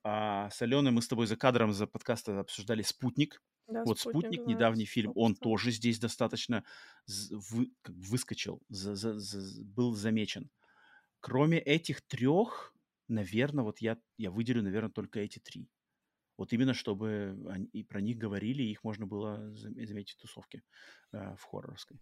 [0.02, 3.42] А, с Аленой мы с тобой за кадром за подкаста обсуждали «Спутник».
[3.66, 5.38] Да, Вот «Спутник», знаю, недавний фильм, он 100%.
[5.42, 6.62] тоже здесь достаточно
[7.30, 10.50] вы- как бы выскочил, за- за- за- был замечен.
[11.20, 12.74] Кроме этих трех,
[13.08, 15.66] наверное, вот я, я выделю, наверное, только эти три.
[16.38, 20.20] Вот именно, чтобы они- и про них говорили, и их можно было зам- заметить в
[20.20, 20.62] тусовке
[21.12, 21.98] э, в хорроровской.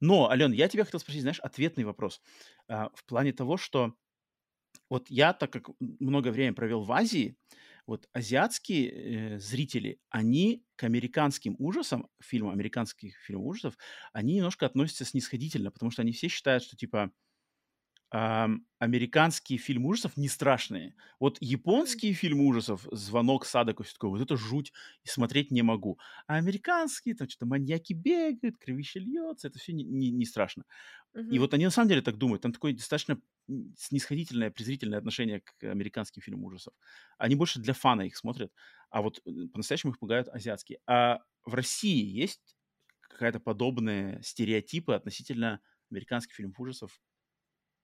[0.00, 2.20] Но, Ален, я тебя хотел спросить, знаешь, ответный вопрос.
[2.68, 3.94] А, в плане того, что
[4.88, 7.36] вот я, так как много времени провел в Азии,
[7.86, 8.90] вот азиатские
[9.34, 13.78] э, зрители, они к американским ужасам, фильмам американских фильмов ужасов,
[14.12, 17.10] они немножко относятся снисходительно, потому что они все считают, что типа
[18.10, 20.96] американские фильмы ужасов не страшные.
[21.20, 24.72] Вот японские фильмы ужасов, «Звонок Садако», все такое, вот это жуть,
[25.04, 25.98] и смотреть не могу.
[26.26, 30.64] А американские, там что-то маньяки бегают, кровище льется, это все не, не- не страшно.
[31.28, 31.40] И Мгм.
[31.40, 32.42] вот они на самом деле так думают.
[32.42, 33.20] Там такое достаточно
[33.76, 36.74] снисходительное, презрительное отношение к американским фильмам ужасов.
[37.18, 38.52] Они больше для фана их смотрят,
[38.90, 40.80] а вот э, по-настоящему их пугают азиатские.
[40.86, 42.56] А в России есть
[43.00, 45.60] какая-то подобные стереотипы относительно
[45.90, 47.00] американских фильмов ужасов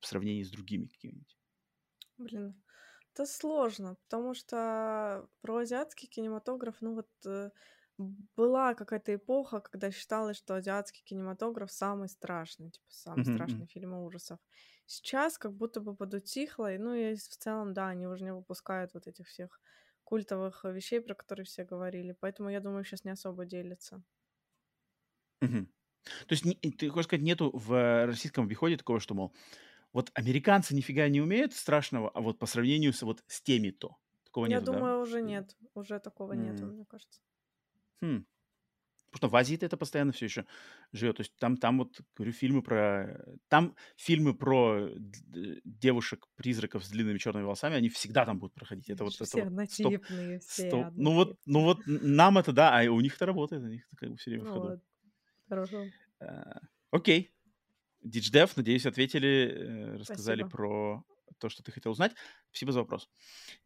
[0.00, 1.36] в сравнении с другими какими-нибудь?
[2.18, 2.62] Блин,
[3.12, 7.50] это сложно, потому что про азиатский кинематограф, ну вот э,
[7.98, 13.94] была какая-то эпоха, когда считалось, что азиатский кинематограф самый страшный, типа самый Мгм, страшный фильм
[13.94, 14.38] ужасов.
[14.86, 18.94] Сейчас как будто бы подутихло, и, ну и в целом, да, они уже не выпускают
[18.94, 19.60] вот этих всех
[20.04, 24.02] культовых э, вещей, про которые все говорили, поэтому я думаю, сейчас не особо делятся.
[25.40, 25.66] Мгм.
[26.28, 29.34] То есть не- ты хочешь сказать, нету в российском обиходе такого, что, мол,
[29.96, 33.96] вот американцы нифига не умеют страшного, а вот по сравнению с, вот, с теми-то.
[34.24, 34.76] Такого Я нету, да?
[34.76, 36.74] думаю, уже нет, уже такого нету, М.
[36.74, 37.20] мне кажется.
[38.02, 38.26] Хм.
[39.12, 40.46] Потому что в Азии это постоянно все еще
[40.92, 41.16] живет.
[41.16, 43.24] То есть там, там вот, говорю, фильмы про...
[43.48, 44.90] Там фильмы про
[45.64, 48.90] девушек-призраков с длинными черными волосами, они всегда там будут проходить.
[48.90, 50.02] Это Они вот это все вот стоп,
[50.46, 50.92] все стоп.
[50.96, 53.96] Ну вот, ну вот нам это да, а у них это работает, у них это
[53.96, 54.68] как бы все время в Ну ходу.
[54.68, 54.80] вот,
[55.48, 55.92] хорошо.
[56.20, 56.60] А,
[56.90, 57.35] Окей.
[58.06, 60.56] Дидждев, надеюсь, ответили, э, рассказали Спасибо.
[60.56, 61.04] про
[61.38, 62.12] то, что ты хотел узнать.
[62.50, 63.08] Спасибо за вопрос.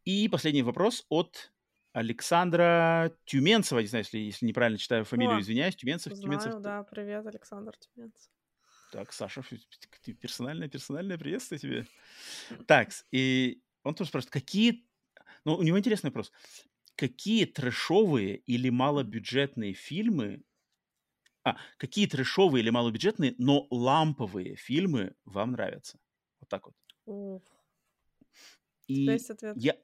[0.05, 1.53] И последний вопрос от
[1.93, 3.81] Александра Тюменцева.
[3.81, 5.77] Не знаю, если, если неправильно читаю фамилию, О, извиняюсь.
[5.77, 6.53] Тюменцев, Тюменцев.
[6.53, 8.31] знаю, да, привет, Александр Тюменцев.
[8.93, 9.43] Так, Саша,
[10.21, 11.87] персональное, персональное приветствие тебе.
[12.67, 14.87] Так, и он тоже спрашивает, какие...
[15.45, 16.33] Ну, у него интересный вопрос.
[16.97, 20.43] Какие трэшовые или малобюджетные фильмы...
[21.45, 25.99] А, какие трэшовые или малобюджетные, но ламповые фильмы вам нравятся?
[26.41, 26.75] Вот так вот.
[27.07, 27.43] Ух.
[28.87, 29.57] И есть ответ?
[29.57, 29.77] я,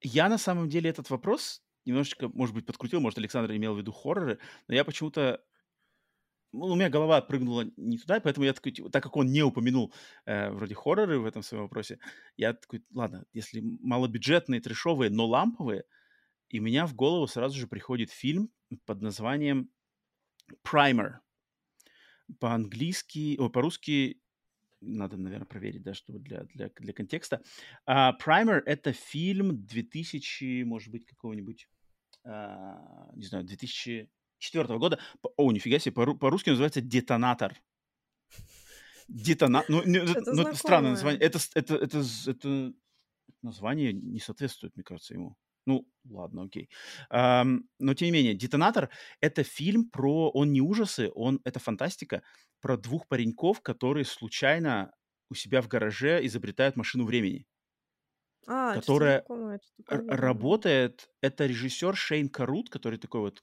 [0.00, 3.92] я на самом деле этот вопрос немножечко, может быть, подкрутил, может, Александр имел в виду
[3.92, 4.38] хорроры,
[4.68, 5.42] но я почему-то
[6.52, 9.42] ну, у меня голова прыгнула не туда, поэтому я такой, типа, так как он не
[9.42, 9.92] упомянул
[10.26, 11.98] э, вроде хорроры в этом своем вопросе,
[12.36, 15.84] я такой, ладно, если малобюджетные, трешовые, но ламповые,
[16.50, 18.50] и у меня в голову сразу же приходит фильм
[18.84, 19.70] под названием
[20.64, 21.18] Primer.
[22.38, 24.22] По-английски, о, по-русски
[24.82, 27.42] надо, наверное, проверить, да, чтобы для, для, для контекста.
[27.88, 31.68] Uh, Primer— это фильм 2000, может быть, какого-нибудь,
[32.26, 34.98] uh, не знаю, 2004 года.
[35.36, 37.60] О, нифига себе, по- по-русски называется «Детонатор».
[39.08, 39.70] Детонатор.
[39.70, 41.20] Ну, ну, ну странное название.
[41.20, 42.72] Это, это, это, это
[43.42, 45.36] название не соответствует, мне кажется, ему.
[45.66, 46.68] Ну, ладно, окей.
[47.12, 48.90] Um, но, тем не менее, «Детонатор»—
[49.20, 50.30] это фильм про...
[50.30, 51.40] Он не ужасы, он...
[51.44, 52.22] это фантастика
[52.60, 54.92] про двух пареньков, которые случайно
[55.30, 57.46] у себя в гараже изобретают машину времени.
[58.46, 61.10] А, которая знакомое, работает.
[61.20, 63.42] Это режиссер Шейн Карут, который такой вот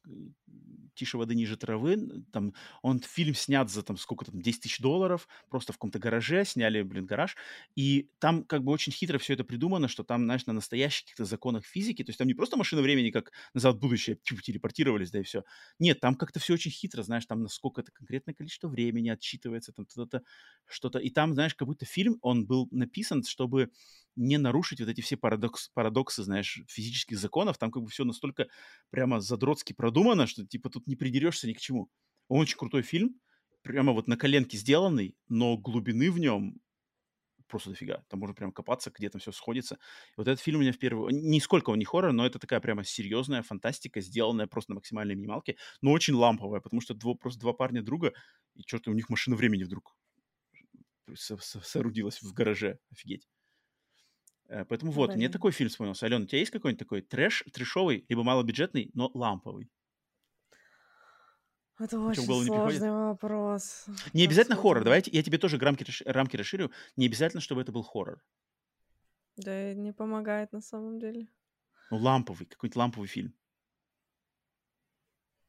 [0.95, 2.25] «Тише воды, ниже травы».
[2.33, 6.43] Там, он фильм снят за там сколько там, 10 тысяч долларов, просто в каком-то гараже,
[6.43, 7.37] сняли, блин, гараж.
[7.75, 11.23] И там как бы очень хитро все это придумано, что там, знаешь, на настоящих каких-то
[11.25, 15.11] законах физики, то есть там не просто машина времени, как назад в будущее, типа, телепортировались,
[15.11, 15.43] да и все.
[15.79, 19.85] Нет, там как-то все очень хитро, знаешь, там насколько это конкретное количество времени отчитывается, там
[19.89, 20.23] что-то,
[20.65, 20.99] что-то.
[20.99, 23.71] И там, знаешь, как будто фильм, он был написан, чтобы
[24.15, 27.57] не нарушить вот эти все парадокс, парадоксы, знаешь, физических законов.
[27.57, 28.47] Там как бы все настолько
[28.89, 31.89] прямо задротски продумано, что типа тут не придерешься ни к чему.
[32.27, 33.19] Он очень крутой фильм,
[33.61, 36.59] прямо вот на коленке сделанный, но глубины в нем
[37.49, 38.03] просто дофига.
[38.07, 39.75] Там можно прям копаться, где там все сходится.
[39.75, 41.09] И вот этот фильм у меня в первую...
[41.11, 45.57] Нисколько он не хоррор, но это такая прямо серьезная фантастика, сделанная просто на максимальной минималке,
[45.81, 48.13] но очень ламповая, потому что дво, просто два парня друга,
[48.55, 49.95] и что-то у них машина времени вдруг
[51.15, 52.79] соорудилась в гараже.
[52.91, 53.27] Офигеть.
[54.49, 55.19] Э, поэтому вот, Блин.
[55.19, 56.05] мне такой фильм вспомнился.
[56.05, 59.69] Алена, у тебя есть какой-нибудь такой трэш, трэшовый, либо малобюджетный, но ламповый?
[61.77, 63.85] Это очень сложный вопрос.
[64.11, 64.61] Не обязательно Абсолютно.
[64.61, 64.83] хоррор.
[64.83, 66.71] Давайте я тебе тоже рамки, рамки расширю.
[66.97, 68.21] Не обязательно, чтобы это был хоррор.
[69.37, 71.29] Да, не помогает на самом деле.
[71.91, 73.33] Ну, ламповый, какой-нибудь ламповый фильм.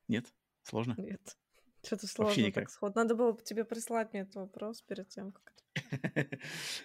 [0.07, 0.27] Нет?
[0.63, 0.95] Сложно?
[0.99, 1.37] Нет.
[1.85, 2.95] Что-то сложно так сход.
[2.95, 5.55] Надо было бы тебе прислать мне этот вопрос перед тем, как.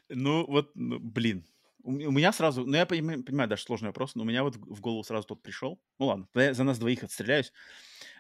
[0.10, 1.46] Ну, вот, ну, блин,
[1.86, 4.82] у меня сразу, ну я понимаю, понимаю, даже сложный вопрос, но у меня вот в
[4.82, 5.80] голову сразу тот пришел.
[6.00, 7.54] Ну ладно, я за нас двоих отстреляюсь.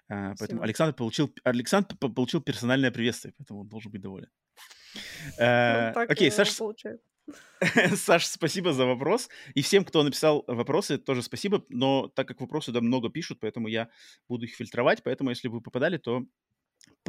[0.07, 4.29] А, поэтому Александр получил, Александр получил персональное приветствие, поэтому он должен быть доволен.
[5.39, 6.49] А, окей, Саш,
[7.95, 9.29] Саш, спасибо за вопрос.
[9.55, 11.65] И всем, кто написал вопросы, тоже спасибо.
[11.69, 13.89] Но так как вопросы да, много пишут, поэтому я
[14.29, 15.01] буду их фильтровать.
[15.03, 16.23] Поэтому, если вы попадали, то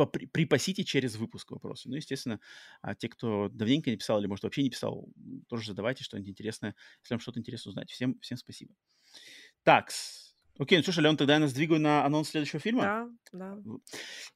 [0.05, 1.89] припасите через выпуск вопросы.
[1.89, 2.39] Ну, естественно,
[2.83, 5.09] а те, кто давненько не писал или, может, вообще не писал,
[5.49, 7.91] тоже задавайте что-нибудь интересное, если вам что-то интересно узнать.
[7.91, 8.75] Всем, всем спасибо.
[9.63, 9.91] Так,
[10.59, 12.83] окей, ну слушай, Леон, тогда я нас двигаю на анонс следующего фильма.
[12.83, 13.59] Да, да.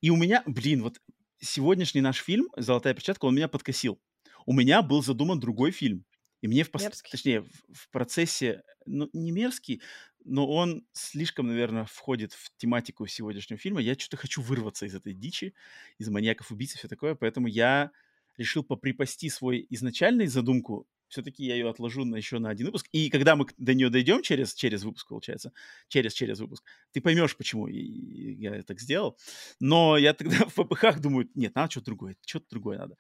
[0.01, 1.01] И у меня, блин, вот
[1.39, 4.01] сегодняшний наш фильм «Золотая перчатка», он меня подкосил.
[4.47, 6.05] У меня был задуман другой фильм.
[6.41, 6.89] И мне в, пос...
[7.11, 9.83] точнее, в, в процессе, ну, не мерзкий,
[10.25, 13.81] но он слишком, наверное, входит в тематику сегодняшнего фильма.
[13.81, 15.55] Я что-то хочу вырваться из этой дичи,
[15.99, 17.91] из маньяков-убийц и все такое, поэтому я
[18.37, 20.87] решил поприпасти свой изначальный задумку.
[21.09, 22.87] Все-таки я ее отложу на, еще на один выпуск.
[22.93, 25.53] И когда мы до нее дойдем через, через выпуск, получается,
[25.89, 29.19] через-через выпуск, ты поймешь, почему я так сделал.
[29.59, 32.97] Но я тогда в попыхах думаю, нет, надо что-то другое, что-то другое надо.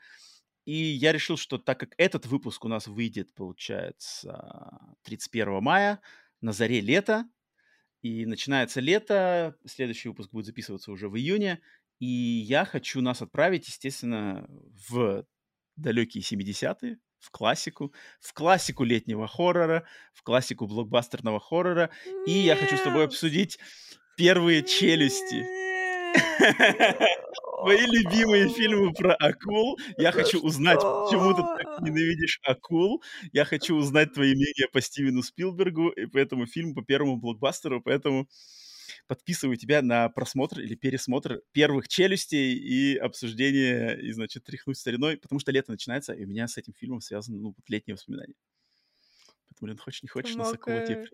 [0.66, 6.00] И я решил, что так как этот выпуск у нас выйдет, получается, 31 мая,
[6.41, 7.28] на заре лета,
[8.02, 11.60] и начинается лето, следующий выпуск будет записываться уже в июне,
[11.99, 14.47] и я хочу нас отправить, естественно,
[14.89, 15.27] в
[15.77, 21.91] далекие 70-е, в классику, в классику летнего хоррора, в классику блокбастерного хоррора,
[22.27, 23.59] и я хочу с тобой обсудить
[24.17, 25.69] первые челюсти.
[27.60, 29.78] Твои любимые фильмы про акул.
[29.98, 33.02] Я хочу узнать, почему ты так ненавидишь акул.
[33.32, 37.82] Я хочу узнать твои мнения по Стивену Спилбергу и по этому фильму, по первому блокбастеру.
[37.82, 38.28] Поэтому
[39.06, 45.40] подписываю тебя на просмотр или пересмотр первых челюстей и обсуждение, и, значит, тряхнуть стариной, потому
[45.40, 48.34] что лето начинается, и у меня с этим фильмом связаны, ну, вот летние воспоминания.
[49.48, 51.05] Поэтому, блин, хочешь, не хочешь, на Сокола тебе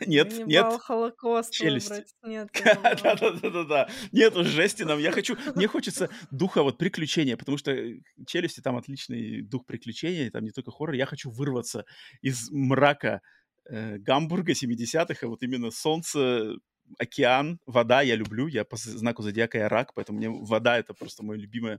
[0.00, 0.80] Нет, Не нет.
[0.80, 1.88] Холокост Челюсть.
[1.90, 2.14] выбрать.
[2.22, 2.48] Нет,
[3.02, 3.88] Да-да-да-да.
[4.12, 4.98] Нет жести нам.
[4.98, 5.36] Я хочу...
[5.54, 10.50] Мне хочется духа вот приключения, потому что э, челюсти там отличный дух приключения, там не
[10.50, 10.94] только хоррор.
[10.94, 11.84] Я хочу вырваться
[12.22, 13.20] из мрака
[13.68, 16.54] э, Гамбурга 70-х, а вот именно солнце,
[16.98, 18.46] океан, вода я люблю.
[18.46, 21.78] Я по знаку зодиака я рак, поэтому мне вода— это просто моя любимая,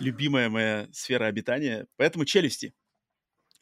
[0.00, 1.86] любимая моя сфера обитания.
[1.96, 2.74] Поэтому челюсти.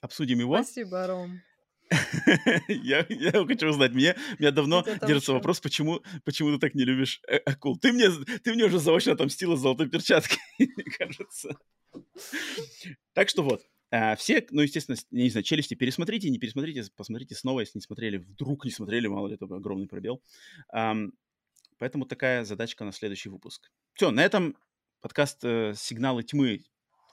[0.01, 0.63] обсудим его.
[0.63, 1.41] Спасибо, Ром.
[2.69, 7.21] я, я хочу узнать, мне, меня давно держится вопрос, почему, почему ты так не любишь
[7.29, 7.79] э, акул.
[7.79, 8.11] Ты мне,
[8.43, 10.39] ты мне уже заочно отомстила золотой перчаткой,
[10.99, 11.57] кажется.
[13.13, 17.61] так что вот, а, все, ну, естественно, не знаю, челюсти пересмотрите, не пересмотрите, посмотрите снова,
[17.61, 20.23] если не смотрели, вдруг не смотрели, мало ли, это огромный пробел.
[21.79, 23.71] поэтому такая задачка на следующий выпуск.
[23.95, 24.57] Все, на этом
[25.01, 26.65] подкаст э, «Сигналы тьмы»,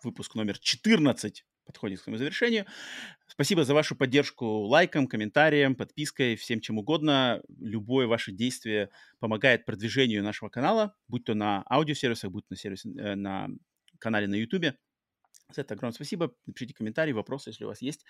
[0.03, 2.65] выпуск номер 14 подходит к своему завершению.
[3.27, 7.41] Спасибо за вашу поддержку лайком, комментарием, подпиской, всем чем угодно.
[7.59, 12.89] Любое ваше действие помогает продвижению нашего канала, будь то на аудиосервисах, будь то на, сервисе,
[12.89, 13.47] э, на
[13.99, 14.75] канале на YouTube.
[15.53, 16.33] За это огромное спасибо.
[16.45, 18.05] Напишите комментарии, вопросы, если у вас есть,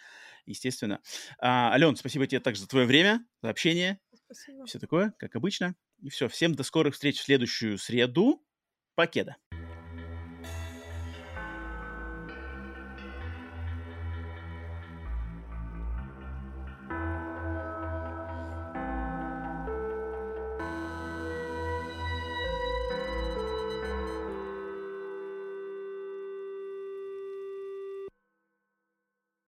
[0.45, 1.01] естественно.
[1.39, 3.99] А, Ален, спасибо тебе также за твое время, за общение.
[4.13, 4.65] Спасибо.
[4.65, 5.75] Все такое, как обычно.
[6.01, 6.27] И все.
[6.27, 8.45] Всем до скорых встреч в следующую среду.
[8.95, 9.37] Покеда.